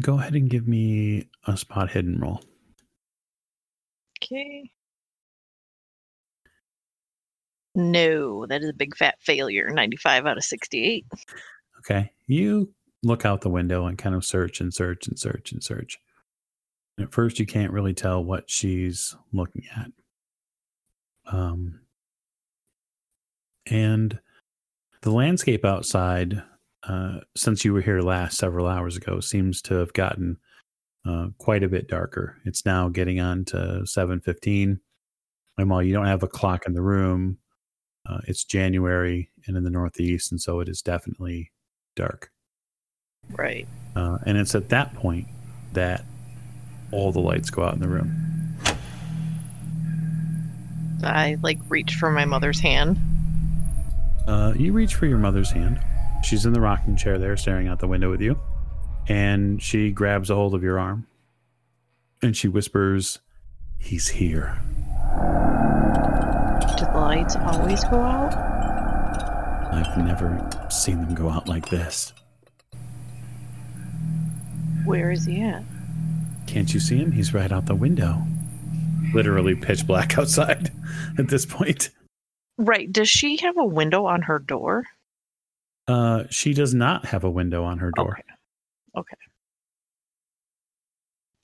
Go 0.00 0.18
ahead 0.18 0.34
and 0.34 0.50
give 0.50 0.66
me 0.66 1.28
a 1.46 1.56
spot 1.56 1.90
hidden 1.90 2.18
roll. 2.18 2.40
Okay. 4.24 4.70
No, 7.74 8.46
that 8.46 8.62
is 8.62 8.68
a 8.68 8.74
big 8.74 8.96
fat 8.96 9.16
failure. 9.20 9.68
95 9.70 10.26
out 10.26 10.36
of 10.36 10.44
68. 10.44 11.06
Okay. 11.80 12.12
You 12.26 12.72
look 13.02 13.26
out 13.26 13.40
the 13.40 13.50
window 13.50 13.86
and 13.86 13.98
kind 13.98 14.14
of 14.14 14.24
search 14.24 14.60
and 14.60 14.72
search 14.72 15.08
and 15.08 15.18
search 15.18 15.52
and 15.52 15.62
search. 15.62 15.98
At 16.98 17.12
first, 17.12 17.40
you 17.40 17.46
can't 17.46 17.72
really 17.72 17.92
tell 17.92 18.24
what 18.24 18.48
she's 18.48 19.16
looking 19.32 19.64
at. 19.76 19.90
Um, 21.26 21.80
and 23.66 24.20
the 25.02 25.10
landscape 25.10 25.64
outside, 25.64 26.42
uh, 26.84 27.20
since 27.36 27.64
you 27.64 27.72
were 27.72 27.80
here 27.80 28.00
last 28.00 28.38
several 28.38 28.68
hours 28.68 28.96
ago, 28.96 29.18
seems 29.20 29.60
to 29.62 29.74
have 29.74 29.92
gotten 29.92 30.38
uh, 31.06 31.28
quite 31.38 31.62
a 31.62 31.68
bit 31.68 31.88
darker. 31.88 32.36
It's 32.44 32.64
now 32.64 32.88
getting 32.88 33.20
on 33.20 33.44
to 33.46 33.86
seven 33.86 34.20
fifteen, 34.20 34.80
and 35.58 35.70
while 35.70 35.82
you 35.82 35.92
don't 35.92 36.06
have 36.06 36.22
a 36.22 36.28
clock 36.28 36.66
in 36.66 36.74
the 36.74 36.82
room, 36.82 37.38
uh, 38.08 38.20
it's 38.26 38.44
January 38.44 39.30
and 39.46 39.56
in 39.56 39.64
the 39.64 39.70
Northeast, 39.70 40.32
and 40.32 40.40
so 40.40 40.60
it 40.60 40.68
is 40.68 40.82
definitely 40.82 41.52
dark. 41.96 42.30
Right. 43.30 43.66
Uh, 43.96 44.18
and 44.26 44.36
it's 44.36 44.54
at 44.54 44.68
that 44.68 44.94
point 44.94 45.26
that 45.72 46.04
all 46.92 47.12
the 47.12 47.20
lights 47.20 47.50
go 47.50 47.64
out 47.64 47.74
in 47.74 47.80
the 47.80 47.88
room. 47.88 48.12
I 51.02 51.36
like 51.42 51.58
reach 51.68 51.96
for 51.96 52.10
my 52.10 52.24
mother's 52.24 52.60
hand. 52.60 52.98
Uh, 54.26 54.54
you 54.56 54.72
reach 54.72 54.94
for 54.94 55.06
your 55.06 55.18
mother's 55.18 55.50
hand. 55.50 55.78
She's 56.22 56.46
in 56.46 56.52
the 56.54 56.60
rocking 56.60 56.96
chair 56.96 57.18
there, 57.18 57.36
staring 57.36 57.68
out 57.68 57.78
the 57.78 57.88
window 57.88 58.10
with 58.10 58.22
you. 58.22 58.38
And 59.08 59.62
she 59.62 59.90
grabs 59.90 60.30
a 60.30 60.34
hold 60.34 60.54
of 60.54 60.62
your 60.62 60.78
arm 60.78 61.06
and 62.22 62.36
she 62.36 62.48
whispers, 62.48 63.18
He's 63.78 64.08
here. 64.08 64.58
Do 66.60 66.84
the 66.84 66.90
lights 66.94 67.36
always 67.36 67.84
go 67.84 68.00
out? 68.00 68.34
I've 69.72 69.98
never 69.98 70.48
seen 70.70 71.02
them 71.02 71.14
go 71.14 71.28
out 71.28 71.48
like 71.48 71.68
this. 71.68 72.12
Where 74.84 75.10
is 75.10 75.26
he 75.26 75.42
at? 75.42 75.62
Can't 76.46 76.72
you 76.72 76.80
see 76.80 76.96
him? 76.96 77.12
He's 77.12 77.34
right 77.34 77.50
out 77.52 77.66
the 77.66 77.74
window. 77.74 78.22
Literally 79.12 79.54
pitch 79.54 79.86
black 79.86 80.16
outside 80.18 80.70
at 81.18 81.28
this 81.28 81.44
point. 81.44 81.90
Right. 82.56 82.90
Does 82.90 83.08
she 83.08 83.36
have 83.38 83.56
a 83.58 83.64
window 83.64 84.06
on 84.06 84.22
her 84.22 84.38
door? 84.38 84.84
Uh, 85.86 86.24
she 86.30 86.54
does 86.54 86.72
not 86.72 87.06
have 87.06 87.24
a 87.24 87.30
window 87.30 87.64
on 87.64 87.78
her 87.78 87.90
door. 87.90 88.12
Okay. 88.12 88.33
Okay. 88.96 89.16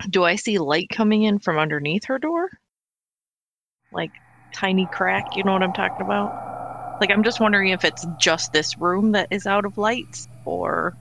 Do 0.09 0.24
I 0.24 0.36
see 0.36 0.59
light 0.59 0.88
coming 0.88 1.24
in 1.24 1.38
from 1.38 1.59
underneath 1.59 2.05
her 2.07 2.18
door? 2.18 2.51
Like 3.92 4.12
tiny 4.55 4.86
crack, 4.90 5.36
you 5.36 5.44
know 5.44 5.53
what 5.53 5.62
I'm 5.62 5.72
talking 5.72 6.05
about? 6.05 6.98
Like 7.01 7.11
I'm 7.11 7.22
just 7.22 7.40
wondering 7.40 7.68
if 7.68 7.84
it's 7.84 8.07
just 8.18 8.53
this 8.53 8.78
room 8.78 9.12
that 9.12 9.28
is 9.30 9.46
out 9.46 9.64
of 9.64 9.78
lights 9.78 10.28
or 10.44 10.96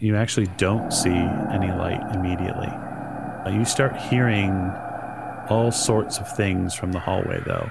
You 0.00 0.16
actually 0.16 0.48
don't 0.56 0.92
see 0.92 1.10
any 1.10 1.70
light 1.70 2.00
immediately. 2.14 2.66
Uh, 2.66 3.50
you 3.50 3.64
start 3.64 3.96
hearing 3.96 4.50
all 5.48 5.70
sorts 5.70 6.18
of 6.18 6.28
things 6.36 6.74
from 6.74 6.92
the 6.92 6.98
hallway, 6.98 7.40
though. 7.46 7.70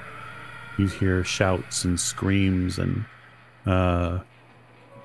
You 0.77 0.87
hear 0.87 1.23
shouts 1.23 1.83
and 1.83 1.99
screams 1.99 2.79
and 2.79 3.05
uh, 3.65 4.19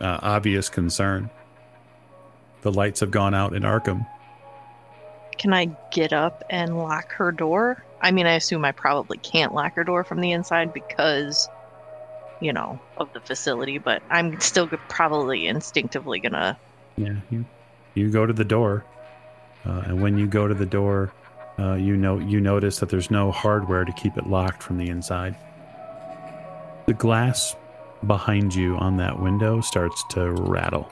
uh, 0.01 0.18
obvious 0.22 0.68
concern. 0.68 1.30
The 2.63 2.73
lights 2.73 3.01
have 3.01 3.11
gone 3.11 3.35
out 3.35 3.55
in 3.55 3.63
Arkham. 3.63 4.07
can 5.39 5.53
I 5.53 5.67
get 5.91 6.13
up 6.13 6.43
and 6.51 6.79
lock 6.79 7.13
her 7.13 7.31
door? 7.31 7.85
I 8.01 8.11
mean, 8.11 8.27
I 8.27 8.35
assume 8.35 8.65
I 8.65 8.73
probably 8.73 9.19
can't 9.19 9.55
lock 9.55 9.75
her 9.75 9.85
door 9.85 10.05
from 10.05 10.21
the 10.21 10.33
inside 10.33 10.73
because 10.73 11.49
you 12.41 12.53
know, 12.53 12.79
of 12.97 13.13
the 13.13 13.21
facility, 13.21 13.79
but 13.79 14.03
I'm 14.11 14.39
still 14.41 14.69
probably 14.89 15.47
instinctively 15.47 16.21
gonna 16.21 16.59
Yeah, 16.97 17.17
you 17.31 17.45
you 17.95 18.11
go 18.11 18.27
to 18.27 18.33
the 18.33 18.45
door, 18.45 18.85
uh, 19.65 19.83
and 19.87 20.03
when 20.03 20.19
you 20.19 20.27
go 20.27 20.47
to 20.47 20.55
the 20.55 20.67
door, 20.67 21.13
uh, 21.59 21.75
you 21.75 21.97
know 21.97 22.19
you 22.19 22.41
notice 22.41 22.79
that 22.81 22.89
there's 22.89 23.11
no 23.11 23.33
hardware 23.33 23.85
to 23.85 23.93
keep 23.93 24.17
it 24.17 24.27
locked 24.27 24.63
from 24.63 24.79
the 24.79 24.89
inside. 24.89 25.37
The 26.87 26.95
glass 26.95 27.57
behind 28.07 28.55
you 28.55 28.77
on 28.77 28.99
that 28.99 29.19
window 29.19 29.61
starts 29.61 30.05
to 30.11 30.31
rattle. 30.33 30.91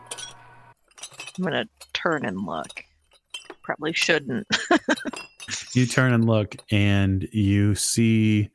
I'm 1.37 1.45
gonna 1.45 1.69
turn 1.93 2.25
and 2.25 2.45
look. 2.47 2.85
Probably 3.63 3.93
shouldn't. 3.93 4.47
You 5.75 5.87
turn 5.87 6.13
and 6.13 6.25
look, 6.25 6.57
and 6.71 7.29
you 7.33 7.75
see 7.75 8.51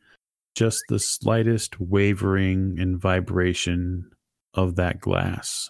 just 0.55 0.83
the 0.89 0.99
slightest 0.99 1.79
wavering 1.79 2.79
and 2.79 2.99
vibration 2.99 4.09
of 4.53 4.75
that 4.77 4.99
glass. 4.99 5.69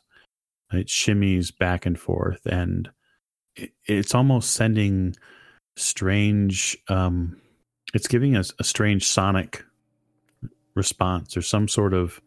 It 0.72 0.88
shimmies 0.88 1.55
back 1.55 1.86
and 1.86 1.99
forth, 1.99 2.45
and 2.45 2.89
it's 3.86 4.14
almost 4.16 4.51
sending 4.51 5.16
strange. 5.76 6.78
Um, 6.88 7.41
it's 7.93 8.07
giving 8.07 8.38
us 8.38 8.53
a 8.60 8.64
strange 8.64 9.07
sonic 9.07 9.64
response 10.76 11.36
or 11.36 11.41
some 11.41 11.68
sort 11.68 11.93
of 11.93 12.22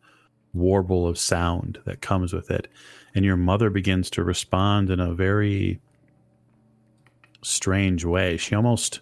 warble 0.55 1.07
of 1.07 1.19
sound 1.19 1.79
that 1.85 2.01
comes 2.01 2.33
with 2.33 2.51
it. 2.51 2.69
And 3.15 3.25
your 3.25 3.37
mother 3.37 3.71
begins 3.71 4.11
to 4.11 4.25
respond 4.25 4.91
in 4.91 5.01
a 5.01 5.15
very 5.15 5.81
strange 7.43 8.05
way. 8.05 8.37
She 8.37 8.55
almost 8.55 9.01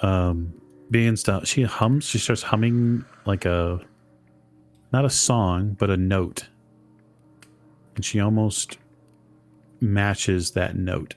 um 0.00 0.52
begins 0.90 1.22
to 1.24 1.40
she 1.44 1.62
hums 1.62 2.04
she 2.04 2.18
starts 2.18 2.42
humming 2.42 3.04
like 3.24 3.44
a 3.44 3.80
not 4.92 5.04
a 5.04 5.10
song 5.10 5.74
but 5.78 5.88
a 5.90 5.96
note 5.96 6.46
and 7.96 8.04
she 8.04 8.20
almost 8.20 8.78
matches 9.80 10.50
that 10.52 10.76
note 10.76 11.14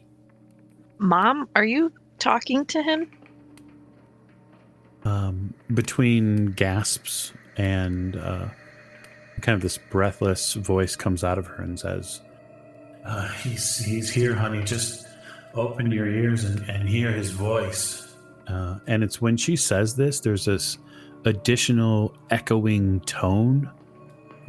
Mom, 0.99 1.47
are 1.55 1.65
you 1.65 1.91
talking 2.17 2.65
to 2.67 2.81
him? 2.81 3.11
um 5.05 5.53
between 5.73 6.47
gasps 6.53 7.33
and 7.57 8.15
uh 8.15 8.47
kind 9.41 9.55
of 9.55 9.61
this 9.61 9.77
breathless 9.77 10.53
voice 10.53 10.95
comes 10.95 11.23
out 11.23 11.37
of 11.37 11.47
her 11.47 11.63
and 11.63 11.79
says 11.79 12.21
uh, 13.05 13.27
he's 13.29 13.77
he's 13.77 14.09
here 14.09 14.35
honey. 14.35 14.63
Just 14.63 15.07
open 15.53 15.91
your 15.91 16.07
ears 16.07 16.43
and, 16.43 16.59
and 16.69 16.87
hear 16.87 17.11
his 17.11 17.31
voice. 17.31 18.15
Uh, 18.47 18.79
and 18.87 19.03
it's 19.03 19.21
when 19.21 19.37
she 19.37 19.55
says 19.55 19.95
this 19.95 20.19
there's 20.19 20.45
this 20.45 20.77
additional 21.25 22.13
echoing 22.29 22.99
tone 23.01 23.69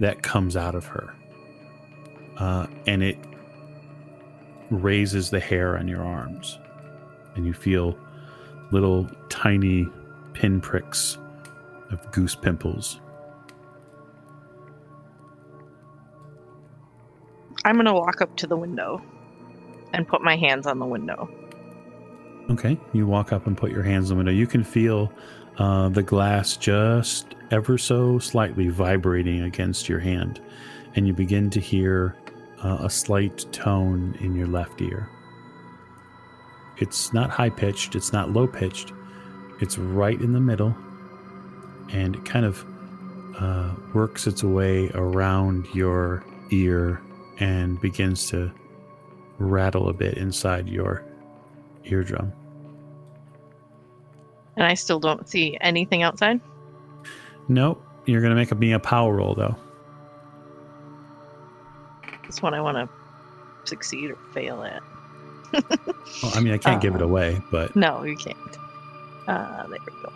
that 0.01 0.23
comes 0.23 0.56
out 0.56 0.74
of 0.74 0.86
her. 0.86 1.15
Uh, 2.36 2.66
and 2.86 3.02
it 3.02 3.19
raises 4.70 5.31
the 5.31 5.40
hair 5.40 5.77
on 5.77 5.89
your 5.89 6.02
arms. 6.02 6.59
And 7.35 7.47
you 7.47 7.52
feel 7.52 7.98
little 8.70 9.09
tiny 9.28 9.86
pinpricks 10.35 11.16
of 11.90 12.10
goose 12.12 12.35
pimples 12.35 13.01
I'm 17.64 17.76
gonna 17.76 17.94
walk 17.94 18.20
up 18.20 18.36
to 18.36 18.47
the 18.47 18.56
window 18.56 19.02
and 19.93 20.06
put 20.06 20.22
my 20.22 20.36
hands 20.36 20.66
on 20.66 20.78
the 20.78 20.86
window. 20.86 21.28
Okay, 22.51 22.78
you 22.93 23.06
walk 23.06 23.32
up 23.32 23.47
and 23.47 23.56
put 23.56 23.70
your 23.70 23.82
hands 23.82 24.10
on 24.10 24.16
the 24.16 24.24
window. 24.24 24.32
You 24.32 24.47
can 24.47 24.64
feel 24.64 25.12
uh, 25.59 25.89
the 25.89 26.02
glass 26.02 26.56
just 26.56 27.35
ever 27.51 27.76
so 27.76 28.18
slightly 28.18 28.68
vibrating 28.68 29.43
against 29.43 29.89
your 29.89 29.98
hand, 29.98 30.40
and 30.94 31.06
you 31.06 31.12
begin 31.12 31.51
to 31.51 31.60
hear 31.60 32.16
uh, 32.62 32.78
a 32.80 32.90
slight 32.90 33.47
tone 33.52 34.16
in 34.20 34.35
your 34.35 34.47
left 34.47 34.80
ear. 34.80 35.09
It's 36.78 37.12
not 37.12 37.30
high 37.30 37.51
pitched, 37.51 37.97
it's 37.97 38.12
not 38.12 38.32
low 38.32 38.47
pitched, 38.47 38.93
it's 39.60 39.78
right 39.78 40.20
in 40.20 40.32
the 40.32 40.40
middle, 40.40 40.74
and 41.90 42.16
it 42.16 42.24
kind 42.24 42.47
of 42.47 42.64
uh, 43.39 43.74
works 43.94 44.26
its 44.26 44.44
way 44.44 44.90
around 44.94 45.66
your 45.74 46.24
ear 46.51 47.02
and 47.40 47.81
begins 47.81 48.28
to 48.31 48.51
rattle 49.39 49.89
a 49.89 49.93
bit 49.93 50.15
inside 50.19 50.69
your 50.69 51.05
eardrum. 51.85 52.32
And 54.56 54.66
I 54.66 54.74
still 54.74 54.98
don't 54.98 55.28
see 55.28 55.56
anything 55.60 56.02
outside. 56.02 56.40
Nope. 57.48 57.82
You're 58.06 58.20
gonna 58.23 58.35
make 58.35 58.56
me 58.56 58.73
a 58.73 58.78
power 58.78 59.15
roll 59.15 59.35
though. 59.35 59.56
This 62.27 62.43
one 62.43 62.55
I 62.55 62.60
want 62.60 62.77
to 62.77 62.89
succeed 63.69 64.10
or 64.10 64.16
fail 64.32 64.62
at. 64.62 64.82
Well, 66.23 66.32
I 66.35 66.40
mean, 66.40 66.52
I 66.52 66.59
can't 66.59 66.81
give 66.82 66.94
it 66.94 67.02
Uh, 67.02 67.05
away, 67.05 67.40
but 67.51 67.77
No, 67.77 68.02
you 68.02 68.16
can't. 68.16 68.36
Uh, 69.28 69.66
there 69.69 69.78
we 69.86 69.93
go. 70.02 70.12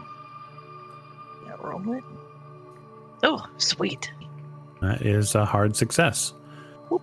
Yeah, 1.47 1.57
roll 1.63 1.93
it. 1.95 2.03
Oh, 3.23 3.47
sweet. 3.59 4.11
that 4.81 5.03
is 5.03 5.35
a 5.35 5.45
hard 5.45 5.77
success. 5.77 6.35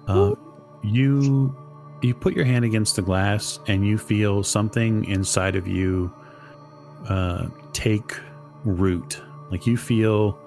Uh, 0.07 0.35
you 0.83 1.55
you 2.01 2.13
put 2.13 2.33
your 2.33 2.45
hand 2.45 2.63
against 2.63 2.95
the 2.95 3.01
glass 3.01 3.59
and 3.67 3.85
you 3.85 3.97
feel 3.97 4.43
something 4.43 5.05
inside 5.05 5.55
of 5.55 5.67
you 5.67 6.11
uh, 7.09 7.47
take 7.73 8.17
root. 8.63 9.21
Like 9.51 9.67
you 9.67 9.77
feel 9.77 10.39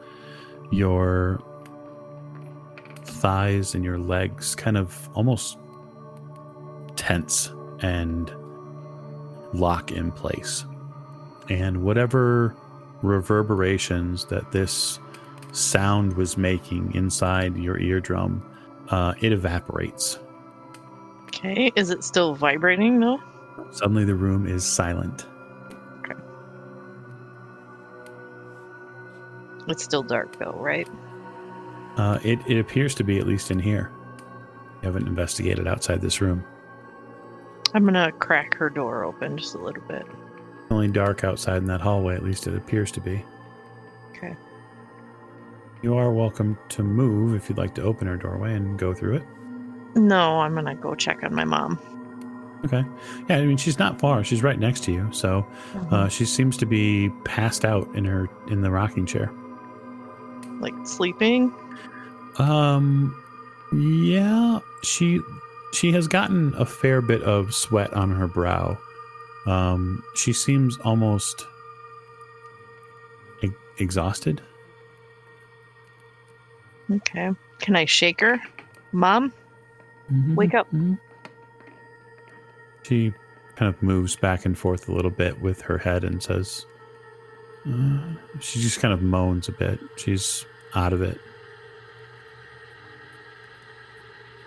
your 0.71 1.43
thighs 3.05 3.75
and 3.75 3.85
your 3.85 3.99
legs 3.99 4.55
kind 4.55 4.77
of 4.77 5.09
almost 5.15 5.59
tense 6.97 7.53
and 7.81 8.33
lock 9.53 9.93
in 9.93 10.11
place. 10.13 10.65
And 11.51 11.83
whatever 11.83 12.57
reverberations 13.03 14.25
that 14.27 14.53
this 14.53 14.99
sound 15.53 16.15
was 16.17 16.39
making 16.39 16.95
inside 16.95 17.57
your 17.57 17.79
eardrum, 17.79 18.43
uh, 18.93 19.15
it 19.21 19.33
evaporates. 19.33 20.19
Okay, 21.25 21.73
is 21.75 21.91
it 21.91 22.05
still 22.05 22.35
vibrating 22.35 23.01
though? 23.01 23.21
Suddenly, 23.73 24.05
the 24.05 24.15
room 24.15 24.47
is 24.47 24.65
silent. 24.65 25.27
Okay. 25.99 26.15
It's 29.67 29.83
still 29.83 30.03
dark 30.03 30.39
though, 30.39 30.53
right? 30.53 30.89
Uh, 31.97 32.19
it, 32.23 32.39
it 32.47 32.59
appears 32.59 32.95
to 32.97 33.05
be, 33.05 33.19
at 33.19 33.27
least 33.27 33.51
in 33.51 33.59
here. 33.59 33.91
You 34.83 34.87
haven't 34.87 35.07
investigated 35.07 35.67
outside 35.67 36.01
this 36.01 36.21
room. 36.21 36.45
I'm 37.75 37.85
gonna 37.85 38.13
crack 38.13 38.55
her 38.55 38.69
door 38.69 39.05
open 39.05 39.39
just 39.39 39.55
a 39.55 39.59
little 39.59 39.83
bit. 39.89 40.07
Only 40.71 40.89
dark 40.89 41.25
outside 41.25 41.59
in 41.59 41.67
that 41.67 41.81
hallway, 41.81 42.15
at 42.15 42.23
least 42.23 42.47
it 42.47 42.55
appears 42.55 42.91
to 42.93 43.01
be. 43.01 43.25
Okay. 44.11 44.37
You 45.83 45.97
are 45.97 46.13
welcome 46.13 46.57
to 46.71 46.83
move 46.83 47.35
if 47.35 47.49
you'd 47.49 47.59
like 47.59 47.75
to 47.75 47.83
open 47.83 48.07
her 48.07 48.17
doorway 48.17 48.55
and 48.55 48.79
go 48.79 48.95
through 48.95 49.17
it. 49.17 49.23
No, 49.97 50.41
I'm 50.41 50.55
gonna 50.55 50.75
go 50.77 50.95
check 50.95 51.23
on 51.25 51.35
my 51.35 51.45
mom. 51.45 51.79
Okay. 52.65 52.85
Yeah, 53.29 53.39
I 53.39 53.45
mean 53.47 53.57
she's 53.57 53.79
not 53.81 53.99
far. 53.99 54.23
She's 54.23 54.43
right 54.45 54.59
next 54.59 54.85
to 54.85 54.93
you, 54.93 55.09
so 55.13 55.45
uh, 55.91 56.09
she 56.09 56.25
seems 56.25 56.57
to 56.59 56.67
be 56.67 57.11
passed 57.25 57.65
out 57.65 57.93
in 57.97 58.05
her 58.05 58.29
in 58.49 58.63
the 58.63 58.71
rocking 58.71 59.05
chair. 59.07 59.31
like 60.61 60.75
sleeping. 60.85 61.53
Um, 62.39 63.21
yeah, 63.73 64.61
she 64.85 65.21
she 65.75 65.91
has 65.93 66.07
gotten 66.07 66.55
a 66.57 66.65
fair 66.65 67.03
bit 67.03 67.23
of 67.23 67.53
sweat 67.53 67.93
on 67.95 68.13
her 68.13 68.29
brow. 68.29 68.79
Um, 69.47 70.05
she 70.15 70.33
seems 70.33 70.79
almost 70.85 71.45
e- 73.43 73.49
exhausted. 73.79 74.41
Okay. 76.91 77.31
Can 77.61 77.77
I 77.77 77.85
shake 77.85 78.21
her? 78.21 78.41
Mom? 78.93 79.33
Wake 80.35 80.55
up. 80.55 80.71
Mhm. 80.73 80.99
She 82.83 83.13
kind 83.57 83.69
of 83.75 83.83
moves 83.83 84.17
back 84.17 84.45
and 84.45 84.59
forth 84.59 84.89
a 84.89 84.93
little 84.93 85.11
bit 85.11 85.41
with 85.41 85.63
her 85.63 85.79
head 85.79 86.05
and 86.05 86.23
says, 86.23 86.67
uh, 87.67 88.15
she 88.41 88.61
just 88.61 88.81
kind 88.81 88.93
of 88.93 89.03
moans 89.03 89.49
a 89.49 89.53
bit. 89.53 89.79
She's 89.97 90.45
out 90.75 90.93
of 90.93 91.01
it. 91.01 91.19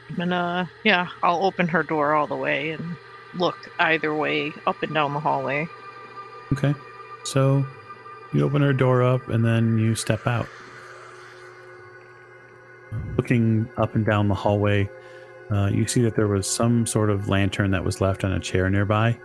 I'm 0.10 0.16
gonna, 0.18 0.70
yeah, 0.84 1.08
I'll 1.24 1.44
open 1.46 1.68
her 1.70 1.82
door 1.82 2.14
all 2.14 2.28
the 2.28 2.36
way 2.36 2.72
and 2.72 2.96
look 3.34 3.58
either 3.80 4.14
way 4.14 4.52
up 4.68 4.82
and 4.84 4.94
down 4.94 5.14
the 5.14 5.20
hallway. 5.20 5.68
Okay. 6.54 6.76
So 7.24 7.66
you 8.34 8.44
open 8.46 8.62
her 8.62 8.74
door 8.74 9.02
up 9.02 9.28
and 9.30 9.44
then 9.44 9.78
you 9.80 9.96
step 9.96 10.28
out. 10.28 10.48
Looking 13.18 13.70
up 13.78 13.96
and 13.96 14.06
down 14.06 14.28
the 14.28 14.36
hallway, 14.36 14.90
uh, 15.52 15.70
you 15.72 15.88
see 15.88 16.02
that 16.04 16.16
there 16.16 16.28
was 16.28 16.50
some 16.50 16.86
sort 16.86 17.10
of 17.10 17.30
lantern 17.30 17.72
that 17.72 17.84
was 17.84 18.02
left 18.02 18.24
on 18.24 18.32
a 18.32 18.40
chair 18.40 18.70
nearby, 18.70 19.18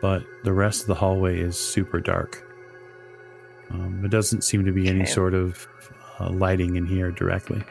but 0.00 0.22
the 0.44 0.52
rest 0.52 0.82
of 0.82 0.86
the 0.88 0.94
hallway 0.94 1.38
is 1.38 1.58
super 1.58 2.00
dark. 2.00 2.44
Um, 3.70 3.98
there 4.00 4.08
doesn't 4.08 4.42
seem 4.42 4.64
to 4.64 4.72
be 4.72 4.88
any 4.88 5.04
sort 5.04 5.34
of 5.34 5.68
uh, 6.20 6.30
lighting 6.30 6.76
in 6.76 6.86
here 6.86 7.10
directly. 7.10 7.62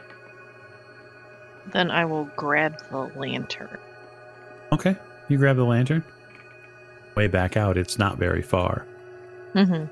Then 1.72 1.90
I 1.90 2.04
will 2.04 2.24
grab 2.36 2.76
the 2.90 3.10
lantern. 3.16 3.78
Okay. 4.72 4.96
You 5.28 5.38
grab 5.38 5.56
the 5.56 5.64
lantern. 5.64 6.04
Way 7.14 7.26
back 7.26 7.56
out, 7.56 7.76
it's 7.76 7.98
not 7.98 8.16
very 8.16 8.42
far. 8.42 8.86
Mm-hmm. 9.54 9.86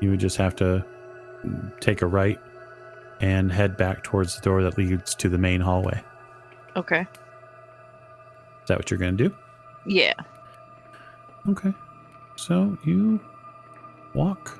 You 0.00 0.10
would 0.10 0.20
just 0.20 0.36
have 0.38 0.56
to 0.56 0.84
take 1.80 2.02
a 2.02 2.06
right 2.06 2.38
and 3.20 3.52
head 3.52 3.76
back 3.76 4.02
towards 4.02 4.36
the 4.36 4.42
door 4.42 4.62
that 4.62 4.78
leads 4.78 5.14
to 5.16 5.28
the 5.28 5.38
main 5.38 5.60
hallway. 5.60 6.02
Okay. 6.76 7.00
Is 7.00 8.68
that 8.68 8.78
what 8.78 8.90
you're 8.90 8.98
going 8.98 9.16
to 9.16 9.28
do? 9.28 9.34
Yeah. 9.86 10.14
Okay. 11.48 11.72
So 12.36 12.76
you 12.84 13.20
walk. 14.14 14.58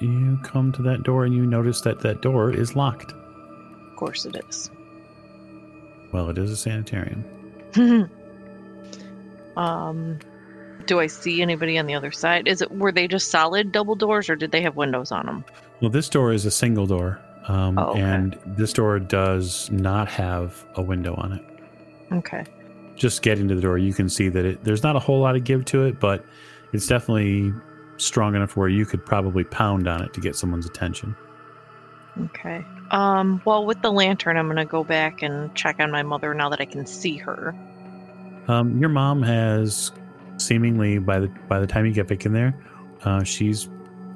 You 0.00 0.38
come 0.42 0.72
to 0.72 0.82
that 0.82 1.02
door 1.02 1.24
and 1.24 1.34
you 1.34 1.46
notice 1.46 1.80
that 1.82 2.00
that 2.00 2.20
door 2.20 2.50
is 2.50 2.74
locked. 2.74 3.12
Of 3.12 3.96
course 3.96 4.26
it 4.26 4.36
is. 4.48 4.70
Well, 6.12 6.28
it 6.30 6.38
is 6.38 6.50
a 6.50 6.56
sanitarium. 6.56 7.24
um, 9.56 10.18
do 10.86 11.00
I 11.00 11.06
see 11.06 11.42
anybody 11.42 11.78
on 11.78 11.86
the 11.86 11.94
other 11.94 12.12
side? 12.12 12.48
Is 12.48 12.62
it 12.62 12.70
were 12.70 12.92
they 12.92 13.08
just 13.08 13.30
solid 13.30 13.72
double 13.72 13.94
doors 13.94 14.28
or 14.28 14.36
did 14.36 14.50
they 14.52 14.62
have 14.62 14.76
windows 14.76 15.12
on 15.12 15.26
them? 15.26 15.44
Well, 15.80 15.90
this 15.90 16.08
door 16.08 16.32
is 16.32 16.44
a 16.44 16.50
single 16.50 16.86
door. 16.86 17.20
Um, 17.46 17.78
Oh, 17.78 17.90
okay. 17.90 18.00
And 18.00 18.38
this 18.46 18.72
door 18.72 18.98
does 18.98 19.70
not 19.70 20.08
have 20.08 20.64
a 20.76 20.82
window 20.82 21.14
on 21.14 21.32
it. 21.32 21.44
Okay. 22.12 22.44
Just 22.96 23.22
getting 23.22 23.48
to 23.48 23.54
the 23.54 23.60
door, 23.60 23.78
you 23.78 23.92
can 23.92 24.08
see 24.08 24.28
that 24.28 24.44
it, 24.44 24.64
there's 24.64 24.82
not 24.82 24.96
a 24.96 24.98
whole 24.98 25.20
lot 25.20 25.36
of 25.36 25.44
give 25.44 25.64
to 25.66 25.84
it, 25.84 26.00
but 26.00 26.24
it's 26.72 26.86
definitely 26.86 27.52
strong 27.96 28.34
enough 28.34 28.56
where 28.56 28.68
you 28.68 28.86
could 28.86 29.04
probably 29.04 29.44
pound 29.44 29.88
on 29.88 30.02
it 30.02 30.12
to 30.14 30.20
get 30.20 30.36
someone's 30.36 30.66
attention. 30.66 31.14
Okay. 32.20 32.64
Um, 32.92 33.42
well, 33.44 33.66
with 33.66 33.82
the 33.82 33.90
lantern, 33.90 34.36
I'm 34.36 34.46
gonna 34.46 34.64
go 34.64 34.84
back 34.84 35.22
and 35.22 35.52
check 35.54 35.80
on 35.80 35.90
my 35.90 36.02
mother 36.02 36.32
now 36.34 36.48
that 36.48 36.60
I 36.60 36.64
can 36.64 36.86
see 36.86 37.16
her. 37.16 37.54
Um, 38.46 38.78
your 38.78 38.88
mom 38.88 39.22
has 39.22 39.90
seemingly 40.36 40.98
by 40.98 41.18
the 41.18 41.28
by 41.48 41.58
the 41.58 41.66
time 41.66 41.86
you 41.86 41.92
get 41.92 42.06
back 42.06 42.24
in 42.24 42.32
there, 42.32 42.54
uh, 43.04 43.24
she's 43.24 43.68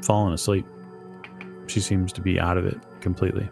fallen 0.02 0.32
asleep. 0.32 0.64
She 1.66 1.80
seems 1.80 2.12
to 2.12 2.20
be 2.20 2.38
out 2.38 2.56
of 2.56 2.64
it 2.66 2.78
completely. 3.00 3.48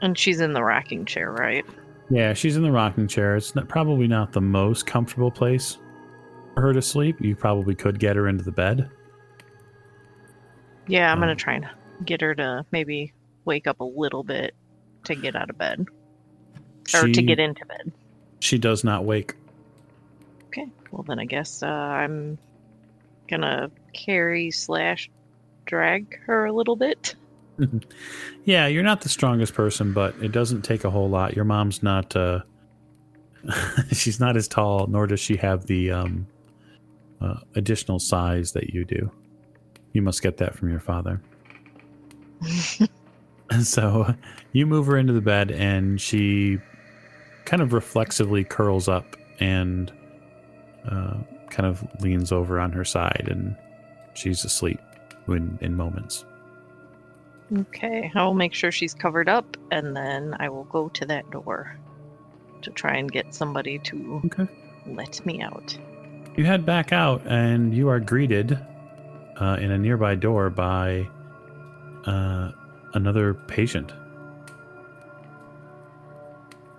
And 0.00 0.18
she's 0.18 0.40
in 0.40 0.52
the 0.52 0.62
rocking 0.62 1.04
chair, 1.04 1.30
right? 1.30 1.64
Yeah, 2.10 2.32
she's 2.34 2.56
in 2.56 2.62
the 2.62 2.72
rocking 2.72 3.06
chair. 3.06 3.36
It's 3.36 3.54
not, 3.54 3.68
probably 3.68 4.08
not 4.08 4.32
the 4.32 4.40
most 4.40 4.86
comfortable 4.86 5.30
place 5.30 5.78
for 6.54 6.62
her 6.62 6.72
to 6.72 6.82
sleep. 6.82 7.16
You 7.20 7.36
probably 7.36 7.74
could 7.74 7.98
get 7.98 8.16
her 8.16 8.28
into 8.28 8.44
the 8.44 8.52
bed. 8.52 8.90
Yeah, 10.88 11.12
I'm 11.12 11.20
gonna 11.20 11.32
Um, 11.32 11.38
try 11.38 11.54
and 11.54 11.66
get 12.04 12.20
her 12.20 12.34
to 12.34 12.66
maybe 12.72 13.12
wake 13.44 13.66
up 13.66 13.80
a 13.80 13.84
little 13.84 14.24
bit 14.24 14.54
to 15.04 15.14
get 15.14 15.36
out 15.36 15.48
of 15.48 15.56
bed 15.56 15.86
or 16.94 17.08
to 17.08 17.22
get 17.22 17.38
into 17.38 17.64
bed. 17.64 17.92
She 18.40 18.58
does 18.58 18.82
not 18.82 19.04
wake. 19.04 19.34
Okay. 20.46 20.66
Well, 20.90 21.04
then 21.04 21.20
I 21.20 21.24
guess 21.24 21.62
uh, 21.62 21.66
I'm 21.66 22.36
gonna 23.28 23.70
carry 23.94 24.50
slash 24.50 25.08
drag 25.66 26.18
her 26.26 26.46
a 26.46 26.52
little 26.52 26.76
bit. 26.76 27.14
Yeah, 28.44 28.66
you're 28.66 28.82
not 28.82 29.02
the 29.02 29.08
strongest 29.08 29.54
person, 29.54 29.92
but 29.92 30.16
it 30.20 30.32
doesn't 30.32 30.62
take 30.62 30.82
a 30.82 30.90
whole 30.90 31.08
lot. 31.08 31.36
Your 31.36 31.44
mom's 31.44 31.80
not. 31.80 32.16
Uh, 32.16 32.40
she's 33.92 34.18
not 34.18 34.36
as 34.36 34.48
tall, 34.48 34.88
nor 34.88 35.06
does 35.06 35.20
she 35.20 35.36
have 35.36 35.66
the 35.66 35.92
um, 35.92 36.26
uh, 37.20 37.36
additional 37.54 38.00
size 38.00 38.50
that 38.54 38.70
you 38.70 38.84
do. 38.84 39.08
You 39.92 40.02
must 40.02 40.22
get 40.22 40.38
that 40.38 40.56
from 40.56 40.70
your 40.70 40.80
father. 40.80 41.20
So 43.60 44.14
you 44.52 44.66
move 44.66 44.86
her 44.86 44.96
into 44.96 45.12
the 45.12 45.20
bed, 45.20 45.50
and 45.50 46.00
she 46.00 46.58
kind 47.44 47.60
of 47.60 47.74
reflexively 47.74 48.44
curls 48.44 48.88
up 48.88 49.14
and 49.40 49.92
uh, 50.90 51.18
kind 51.50 51.66
of 51.66 51.86
leans 52.00 52.32
over 52.32 52.58
on 52.58 52.72
her 52.72 52.84
side, 52.84 53.28
and 53.30 53.54
she's 54.14 54.42
asleep 54.46 54.80
in, 55.28 55.58
in 55.60 55.76
moments. 55.76 56.24
Okay, 57.58 58.10
I 58.14 58.24
will 58.24 58.34
make 58.34 58.54
sure 58.54 58.72
she's 58.72 58.94
covered 58.94 59.28
up, 59.28 59.56
and 59.70 59.94
then 59.94 60.34
I 60.40 60.48
will 60.48 60.64
go 60.64 60.88
to 60.90 61.04
that 61.06 61.30
door 61.30 61.76
to 62.62 62.70
try 62.70 62.96
and 62.96 63.10
get 63.10 63.34
somebody 63.34 63.78
to 63.80 64.22
Okay. 64.26 64.46
let 64.86 65.24
me 65.26 65.42
out. 65.42 65.76
You 66.36 66.44
head 66.44 66.64
back 66.64 66.92
out, 66.92 67.22
and 67.26 67.74
you 67.74 67.88
are 67.88 68.00
greeted 68.00 68.58
uh, 69.38 69.58
in 69.60 69.70
a 69.70 69.78
nearby 69.78 70.14
door 70.14 70.48
by 70.48 71.06
uh, 72.06 72.52
another 72.94 73.34
patient. 73.34 73.92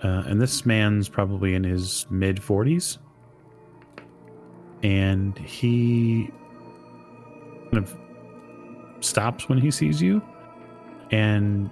Uh, 0.04 0.24
and 0.28 0.42
this 0.42 0.66
man's 0.66 1.08
probably 1.08 1.54
in 1.54 1.64
his 1.64 2.06
mid 2.10 2.38
40s. 2.38 2.98
And 4.82 5.38
he 5.38 6.30
kind 7.72 7.78
of 7.78 7.96
stops 9.04 9.50
when 9.50 9.58
he 9.58 9.70
sees 9.72 10.02
you 10.02 10.22
and 11.12 11.70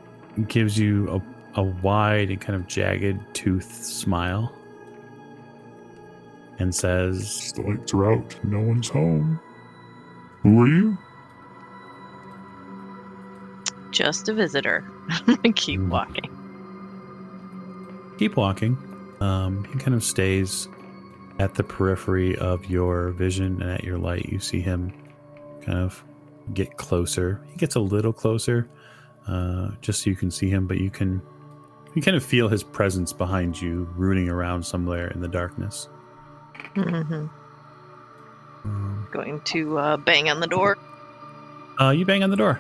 gives 0.48 0.78
you 0.78 1.10
a, 1.56 1.60
a 1.60 1.64
wide 1.64 2.30
and 2.30 2.40
kind 2.42 2.56
of 2.56 2.68
jagged 2.68 3.20
tooth 3.34 3.72
smile 3.84 4.54
and 6.60 6.74
says, 6.74 7.54
The 7.56 7.62
lights 7.64 7.94
are 7.94 8.14
out. 8.14 8.36
No 8.44 8.60
one's 8.60 8.88
home. 8.90 9.40
Who 10.44 10.62
are 10.64 10.68
you? 10.68 10.98
Just 13.92 14.30
a 14.30 14.34
visitor. 14.34 14.84
Keep 15.56 15.82
Mm. 15.82 15.90
walking. 15.90 16.38
Keep 18.18 18.36
walking. 18.38 18.78
Um, 19.20 19.64
he 19.66 19.78
kind 19.80 19.94
of 19.94 20.04
stays 20.04 20.68
at 21.40 21.56
the 21.56 21.64
periphery 21.64 22.38
of 22.38 22.66
your 22.70 23.10
vision 23.12 23.62
and 23.62 23.72
at 23.72 23.84
your 23.84 23.98
light. 23.98 24.26
You 24.30 24.40
see 24.40 24.62
him 24.62 24.94
kind 25.64 25.78
of 25.80 26.04
get 26.54 26.78
closer. 26.78 27.42
He 27.50 27.58
gets 27.58 27.76
a 27.76 27.80
little 27.80 28.14
closer, 28.14 28.70
uh, 29.28 29.72
just 29.82 30.04
so 30.04 30.10
you 30.10 30.16
can 30.16 30.32
see 30.32 30.50
him, 30.50 30.68
but 30.68 30.78
you 30.80 30.90
can 30.90 31.22
you 31.94 32.02
kind 32.02 32.16
of 32.16 32.24
feel 32.24 32.48
his 32.48 32.64
presence 32.64 33.12
behind 33.12 33.60
you, 33.62 33.90
rooting 33.96 34.30
around 34.30 34.64
somewhere 34.66 35.08
in 35.10 35.20
the 35.22 35.28
darkness. 35.28 35.90
hmm 36.76 37.28
Um, 38.64 39.08
Going 39.12 39.42
to 39.42 39.78
uh, 39.78 39.98
bang 39.98 40.30
on 40.30 40.40
the 40.40 40.48
door. 40.48 40.78
Uh, 41.80 41.90
you 41.90 42.06
bang 42.06 42.24
on 42.24 42.30
the 42.30 42.38
door, 42.38 42.60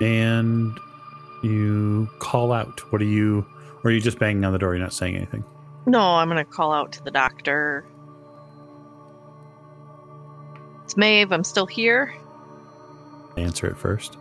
and 0.00 0.76
you 1.42 2.08
call 2.18 2.52
out. 2.52 2.80
What 2.92 3.00
are 3.00 3.06
you? 3.06 3.46
Or 3.84 3.90
are 3.90 3.92
you 3.92 4.00
just 4.00 4.18
banging 4.18 4.44
on 4.44 4.52
the 4.52 4.58
door? 4.58 4.74
You're 4.74 4.82
not 4.82 4.94
saying 4.94 5.14
anything. 5.16 5.44
No, 5.86 6.00
I'm 6.00 6.28
gonna 6.28 6.44
call 6.44 6.72
out 6.72 6.92
to 6.92 7.04
the 7.04 7.10
doctor. 7.10 7.84
It's 10.84 10.96
Maeve. 10.96 11.32
I'm 11.32 11.44
still 11.44 11.66
here. 11.66 12.14
Answer 13.36 13.66
it 13.66 13.76
first. 13.76 14.16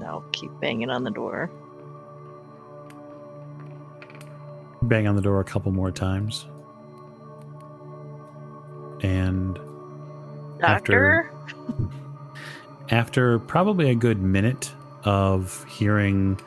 No, 0.00 0.22
keep 0.32 0.50
banging 0.60 0.90
on 0.90 1.04
the 1.04 1.10
door. 1.10 1.50
bang 4.82 5.06
on 5.08 5.16
the 5.16 5.22
door 5.22 5.40
a 5.40 5.44
couple 5.44 5.70
more 5.72 5.90
times. 5.90 6.46
And 9.02 9.58
After- 10.62 11.30
Doctor. 11.68 11.90
after 12.90 13.38
probably 13.40 13.90
a 13.90 13.94
good 13.94 14.22
minute 14.22 14.72
of 15.04 15.64
hearing 15.64 16.40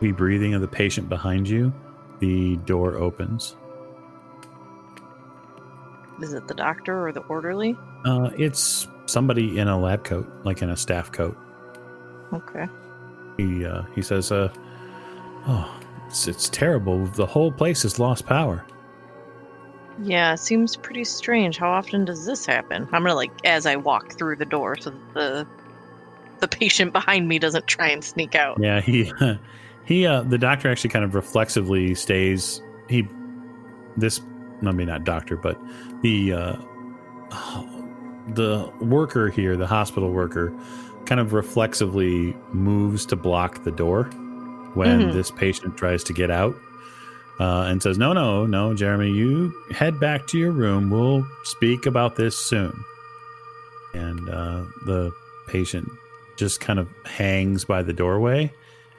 the 0.00 0.12
breathing 0.12 0.52
of 0.52 0.60
the 0.60 0.68
patient 0.68 1.08
behind 1.08 1.48
you, 1.48 1.72
the 2.18 2.56
door 2.66 2.96
opens. 2.96 3.56
Is 6.22 6.34
it 6.34 6.48
the 6.48 6.54
doctor 6.54 7.06
or 7.06 7.12
the 7.12 7.20
orderly? 7.22 7.76
Uh, 8.04 8.30
it's 8.36 8.86
somebody 9.06 9.58
in 9.58 9.68
a 9.68 9.78
lab 9.78 10.04
coat, 10.04 10.30
like 10.44 10.62
in 10.62 10.70
a 10.70 10.76
staff 10.76 11.10
coat. 11.12 11.36
Okay. 12.32 12.66
He 13.36 13.64
uh, 13.64 13.82
he 13.94 14.02
says, 14.02 14.30
uh, 14.32 14.52
"Oh, 15.46 15.80
it's, 16.06 16.28
it's 16.28 16.48
terrible. 16.48 17.06
The 17.06 17.26
whole 17.26 17.52
place 17.52 17.82
has 17.82 17.98
lost 17.98 18.26
power." 18.26 18.64
Yeah, 20.02 20.32
it 20.34 20.38
seems 20.38 20.76
pretty 20.76 21.04
strange. 21.04 21.58
How 21.58 21.70
often 21.70 22.04
does 22.04 22.24
this 22.24 22.46
happen? 22.46 22.88
I'm 22.92 23.02
gonna 23.02 23.14
like 23.14 23.30
as 23.44 23.66
I 23.66 23.76
walk 23.76 24.12
through 24.16 24.36
the 24.36 24.46
door 24.46 24.76
so 24.76 24.92
the 25.14 25.46
the 26.40 26.48
patient 26.48 26.92
behind 26.92 27.28
me 27.28 27.38
doesn't 27.38 27.66
try 27.66 27.88
and 27.88 28.02
sneak 28.02 28.34
out. 28.34 28.58
Yeah, 28.60 28.80
he 28.80 29.12
he 29.84 30.06
uh 30.06 30.22
the 30.22 30.38
doctor 30.38 30.70
actually 30.70 30.90
kind 30.90 31.04
of 31.04 31.14
reflexively 31.14 31.94
stays 31.94 32.62
he 32.88 33.06
this 33.96 34.20
I 34.68 34.72
mean 34.72 34.88
not 34.88 35.04
doctor, 35.04 35.36
but 35.36 35.60
the 36.02 36.32
uh 36.32 36.56
the 38.34 38.70
worker 38.80 39.28
here, 39.30 39.56
the 39.56 39.66
hospital 39.66 40.10
worker, 40.10 40.52
kind 41.06 41.20
of 41.20 41.32
reflexively 41.32 42.36
moves 42.52 43.04
to 43.06 43.16
block 43.16 43.64
the 43.64 43.70
door 43.72 44.04
when 44.74 45.08
Mhm. 45.08 45.12
this 45.12 45.30
patient 45.30 45.76
tries 45.76 46.04
to 46.04 46.12
get 46.12 46.30
out. 46.30 46.54
Uh, 47.40 47.62
and 47.62 47.82
says, 47.82 47.98
"No, 47.98 48.12
no, 48.12 48.46
no, 48.46 48.74
Jeremy, 48.74 49.10
you 49.10 49.52
head 49.72 49.98
back 49.98 50.26
to 50.28 50.38
your 50.38 50.52
room. 50.52 50.90
We'll 50.90 51.26
speak 51.44 51.86
about 51.86 52.14
this 52.16 52.38
soon." 52.38 52.72
And 53.94 54.28
uh, 54.28 54.62
the 54.86 55.12
patient 55.48 55.88
just 56.36 56.60
kind 56.60 56.78
of 56.78 56.88
hangs 57.04 57.64
by 57.64 57.82
the 57.82 57.92
doorway 57.92 58.52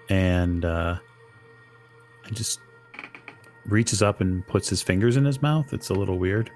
and 0.10 0.64
uh 0.66 0.96
and 2.26 2.36
just 2.36 2.60
reaches 3.66 4.02
up 4.02 4.22
and 4.22 4.46
puts 4.48 4.70
his 4.70 4.82
fingers 4.82 5.18
in 5.18 5.26
his 5.26 5.42
mouth. 5.42 5.74
It's 5.74 5.90
a 5.90 5.94
little 5.94 6.18
weird. 6.18 6.52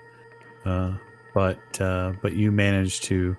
Uh 0.65 0.93
but 1.33 1.81
uh 1.81 2.13
but 2.21 2.33
you 2.33 2.51
manage 2.51 3.01
to 3.01 3.35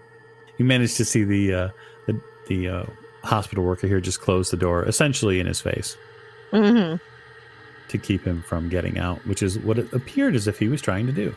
you 0.57 0.65
manage 0.65 0.95
to 0.95 1.05
see 1.05 1.25
the 1.25 1.53
uh 1.55 1.69
the, 2.07 2.21
the 2.47 2.69
uh 2.69 2.85
hospital 3.25 3.65
worker 3.65 3.87
here 3.87 4.01
just 4.01 4.21
close 4.21 4.51
the 4.51 4.57
door 4.57 4.85
essentially 4.85 5.41
in 5.41 5.47
his 5.47 5.61
face. 5.61 5.97
Hmm 6.51 6.97
to 7.89 7.97
keep 7.97 8.23
him 8.23 8.43
from 8.43 8.69
getting 8.69 8.99
out 8.99 9.17
which 9.27 9.43
is 9.43 9.59
what 9.61 9.79
it 9.79 9.91
appeared 9.95 10.35
as 10.37 10.47
if 10.47 10.59
he 10.59 10.69
was 10.69 10.83
trying 10.83 11.07
to 11.07 11.13
do. 11.13 11.35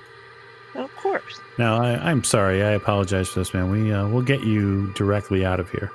Of 0.75 0.93
course. 0.95 1.39
now 1.57 1.81
I, 1.81 2.09
i'm 2.09 2.23
sorry. 2.23 2.63
I 2.63 2.71
apologize 2.71 3.29
for 3.29 3.39
this 3.39 3.53
man. 3.53 3.71
We 3.71 3.91
uh, 3.91 4.07
we'll 4.07 4.21
get 4.21 4.41
you 4.43 4.93
directly 4.93 5.45
out 5.45 5.59
of 5.59 5.69
here. 5.69 5.91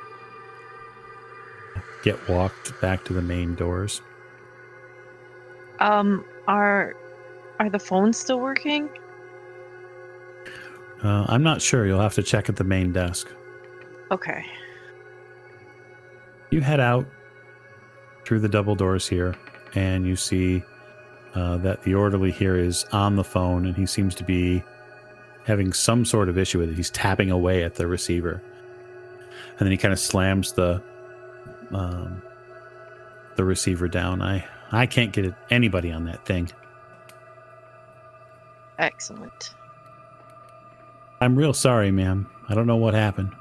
Get 2.02 2.28
walked 2.28 2.78
back 2.80 3.04
to 3.04 3.12
the 3.12 3.22
main 3.22 3.54
doors 3.54 4.00
Um, 5.80 6.24
are 6.48 6.94
are 7.58 7.70
the 7.70 7.78
phones 7.78 8.18
still 8.18 8.40
working? 8.40 8.88
Uh, 11.02 11.26
I'm 11.28 11.42
not 11.42 11.60
sure. 11.60 11.86
You'll 11.86 12.00
have 12.00 12.14
to 12.14 12.22
check 12.22 12.48
at 12.48 12.56
the 12.56 12.64
main 12.64 12.92
desk. 12.92 13.28
Okay. 14.10 14.44
You 16.50 16.60
head 16.60 16.80
out 16.80 17.06
through 18.24 18.40
the 18.40 18.48
double 18.48 18.74
doors 18.74 19.06
here, 19.06 19.34
and 19.74 20.06
you 20.06 20.16
see 20.16 20.62
uh, 21.34 21.58
that 21.58 21.82
the 21.82 21.94
orderly 21.94 22.30
here 22.30 22.56
is 22.56 22.84
on 22.92 23.16
the 23.16 23.24
phone, 23.24 23.66
and 23.66 23.76
he 23.76 23.86
seems 23.86 24.14
to 24.16 24.24
be 24.24 24.62
having 25.44 25.72
some 25.72 26.04
sort 26.04 26.28
of 26.28 26.38
issue 26.38 26.58
with 26.58 26.70
it. 26.70 26.76
He's 26.76 26.90
tapping 26.90 27.30
away 27.30 27.62
at 27.62 27.74
the 27.74 27.86
receiver, 27.86 28.42
and 29.58 29.60
then 29.60 29.70
he 29.70 29.76
kind 29.76 29.92
of 29.92 30.00
slams 30.00 30.52
the 30.52 30.82
um, 31.72 32.22
the 33.36 33.44
receiver 33.44 33.86
down. 33.86 34.22
I 34.22 34.44
I 34.72 34.86
can't 34.86 35.12
get 35.12 35.34
anybody 35.50 35.92
on 35.92 36.04
that 36.04 36.24
thing. 36.24 36.50
Excellent. 38.78 39.54
I'm 41.20 41.36
real 41.36 41.52
sorry, 41.52 41.90
ma'am. 41.90 42.28
I 42.48 42.54
don't 42.54 42.66
know 42.66 42.76
what 42.76 42.94
happened. 42.94 43.34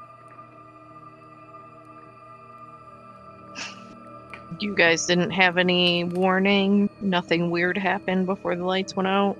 You 4.58 4.74
guys 4.74 5.04
didn't 5.04 5.32
have 5.32 5.58
any 5.58 6.04
warning? 6.04 6.88
Nothing 7.00 7.50
weird 7.50 7.76
happened 7.76 8.24
before 8.24 8.56
the 8.56 8.64
lights 8.64 8.96
went 8.96 9.06
out? 9.06 9.36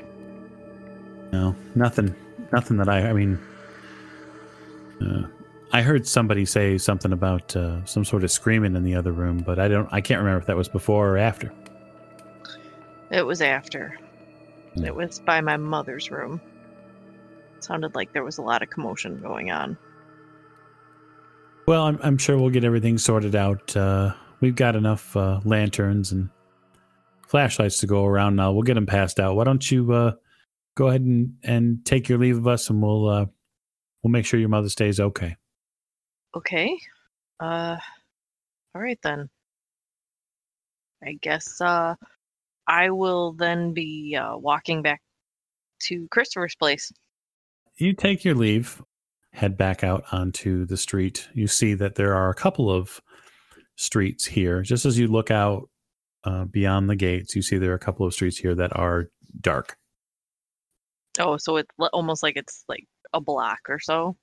No, 1.32 1.54
nothing. 1.74 2.14
Nothing 2.52 2.76
that 2.76 2.88
I. 2.88 3.08
I 3.08 3.12
mean, 3.14 3.38
uh, 5.00 5.22
I 5.72 5.82
heard 5.82 6.06
somebody 6.06 6.44
say 6.44 6.76
something 6.76 7.12
about 7.12 7.56
uh, 7.56 7.84
some 7.86 8.04
sort 8.04 8.24
of 8.24 8.30
screaming 8.30 8.76
in 8.76 8.84
the 8.84 8.94
other 8.94 9.12
room, 9.12 9.38
but 9.38 9.58
I 9.58 9.68
don't. 9.68 9.88
I 9.90 10.00
can't 10.00 10.20
remember 10.20 10.38
if 10.38 10.46
that 10.46 10.56
was 10.56 10.68
before 10.68 11.08
or 11.08 11.18
after. 11.18 11.50
It 13.10 13.22
was 13.22 13.40
after. 13.42 13.98
Hmm. 14.74 14.84
It 14.84 14.94
was 14.94 15.20
by 15.20 15.40
my 15.40 15.56
mother's 15.56 16.10
room. 16.10 16.40
sounded 17.60 17.94
like 17.94 18.12
there 18.12 18.24
was 18.24 18.38
a 18.38 18.42
lot 18.42 18.62
of 18.62 18.70
commotion 18.70 19.20
going 19.20 19.50
on. 19.50 19.78
Well, 21.66 21.82
I'm, 21.84 21.98
I'm 22.02 22.18
sure 22.18 22.38
we'll 22.38 22.50
get 22.50 22.64
everything 22.64 22.96
sorted 22.98 23.34
out. 23.34 23.76
Uh, 23.76 24.14
we've 24.40 24.54
got 24.54 24.76
enough 24.76 25.16
uh, 25.16 25.40
lanterns 25.44 26.12
and 26.12 26.28
flashlights 27.26 27.78
to 27.78 27.86
go 27.86 28.04
around 28.04 28.36
now. 28.36 28.52
We'll 28.52 28.62
get 28.62 28.74
them 28.74 28.86
passed 28.86 29.18
out. 29.18 29.34
Why 29.34 29.44
don't 29.44 29.68
you 29.68 29.92
uh, 29.92 30.12
go 30.76 30.88
ahead 30.88 31.00
and, 31.00 31.34
and 31.42 31.84
take 31.84 32.08
your 32.08 32.18
leave 32.18 32.36
of 32.38 32.46
us, 32.46 32.70
and 32.70 32.80
we'll 32.80 33.08
uh, 33.08 33.26
we'll 34.02 34.12
make 34.12 34.26
sure 34.26 34.38
your 34.38 34.48
mother 34.48 34.68
stays 34.68 35.00
okay. 35.00 35.36
Okay. 36.36 36.78
Uh 37.40 37.76
all 38.74 38.82
right 38.82 38.98
then. 39.02 39.28
I 41.02 41.18
guess 41.20 41.60
uh 41.60 41.94
I 42.68 42.90
will 42.90 43.32
then 43.32 43.72
be 43.72 44.16
uh 44.20 44.36
walking 44.36 44.82
back 44.82 45.00
to 45.82 46.08
Christopher's 46.10 46.56
place. 46.56 46.92
you 47.76 47.92
take 47.92 48.24
your 48.24 48.34
leave, 48.34 48.82
head 49.32 49.56
back 49.56 49.84
out 49.84 50.04
onto 50.12 50.64
the 50.64 50.76
street. 50.76 51.28
You 51.34 51.46
see 51.46 51.74
that 51.74 51.94
there 51.96 52.14
are 52.14 52.30
a 52.30 52.34
couple 52.34 52.70
of 52.70 53.00
streets 53.76 54.24
here. 54.24 54.62
Just 54.62 54.86
as 54.86 54.98
you 54.98 55.06
look 55.08 55.30
out 55.30 55.68
uh, 56.24 56.44
beyond 56.46 56.88
the 56.88 56.96
gates, 56.96 57.36
you 57.36 57.42
see 57.42 57.58
there 57.58 57.72
are 57.72 57.74
a 57.74 57.78
couple 57.78 58.06
of 58.06 58.14
streets 58.14 58.38
here 58.38 58.54
that 58.54 58.74
are 58.74 59.10
dark. 59.40 59.76
Oh, 61.18 61.36
so 61.36 61.56
it's 61.56 61.70
almost 61.92 62.22
like 62.22 62.36
it's 62.36 62.64
like 62.68 62.86
a 63.12 63.20
block 63.20 63.58
or 63.68 63.78
so 63.78 64.16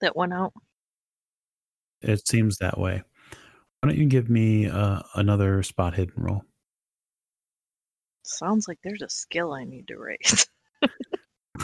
that 0.00 0.16
went 0.16 0.32
out. 0.32 0.52
It 2.00 2.26
seems 2.26 2.58
that 2.58 2.78
way. 2.78 3.02
Why 3.80 3.88
don't 3.88 3.98
you 3.98 4.06
give 4.06 4.30
me 4.30 4.68
uh, 4.68 5.00
another 5.14 5.62
spot 5.64 5.94
hidden 5.94 6.14
roll? 6.22 6.44
Sounds 8.22 8.68
like 8.68 8.78
there's 8.82 9.02
a 9.02 9.08
skill 9.08 9.52
I 9.52 9.64
need 9.64 9.88
to 9.88 9.98
raise. 9.98 10.46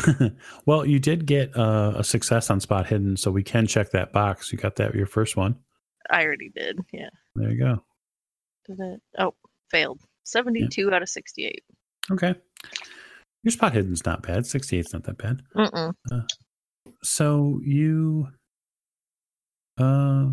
well, 0.66 0.84
you 0.84 0.98
did 0.98 1.26
get 1.26 1.56
uh, 1.56 1.94
a 1.96 2.04
success 2.04 2.50
on 2.50 2.60
spot 2.60 2.86
hidden, 2.86 3.16
so 3.16 3.30
we 3.30 3.42
can 3.42 3.66
check 3.66 3.90
that 3.90 4.12
box. 4.12 4.52
You 4.52 4.58
got 4.58 4.76
that 4.76 4.94
your 4.94 5.06
first 5.06 5.36
one. 5.36 5.56
I 6.10 6.24
already 6.24 6.50
did. 6.54 6.78
Yeah. 6.92 7.10
There 7.34 7.50
you 7.50 7.58
go. 7.58 7.82
Did 8.66 8.80
it? 8.80 9.00
Oh, 9.18 9.34
failed. 9.70 10.00
72 10.24 10.92
out 10.92 11.02
of 11.02 11.08
68. 11.08 11.62
Okay. 12.12 12.34
Your 13.42 13.52
spot 13.52 13.72
hidden's 13.72 14.04
not 14.04 14.22
bad. 14.22 14.44
68's 14.44 14.92
not 14.92 15.04
that 15.04 15.18
bad. 15.18 15.42
Mm-mm. 15.56 15.94
So 17.02 17.60
you, 17.62 18.28
uh, 19.78 20.30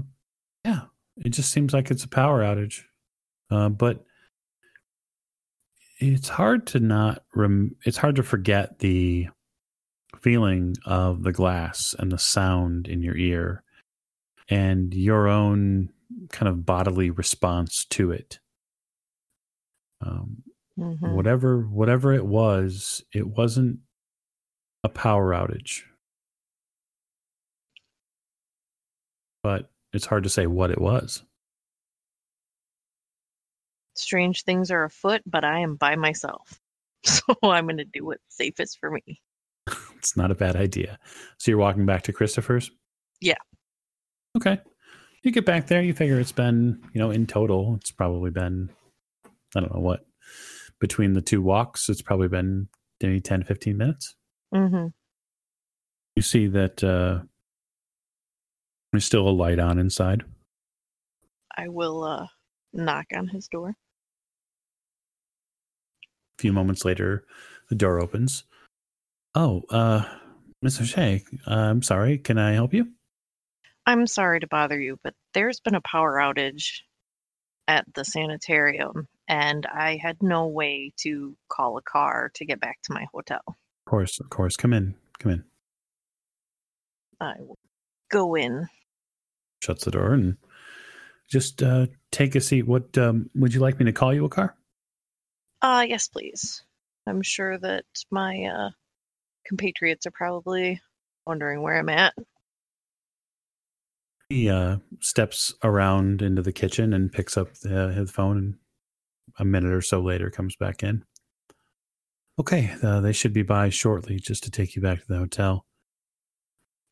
yeah, 0.65 0.81
it 1.17 1.29
just 1.29 1.51
seems 1.51 1.73
like 1.73 1.91
it's 1.91 2.03
a 2.03 2.09
power 2.09 2.41
outage. 2.41 2.81
Uh, 3.51 3.69
but 3.69 4.03
it's 5.97 6.29
hard 6.29 6.67
to 6.67 6.79
not 6.79 7.23
rem- 7.33 7.75
it's 7.85 7.97
hard 7.97 8.15
to 8.17 8.23
forget 8.23 8.79
the 8.79 9.27
feeling 10.21 10.75
of 10.85 11.23
the 11.23 11.31
glass 11.31 11.93
and 11.97 12.11
the 12.11 12.17
sound 12.17 12.87
in 12.87 13.01
your 13.01 13.15
ear 13.17 13.63
and 14.49 14.93
your 14.93 15.27
own 15.27 15.89
kind 16.29 16.47
of 16.49 16.65
bodily 16.65 17.09
response 17.09 17.85
to 17.85 18.11
it. 18.11 18.39
Um, 20.01 20.43
Mhm. 20.77 21.13
whatever 21.15 21.65
whatever 21.67 22.11
it 22.13 22.25
was 22.25 23.03
it 23.13 23.27
wasn't 23.27 23.79
a 24.83 24.89
power 24.89 25.31
outage. 25.33 25.83
But 29.41 29.71
it's 29.93 30.05
hard 30.05 30.23
to 30.23 30.29
say 30.29 30.47
what 30.47 30.71
it 30.71 30.81
was 30.81 31.23
Strange 33.95 34.43
things 34.43 34.71
are 34.71 34.83
afoot, 34.83 35.21
but 35.25 35.43
I 35.45 35.59
am 35.59 35.75
by 35.75 35.95
myself. 35.95 36.59
So 37.07 37.21
I'm 37.43 37.65
going 37.65 37.77
to 37.77 37.85
do 37.85 38.03
what's 38.03 38.23
safest 38.29 38.79
for 38.79 38.89
me. 38.89 39.21
it's 39.97 40.17
not 40.17 40.31
a 40.31 40.35
bad 40.35 40.55
idea 40.55 40.97
so 41.39 41.49
you're 41.51 41.57
walking 41.59 41.85
back 41.85 42.01
to 42.03 42.13
christopher's 42.13 42.69
Yeah. 43.21 43.37
okay 44.37 44.59
you 45.23 45.31
get 45.31 45.45
back 45.45 45.67
there 45.67 45.81
you 45.83 45.93
figure 45.93 46.19
it's 46.19 46.31
been 46.31 46.81
you 46.93 46.99
know 46.99 47.09
in 47.11 47.25
total 47.27 47.75
it's 47.75 47.89
probably 47.91 48.29
been 48.31 48.69
i 49.55 49.59
don't 49.59 49.73
know 49.73 49.81
what 49.81 50.05
between 50.79 51.13
the 51.13 51.21
two 51.21 51.41
walks 51.41 51.89
it's 51.89 52.01
probably 52.03 52.27
been 52.27 52.67
maybe 53.01 53.19
10 53.21 53.43
15 53.43 53.77
minutes 53.77 54.15
hmm 54.53 54.87
you 56.15 56.21
see 56.23 56.45
that 56.47 56.83
uh 56.83 57.19
there's 58.91 59.05
still 59.05 59.27
a 59.27 59.31
light 59.31 59.59
on 59.59 59.77
inside 59.79 60.23
I 61.57 61.69
will 61.69 62.03
uh, 62.03 62.27
knock 62.73 63.05
on 63.15 63.27
his 63.29 63.47
door. 63.47 63.75
A 66.37 66.41
few 66.41 66.53
moments 66.53 66.83
later, 66.83 67.25
the 67.69 67.75
door 67.75 67.99
opens. 67.99 68.43
Oh, 69.33 69.63
uh, 69.69 70.03
Miss 70.61 70.79
O'Shea, 70.81 71.23
uh, 71.47 71.53
I'm 71.53 71.81
sorry. 71.81 72.17
Can 72.17 72.37
I 72.37 72.53
help 72.53 72.73
you? 72.73 72.87
I'm 73.85 74.07
sorry 74.07 74.39
to 74.39 74.47
bother 74.47 74.79
you, 74.79 74.97
but 75.03 75.13
there's 75.33 75.59
been 75.59 75.75
a 75.75 75.81
power 75.81 76.15
outage 76.15 76.81
at 77.67 77.85
the 77.93 78.03
sanitarium, 78.03 79.07
and 79.27 79.65
I 79.65 79.99
had 80.01 80.17
no 80.21 80.47
way 80.47 80.91
to 80.97 81.35
call 81.49 81.77
a 81.77 81.81
car 81.81 82.31
to 82.35 82.45
get 82.45 82.59
back 82.59 82.79
to 82.83 82.93
my 82.93 83.05
hotel. 83.13 83.41
Of 83.47 83.89
course, 83.89 84.19
of 84.19 84.29
course. 84.29 84.55
Come 84.55 84.73
in. 84.73 84.95
Come 85.19 85.31
in. 85.31 85.43
I 87.21 87.33
will 87.39 87.57
go 88.09 88.35
in. 88.35 88.67
Shuts 89.61 89.85
the 89.85 89.91
door 89.91 90.13
and 90.13 90.37
just 91.29 91.63
uh, 91.63 91.87
take 92.11 92.35
a 92.35 92.41
seat. 92.41 92.67
What 92.67 92.97
um, 92.97 93.29
would 93.35 93.53
you 93.53 93.59
like 93.59 93.79
me 93.79 93.85
to 93.85 93.93
call 93.93 94.13
you 94.13 94.25
a 94.25 94.29
car? 94.29 94.55
Uh, 95.61 95.85
yes, 95.87 96.07
please. 96.07 96.63
I'm 97.07 97.21
sure 97.21 97.57
that 97.57 97.85
my 98.11 98.43
uh, 98.43 98.69
compatriots 99.45 100.05
are 100.05 100.11
probably 100.11 100.81
wondering 101.25 101.61
where 101.61 101.77
I'm 101.77 101.89
at. 101.89 102.13
He 104.29 104.49
uh, 104.49 104.77
steps 105.01 105.53
around 105.63 106.21
into 106.21 106.41
the 106.41 106.51
kitchen 106.51 106.93
and 106.93 107.11
picks 107.11 107.37
up 107.37 107.53
the, 107.55 107.93
his 107.93 108.11
phone. 108.11 108.37
And 108.37 108.55
a 109.39 109.45
minute 109.45 109.73
or 109.73 109.81
so 109.81 110.01
later, 110.01 110.29
comes 110.29 110.55
back 110.55 110.83
in. 110.83 111.03
Okay, 112.39 112.73
uh, 112.83 112.99
they 112.99 113.13
should 113.13 113.33
be 113.33 113.43
by 113.43 113.69
shortly, 113.69 114.19
just 114.19 114.43
to 114.43 114.51
take 114.51 114.75
you 114.75 114.81
back 114.81 114.99
to 114.99 115.07
the 115.07 115.17
hotel. 115.17 115.65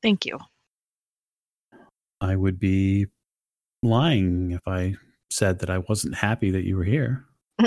Thank 0.02 0.26
you. 0.26 0.40
I 2.22 2.36
would 2.36 2.60
be 2.60 3.08
lying 3.82 4.52
if 4.52 4.62
I 4.66 4.96
said 5.30 5.60
that 5.60 5.70
I 5.70 5.80
wasn't 5.80 6.16
happy 6.16 6.52
that 6.52 6.64
you 6.64 6.78
were 6.78 6.84
here. 6.84 7.26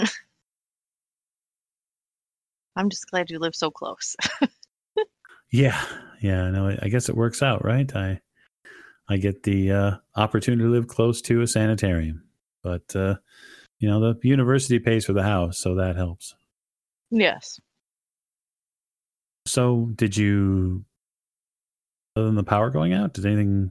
I'm 2.76 2.90
just 2.90 3.10
glad 3.10 3.30
you 3.30 3.38
live 3.38 3.54
so 3.56 3.70
close. 3.70 4.16
Yeah, 5.50 5.80
yeah. 6.20 6.50
No, 6.50 6.76
I 6.82 6.88
guess 6.88 7.08
it 7.08 7.16
works 7.16 7.42
out, 7.42 7.64
right? 7.64 7.94
I 7.94 8.20
I 9.08 9.16
get 9.16 9.44
the 9.44 9.70
uh, 9.70 9.90
opportunity 10.16 10.64
to 10.64 10.68
live 10.70 10.88
close 10.88 11.22
to 11.22 11.40
a 11.40 11.46
sanitarium, 11.46 12.24
but 12.62 12.94
uh, 12.94 13.16
you 13.78 13.88
know 13.88 14.00
the 14.00 14.18
university 14.22 14.78
pays 14.78 15.04
for 15.04 15.12
the 15.12 15.22
house, 15.22 15.58
so 15.58 15.76
that 15.76 15.96
helps. 15.96 16.34
yes. 17.10 17.60
So, 19.46 19.92
did 19.94 20.16
you, 20.16 20.84
other 22.16 22.26
than 22.26 22.34
the 22.34 22.42
power 22.42 22.68
going 22.70 22.92
out, 22.92 23.12
did 23.14 23.26
anything? 23.26 23.70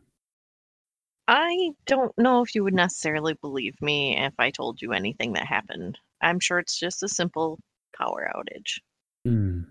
I 1.27 1.72
don't 1.86 2.18
know 2.18 2.41
if 2.44 2.56
you 2.56 2.64
would 2.64 2.73
necessarily 2.73 3.34
believe 3.34 3.82
me 3.82 4.18
if 4.18 4.34
I 4.40 4.52
told 4.52 4.82
you 4.82 4.94
anything 4.94 5.34
that 5.34 5.45
happened. 5.45 5.99
I'm 6.22 6.40
sure 6.40 6.60
it's 6.60 6.80
just 6.80 7.03
a 7.03 7.10
simple 7.10 7.60
power 7.98 8.32
outage. 8.34 8.80
Hmm. 9.26 9.61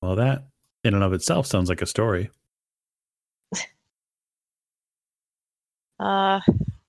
Well, 0.00 0.16
that 0.16 0.44
in 0.84 0.94
and 0.94 1.02
of 1.02 1.12
itself 1.12 1.46
sounds 1.46 1.68
like 1.68 1.82
a 1.82 1.86
story. 1.86 2.30
Uh, 6.00 6.40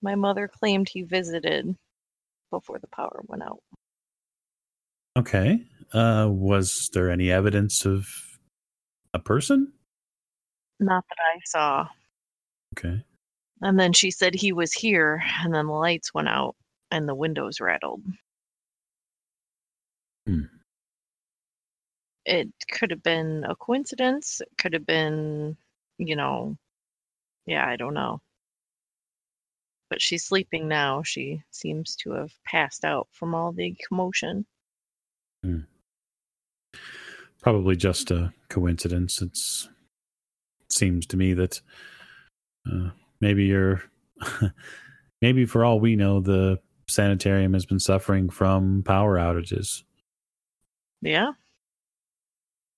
my 0.01 0.15
mother 0.15 0.47
claimed 0.47 0.89
he 0.89 1.03
visited 1.03 1.75
before 2.49 2.79
the 2.79 2.87
power 2.87 3.21
went 3.27 3.43
out. 3.43 3.59
Okay. 5.15 5.63
Uh, 5.93 6.27
was 6.31 6.89
there 6.93 7.11
any 7.11 7.29
evidence 7.29 7.85
of 7.85 8.07
a 9.13 9.19
person? 9.19 9.71
Not 10.79 11.05
that 11.09 11.17
I 11.21 11.39
saw. 11.45 11.87
Okay. 12.75 13.03
And 13.61 13.79
then 13.79 13.93
she 13.93 14.09
said 14.09 14.33
he 14.33 14.51
was 14.51 14.73
here, 14.73 15.21
and 15.43 15.53
then 15.53 15.67
the 15.67 15.73
lights 15.73 16.11
went 16.11 16.27
out 16.27 16.55
and 16.89 17.07
the 17.07 17.13
windows 17.15 17.61
rattled. 17.61 18.01
Hmm. 20.25 20.45
It 22.25 22.49
could 22.71 22.91
have 22.91 23.03
been 23.03 23.45
a 23.47 23.55
coincidence. 23.55 24.41
It 24.41 24.49
could 24.57 24.73
have 24.73 24.85
been, 24.85 25.57
you 25.97 26.15
know, 26.15 26.57
yeah, 27.45 27.67
I 27.67 27.75
don't 27.75 27.93
know. 27.93 28.21
But 29.89 30.01
she's 30.01 30.23
sleeping 30.23 30.67
now. 30.67 31.03
She 31.03 31.43
seems 31.51 31.95
to 31.97 32.11
have 32.11 32.31
passed 32.45 32.85
out 32.85 33.07
from 33.11 33.35
all 33.35 33.51
the 33.51 33.75
commotion. 33.87 34.45
Probably 37.41 37.75
just 37.75 38.09
a 38.09 38.33
coincidence. 38.49 39.21
It's 39.21 39.69
it 40.61 40.71
seems 40.71 41.05
to 41.07 41.17
me 41.17 41.33
that 41.33 41.61
uh, 42.71 42.91
maybe 43.19 43.43
you're 43.45 43.83
maybe 45.21 45.45
for 45.45 45.65
all 45.65 45.79
we 45.79 45.97
know 45.97 46.21
the 46.21 46.59
sanitarium 46.87 47.53
has 47.53 47.65
been 47.65 47.79
suffering 47.79 48.29
from 48.29 48.83
power 48.83 49.17
outages. 49.17 49.83
Yeah. 51.01 51.31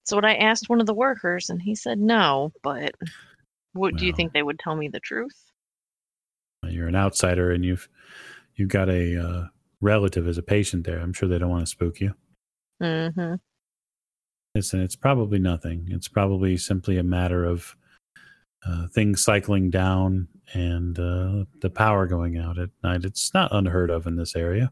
So 0.06 0.16
what 0.16 0.26
I 0.26 0.36
asked 0.36 0.70
one 0.70 0.80
of 0.80 0.86
the 0.86 0.94
workers, 0.94 1.50
and 1.50 1.62
he 1.62 1.76
said 1.76 2.00
no. 2.00 2.52
But 2.62 2.94
what 3.74 3.96
do 3.96 4.06
you 4.06 4.14
think 4.14 4.32
they 4.34 4.44
would 4.44 4.60
tell 4.60 4.76
me 4.76 4.88
the 4.88 5.00
truth? 5.00 5.36
You're 6.64 6.88
an 6.88 6.96
outsider 6.96 7.52
and 7.52 7.64
you've 7.64 7.88
you've 8.56 8.70
got 8.70 8.90
a 8.90 9.22
uh, 9.22 9.48
relative 9.82 10.28
as 10.28 10.38
a 10.38 10.44
patient 10.44 10.86
there. 10.86 11.00
I'm 11.00 11.14
sure 11.14 11.28
they 11.28 11.38
don't 11.38 11.50
want 11.50 11.66
to 11.66 11.70
spook 11.70 12.00
you. 12.00 12.14
Mm-hmm. 12.82 13.36
Listen, 14.56 14.82
it's 14.82 14.96
probably 14.96 15.40
nothing. 15.40 15.88
It's 15.90 16.08
probably 16.08 16.58
simply 16.58 16.98
a 16.98 17.04
matter 17.04 17.44
of 17.44 17.76
uh, 18.66 18.88
things 18.88 19.24
cycling 19.24 19.70
down 19.70 20.28
and 20.54 20.98
uh, 20.98 21.46
the 21.62 21.70
power 21.70 22.08
going 22.08 22.38
out 22.38 22.58
at 22.58 22.70
night. 22.84 23.04
It's 23.04 23.34
not 23.34 23.54
unheard 23.54 23.90
of 23.90 24.08
in 24.08 24.16
this 24.16 24.36
area. 24.36 24.72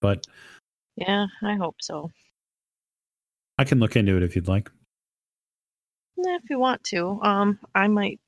But 0.00 0.26
Yeah, 0.96 1.26
I 1.42 1.54
hope 1.54 1.76
so. 1.80 2.10
I 3.58 3.64
can 3.64 3.78
look 3.78 3.96
into 3.96 4.16
it 4.16 4.22
if 4.22 4.34
you'd 4.34 4.48
like. 4.48 4.70
Yeah, 6.16 6.36
if 6.42 6.48
you 6.50 6.58
want 6.58 6.82
to. 6.84 7.18
Um, 7.22 7.58
I 7.74 7.88
might 7.88 8.20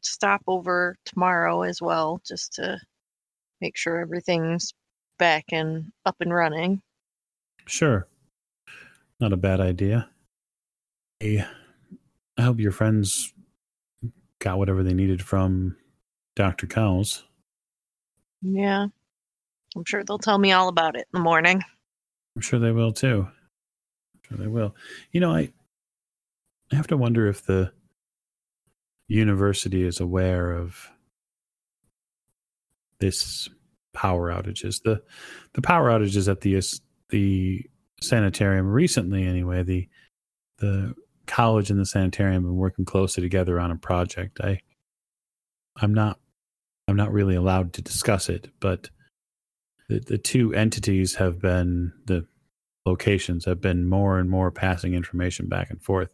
stop 0.00 0.42
over 0.46 0.96
tomorrow 1.04 1.62
as 1.62 1.80
well, 1.80 2.20
just 2.26 2.54
to 2.54 2.78
make 3.60 3.76
sure 3.76 4.00
everything's 4.00 4.72
back 5.18 5.44
and 5.52 5.92
up 6.04 6.16
and 6.20 6.32
running. 6.34 6.82
Sure. 7.66 8.06
not 9.20 9.32
a 9.32 9.36
bad 9.36 9.60
idea. 9.60 10.08
Hey, 11.20 11.44
I 12.36 12.42
hope 12.42 12.58
your 12.58 12.72
friends 12.72 13.32
got 14.40 14.58
whatever 14.58 14.82
they 14.82 14.94
needed 14.94 15.22
from 15.22 15.76
Dr. 16.34 16.66
Cowles. 16.66 17.22
Yeah. 18.40 18.86
I'm 19.76 19.84
sure 19.84 20.04
they'll 20.04 20.18
tell 20.18 20.38
me 20.38 20.52
all 20.52 20.68
about 20.68 20.96
it 20.96 21.06
in 21.12 21.18
the 21.18 21.20
morning. 21.20 21.62
I'm 22.36 22.42
sure 22.42 22.58
they 22.58 22.72
will 22.72 22.92
too. 22.92 23.26
I'm 23.28 24.20
sure 24.28 24.38
they 24.38 24.48
will. 24.50 24.74
You 25.12 25.20
know, 25.20 25.32
I 25.32 25.52
I 26.72 26.76
have 26.76 26.86
to 26.88 26.96
wonder 26.96 27.26
if 27.26 27.44
the 27.44 27.72
university 29.08 29.84
is 29.84 30.00
aware 30.00 30.52
of 30.52 30.90
this 33.00 33.48
power 33.92 34.30
outages. 34.30 34.82
The 34.82 35.02
the 35.54 35.62
power 35.62 35.90
outages 35.90 36.28
at 36.30 36.40
the 36.40 36.60
the 37.10 37.64
sanitarium 38.00 38.66
recently 38.66 39.24
anyway, 39.24 39.62
the 39.62 39.88
the 40.58 40.94
college 41.26 41.70
and 41.70 41.78
the 41.78 41.86
sanitarium 41.86 42.42
have 42.42 42.50
been 42.50 42.56
working 42.56 42.84
closely 42.84 43.22
together 43.22 43.60
on 43.60 43.70
a 43.70 43.76
project. 43.76 44.40
I 44.40 44.60
I'm 45.76 45.92
not 45.94 46.18
I'm 46.88 46.96
not 46.96 47.12
really 47.12 47.34
allowed 47.34 47.74
to 47.74 47.82
discuss 47.82 48.28
it, 48.28 48.48
but 48.60 48.88
the, 49.92 50.00
the 50.00 50.18
two 50.18 50.54
entities 50.54 51.16
have 51.16 51.40
been 51.40 51.92
the 52.06 52.26
locations 52.86 53.44
have 53.44 53.60
been 53.60 53.88
more 53.88 54.18
and 54.18 54.28
more 54.30 54.50
passing 54.50 54.94
information 54.94 55.48
back 55.48 55.70
and 55.70 55.82
forth. 55.82 56.10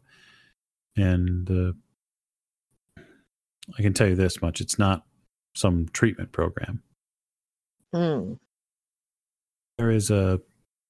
And 0.97 1.51
uh, 1.51 3.03
I 3.79 3.83
can 3.83 3.95
tell 3.95 4.09
you 4.09 4.17
this 4.17 4.43
much: 4.43 4.61
it's 4.61 4.79
not 4.79 5.05
some 5.55 5.89
treatment 5.93 6.33
program. 6.33 6.83
Hmm. 7.95 8.35
There 9.79 9.91
is 9.91 10.11
a 10.11 10.41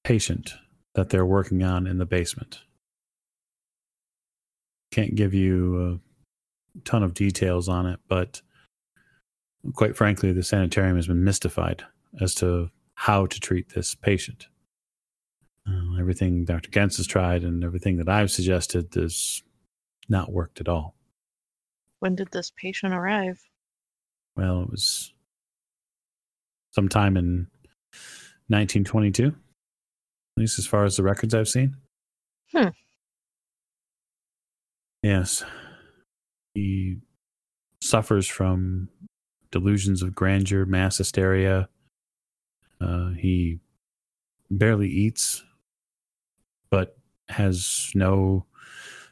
patient 0.05 0.55
that 0.95 1.11
they're 1.11 1.27
working 1.27 1.63
on 1.63 1.87
in 1.87 1.99
the 1.99 2.07
basement. 2.07 2.61
Can't 4.91 5.15
give 5.15 5.35
you 5.35 6.01
a 6.75 6.81
ton 6.89 7.03
of 7.03 7.13
details 7.13 7.69
on 7.69 7.85
it, 7.85 8.01
but 8.09 8.41
quite 9.75 9.97
frankly, 9.97 10.33
the 10.33 10.43
sanitarium 10.43 10.97
has 10.97 11.07
been 11.07 11.23
mystified 11.23 11.85
as 12.19 12.35
to 12.37 12.71
how 12.99 13.27
to 13.27 13.39
treat 13.39 13.69
this 13.69 13.95
patient. 13.95 14.49
Uh, 15.69 16.01
everything 16.01 16.45
Dr. 16.45 16.69
Gens 16.69 16.97
has 16.97 17.07
tried 17.07 17.45
and 17.45 17.63
everything 17.63 17.97
that 17.99 18.09
I've 18.09 18.31
suggested 18.33 18.93
has 18.97 19.45
not 20.09 20.33
worked 20.33 20.61
at 20.61 20.67
all. 20.67 20.97
When 22.01 22.17
did 22.17 22.33
this 22.33 22.51
patient 22.61 22.93
arrive? 22.93 23.41
Well, 24.35 24.63
it 24.63 24.71
was 24.71 25.15
sometime 26.73 27.17
in 27.17 27.47
1922, 28.49 29.29
at 29.29 29.35
least 30.37 30.59
as 30.59 30.67
far 30.67 30.85
as 30.85 30.97
the 30.97 31.05
records 31.05 31.35
I've 31.35 31.49
seen. 31.49 31.77
Hmm. 32.53 32.71
Yes. 35.05 35.45
He 36.55 36.97
suffers 37.81 38.27
from 38.27 38.89
delusions 39.53 40.03
of 40.03 40.17
grandeur, 40.17 40.67
mass 40.67 40.99
hysteria. 40.99 41.69
Uh, 42.81 43.11
he 43.11 43.59
barely 44.51 44.89
eats, 44.89 45.45
but 46.71 46.97
has 47.29 47.91
no 47.95 48.45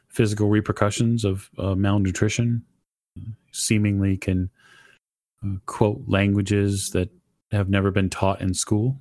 physical 0.09 0.49
repercussions 0.49 1.23
of 1.25 1.49
uh, 1.57 1.75
malnutrition. 1.75 2.63
Seemingly 3.51 4.17
can 4.17 4.49
uh, 5.45 5.57
quote 5.65 6.01
languages 6.07 6.91
that 6.91 7.09
have 7.51 7.69
never 7.69 7.91
been 7.91 8.09
taught 8.09 8.41
in 8.41 8.53
school 8.53 8.97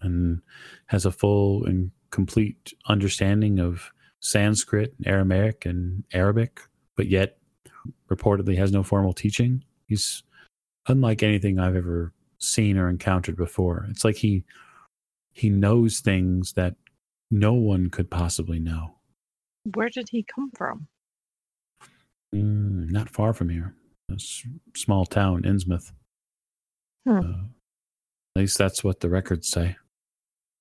and 0.00 0.40
has 0.86 1.06
a 1.06 1.12
full 1.12 1.64
and 1.64 1.90
complete 2.10 2.72
understanding 2.88 3.58
of 3.58 3.90
Sanskrit, 4.20 4.94
Aramaic, 5.04 5.66
and 5.66 6.04
Arabic, 6.12 6.60
but 6.96 7.08
yet 7.08 7.38
reportedly 8.10 8.56
has 8.56 8.72
no 8.72 8.82
formal 8.82 9.12
teaching. 9.12 9.62
He's 9.86 10.22
unlike 10.88 11.22
anything 11.22 11.58
I've 11.58 11.76
ever 11.76 12.12
seen 12.38 12.76
or 12.78 12.88
encountered 12.88 13.36
before. 13.36 13.86
It's 13.90 14.04
like 14.04 14.16
he 14.16 14.44
he 15.32 15.50
knows 15.50 16.00
things 16.00 16.52
that 16.54 16.74
no 17.30 17.52
one 17.52 17.90
could 17.90 18.10
possibly 18.10 18.58
know. 18.58 18.94
Where 19.74 19.88
did 19.90 20.08
he 20.10 20.22
come 20.22 20.50
from? 20.56 20.86
Mm, 22.34 22.90
not 22.90 23.10
far 23.10 23.32
from 23.34 23.48
here, 23.50 23.74
a 24.10 24.14
s- 24.14 24.46
small 24.74 25.04
town, 25.06 25.42
Innsmouth. 25.42 25.92
Hmm. 27.06 27.18
Uh, 27.18 27.44
at 28.34 28.40
least 28.40 28.58
that's 28.58 28.82
what 28.84 29.00
the 29.00 29.08
records 29.08 29.48
say. 29.48 29.76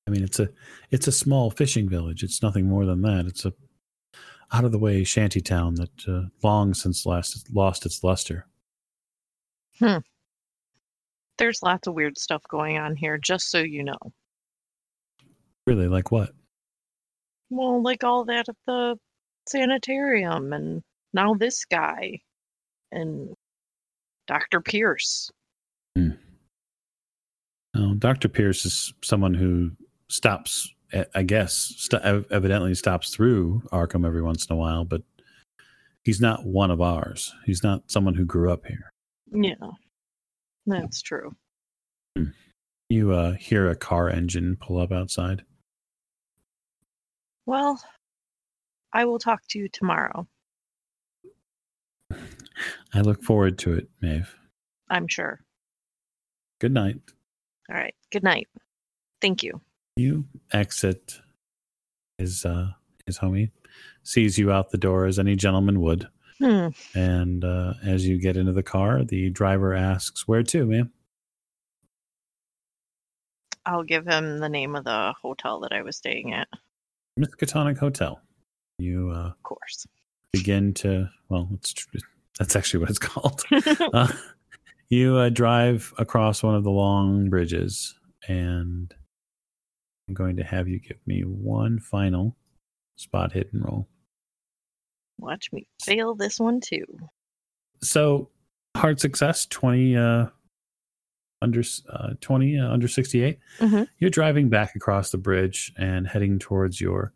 I 0.08 0.12
mean, 0.12 0.24
it's 0.24 0.40
a 0.40 0.50
it's 0.92 1.08
a 1.08 1.12
small 1.12 1.50
fishing 1.50 1.90
village. 1.90 2.24
It's 2.24 2.42
nothing 2.44 2.68
more 2.68 2.86
than 2.86 3.02
that. 3.02 3.26
It's 3.26 3.46
a 3.46 3.54
out 4.52 4.64
of 4.66 4.72
the 4.72 4.78
way 4.80 5.04
shanty 5.04 5.42
town 5.42 5.76
that 5.76 6.08
uh, 6.08 6.30
long 6.44 6.74
since 6.74 7.06
last 7.06 7.54
lost 7.54 7.86
its 7.86 8.04
luster. 8.04 8.48
There's 11.38 11.62
lots 11.64 11.88
of 11.88 11.94
weird 11.94 12.18
stuff 12.18 12.44
going 12.50 12.78
on 12.78 12.96
here, 12.96 13.18
just 13.18 13.50
so 13.50 13.60
you 13.60 13.84
know. 13.84 13.98
Really, 15.68 15.88
like 15.88 16.12
what? 16.12 16.32
Well, 17.50 17.82
like 17.82 18.04
all 18.04 18.26
that 18.26 18.50
at 18.50 18.56
the 18.66 18.98
sanitarium, 19.48 20.54
and 20.54 20.82
now 21.14 21.34
this 21.34 21.66
guy, 21.66 22.20
and 22.92 23.34
Dr. 24.28 24.62
Pierce. 24.62 25.30
Hmm. 25.96 26.12
Well, 27.74 27.96
Dr. 27.96 28.30
Pierce 28.30 28.66
is 28.66 28.94
someone 29.04 29.34
who 29.34 29.72
stops, 30.10 30.74
I 31.14 31.24
guess, 31.24 31.74
st- 31.78 32.04
evidently 32.32 32.74
stops 32.76 33.14
through 33.14 33.64
Arkham 33.72 34.06
every 34.06 34.22
once 34.22 34.46
in 34.46 34.54
a 34.54 34.58
while, 34.58 34.86
but 34.86 35.02
he's 36.04 36.22
not 36.22 36.46
one 36.46 36.72
of 36.72 36.82
ours. 36.82 37.34
He's 37.46 37.64
not 37.64 37.92
someone 37.92 38.16
who 38.16 38.26
grew 38.26 38.52
up 38.52 38.66
here. 38.66 38.92
Yeah, 39.32 39.72
that's 40.66 41.02
true. 41.02 41.36
You 42.90 43.14
uh, 43.14 43.34
hear 43.34 43.70
a 43.70 43.76
car 43.76 44.10
engine 44.10 44.58
pull 44.60 44.80
up 44.80 44.92
outside. 44.92 45.44
Well, 47.46 47.82
I 48.94 49.06
will 49.06 49.20
talk 49.20 49.42
to 49.50 49.60
you 49.60 49.68
tomorrow, 49.70 50.28
I 52.94 53.02
look 53.02 53.24
forward 53.24 53.58
to 53.60 53.74
it, 53.74 53.90
Maeve. 54.02 54.34
I'm 54.90 55.08
sure. 55.08 55.42
Good 56.62 56.74
night. 56.74 57.00
All 57.70 57.76
right. 57.76 57.96
Good 58.12 58.24
night. 58.24 58.48
Thank 59.22 59.44
you. 59.44 59.62
You 59.98 60.26
exit 60.52 61.20
his 62.18 62.46
uh, 62.46 62.72
his 63.06 63.20
homie, 63.20 63.52
sees 64.04 64.38
you 64.38 64.52
out 64.52 64.70
the 64.70 64.78
door 64.78 65.06
as 65.06 65.20
any 65.20 65.36
gentleman 65.36 65.82
would, 65.82 66.08
Hmm. 66.40 66.68
and 66.94 67.46
uh, 67.46 67.76
as 67.86 68.06
you 68.06 68.20
get 68.20 68.36
into 68.36 68.52
the 68.52 68.64
car, 68.64 69.04
the 69.04 69.30
driver 69.30 69.74
asks, 69.74 70.28
"Where 70.28 70.44
to, 70.44 70.66
ma'am?" 70.66 70.92
I'll 73.66 73.84
give 73.84 74.06
him 74.06 74.40
the 74.40 74.50
name 74.50 74.76
of 74.76 74.84
the 74.84 75.14
hotel 75.22 75.60
that 75.62 75.72
I 75.72 75.82
was 75.82 75.98
staying 75.98 76.34
at, 76.34 76.48
Miskatonic 77.20 77.78
Hotel. 77.78 78.20
You 78.78 79.12
uh, 79.12 79.28
of 79.28 79.44
course. 79.44 79.88
begin 80.34 80.74
to 80.76 81.10
well 81.30 81.48
it's 81.54 81.74
that's 82.38 82.56
actually 82.56 82.82
what 82.82 82.90
it's 82.90 83.00
called 83.00 83.42
uh, 83.94 84.12
you 84.90 85.16
uh, 85.16 85.30
drive 85.30 85.94
across 85.98 86.44
one 86.44 86.56
of 86.56 86.64
the 86.64 86.72
long 86.72 87.30
bridges 87.30 87.96
and 88.28 88.94
i'm 90.08 90.14
going 90.14 90.36
to 90.36 90.44
have 90.44 90.68
you 90.68 90.80
give 90.80 90.98
me 91.06 91.22
one 91.22 91.80
final 91.80 92.36
spot 92.98 93.32
hidden 93.32 93.62
roll 93.64 93.88
Watch 95.20 95.52
me 95.52 95.66
fail 95.84 96.16
this 96.16 96.40
one 96.40 96.60
too. 96.62 96.86
so 97.82 98.30
hard 98.76 99.00
success 99.00 99.46
20 99.46 99.96
uh 99.96 100.26
under 101.42 101.62
uh, 101.90 102.10
20 102.22 102.60
uh, 102.60 102.70
under 102.70 102.88
68 102.88 103.40
Mhm. 103.60 103.88
you're 104.00 104.10
driving 104.10 104.50
back 104.50 104.76
across 104.76 105.12
the 105.12 105.18
bridge 105.18 105.72
and 105.78 106.08
heading 106.08 106.40
towards 106.40 106.82
your 106.82 107.14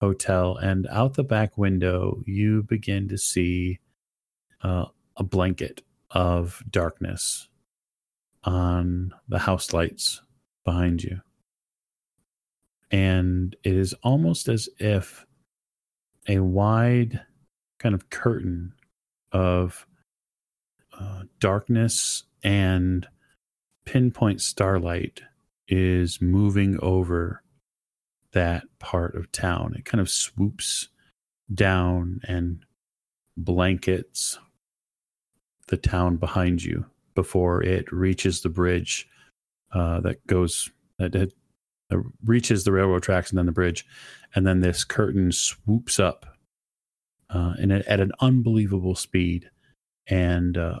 hotel 0.00 0.56
and 0.56 0.86
out 0.88 1.14
the 1.14 1.24
back 1.24 1.56
window 1.58 2.22
you 2.26 2.62
begin 2.62 3.08
to 3.08 3.18
see 3.18 3.78
uh, 4.62 4.86
a 5.16 5.22
blanket 5.24 5.82
of 6.10 6.62
darkness 6.70 7.48
on 8.44 9.12
the 9.28 9.38
house 9.40 9.72
lights 9.72 10.22
behind 10.64 11.02
you 11.02 11.20
and 12.90 13.56
it 13.64 13.74
is 13.74 13.94
almost 14.02 14.48
as 14.48 14.68
if 14.78 15.26
a 16.28 16.38
wide 16.40 17.20
kind 17.80 17.94
of 17.94 18.10
curtain 18.10 18.72
of 19.32 19.86
uh, 20.98 21.22
darkness 21.40 22.22
and 22.44 23.08
pinpoint 23.84 24.40
starlight 24.40 25.22
is 25.66 26.20
moving 26.20 26.78
over 26.80 27.42
that 28.32 28.62
part 28.78 29.16
of 29.16 29.32
town. 29.32 29.74
It 29.76 29.84
kind 29.84 30.00
of 30.00 30.08
swoops 30.08 30.88
down 31.52 32.20
and 32.24 32.64
blankets 33.36 34.38
the 35.68 35.76
town 35.76 36.16
behind 36.16 36.62
you 36.62 36.84
before 37.14 37.62
it 37.62 37.90
reaches 37.92 38.42
the 38.42 38.48
bridge 38.48 39.08
uh, 39.72 40.00
that 40.00 40.24
goes 40.26 40.70
that 40.98 41.14
had 41.14 41.32
uh, 41.92 41.98
reaches 42.24 42.64
the 42.64 42.72
railroad 42.72 43.02
tracks 43.02 43.30
and 43.30 43.38
then 43.38 43.46
the 43.46 43.52
bridge, 43.52 43.86
and 44.34 44.46
then 44.46 44.60
this 44.60 44.84
curtain 44.84 45.32
swoops 45.32 45.98
up, 45.98 46.29
uh, 47.32 47.54
and 47.60 47.72
it, 47.72 47.86
at 47.86 48.00
an 48.00 48.12
unbelievable 48.20 48.94
speed, 48.94 49.50
and 50.06 50.56
uh, 50.56 50.80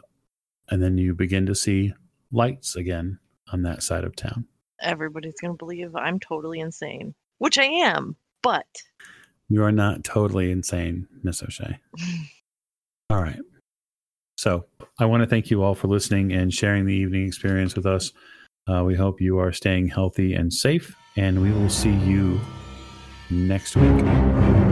and 0.68 0.82
then 0.82 0.98
you 0.98 1.14
begin 1.14 1.46
to 1.46 1.54
see 1.54 1.92
lights 2.32 2.76
again 2.76 3.18
on 3.52 3.62
that 3.62 3.82
side 3.82 4.04
of 4.04 4.16
town. 4.16 4.46
Everybody's 4.82 5.38
gonna 5.40 5.54
believe 5.54 5.94
I'm 5.94 6.18
totally 6.20 6.60
insane, 6.60 7.14
which 7.38 7.58
I 7.58 7.64
am. 7.64 8.16
But 8.42 8.66
You 9.48 9.62
are 9.64 9.72
not 9.72 10.04
totally 10.04 10.50
insane, 10.50 11.06
Miss 11.22 11.42
O'Shea. 11.42 11.78
All 13.10 13.20
right. 13.20 13.40
So 14.38 14.64
I 14.98 15.04
want 15.04 15.22
to 15.22 15.26
thank 15.28 15.50
you 15.50 15.62
all 15.62 15.74
for 15.74 15.86
listening 15.88 16.32
and 16.32 16.54
sharing 16.54 16.86
the 16.86 16.94
evening 16.94 17.26
experience 17.26 17.76
with 17.76 17.84
us. 17.84 18.12
Uh, 18.66 18.84
we 18.84 18.94
hope 18.94 19.20
you 19.20 19.38
are 19.38 19.52
staying 19.52 19.88
healthy 19.88 20.32
and 20.32 20.50
safe, 20.50 20.96
and 21.16 21.42
we 21.42 21.52
will 21.52 21.68
see 21.68 21.92
you 21.92 22.40
next 23.28 23.76
week. 23.76 24.69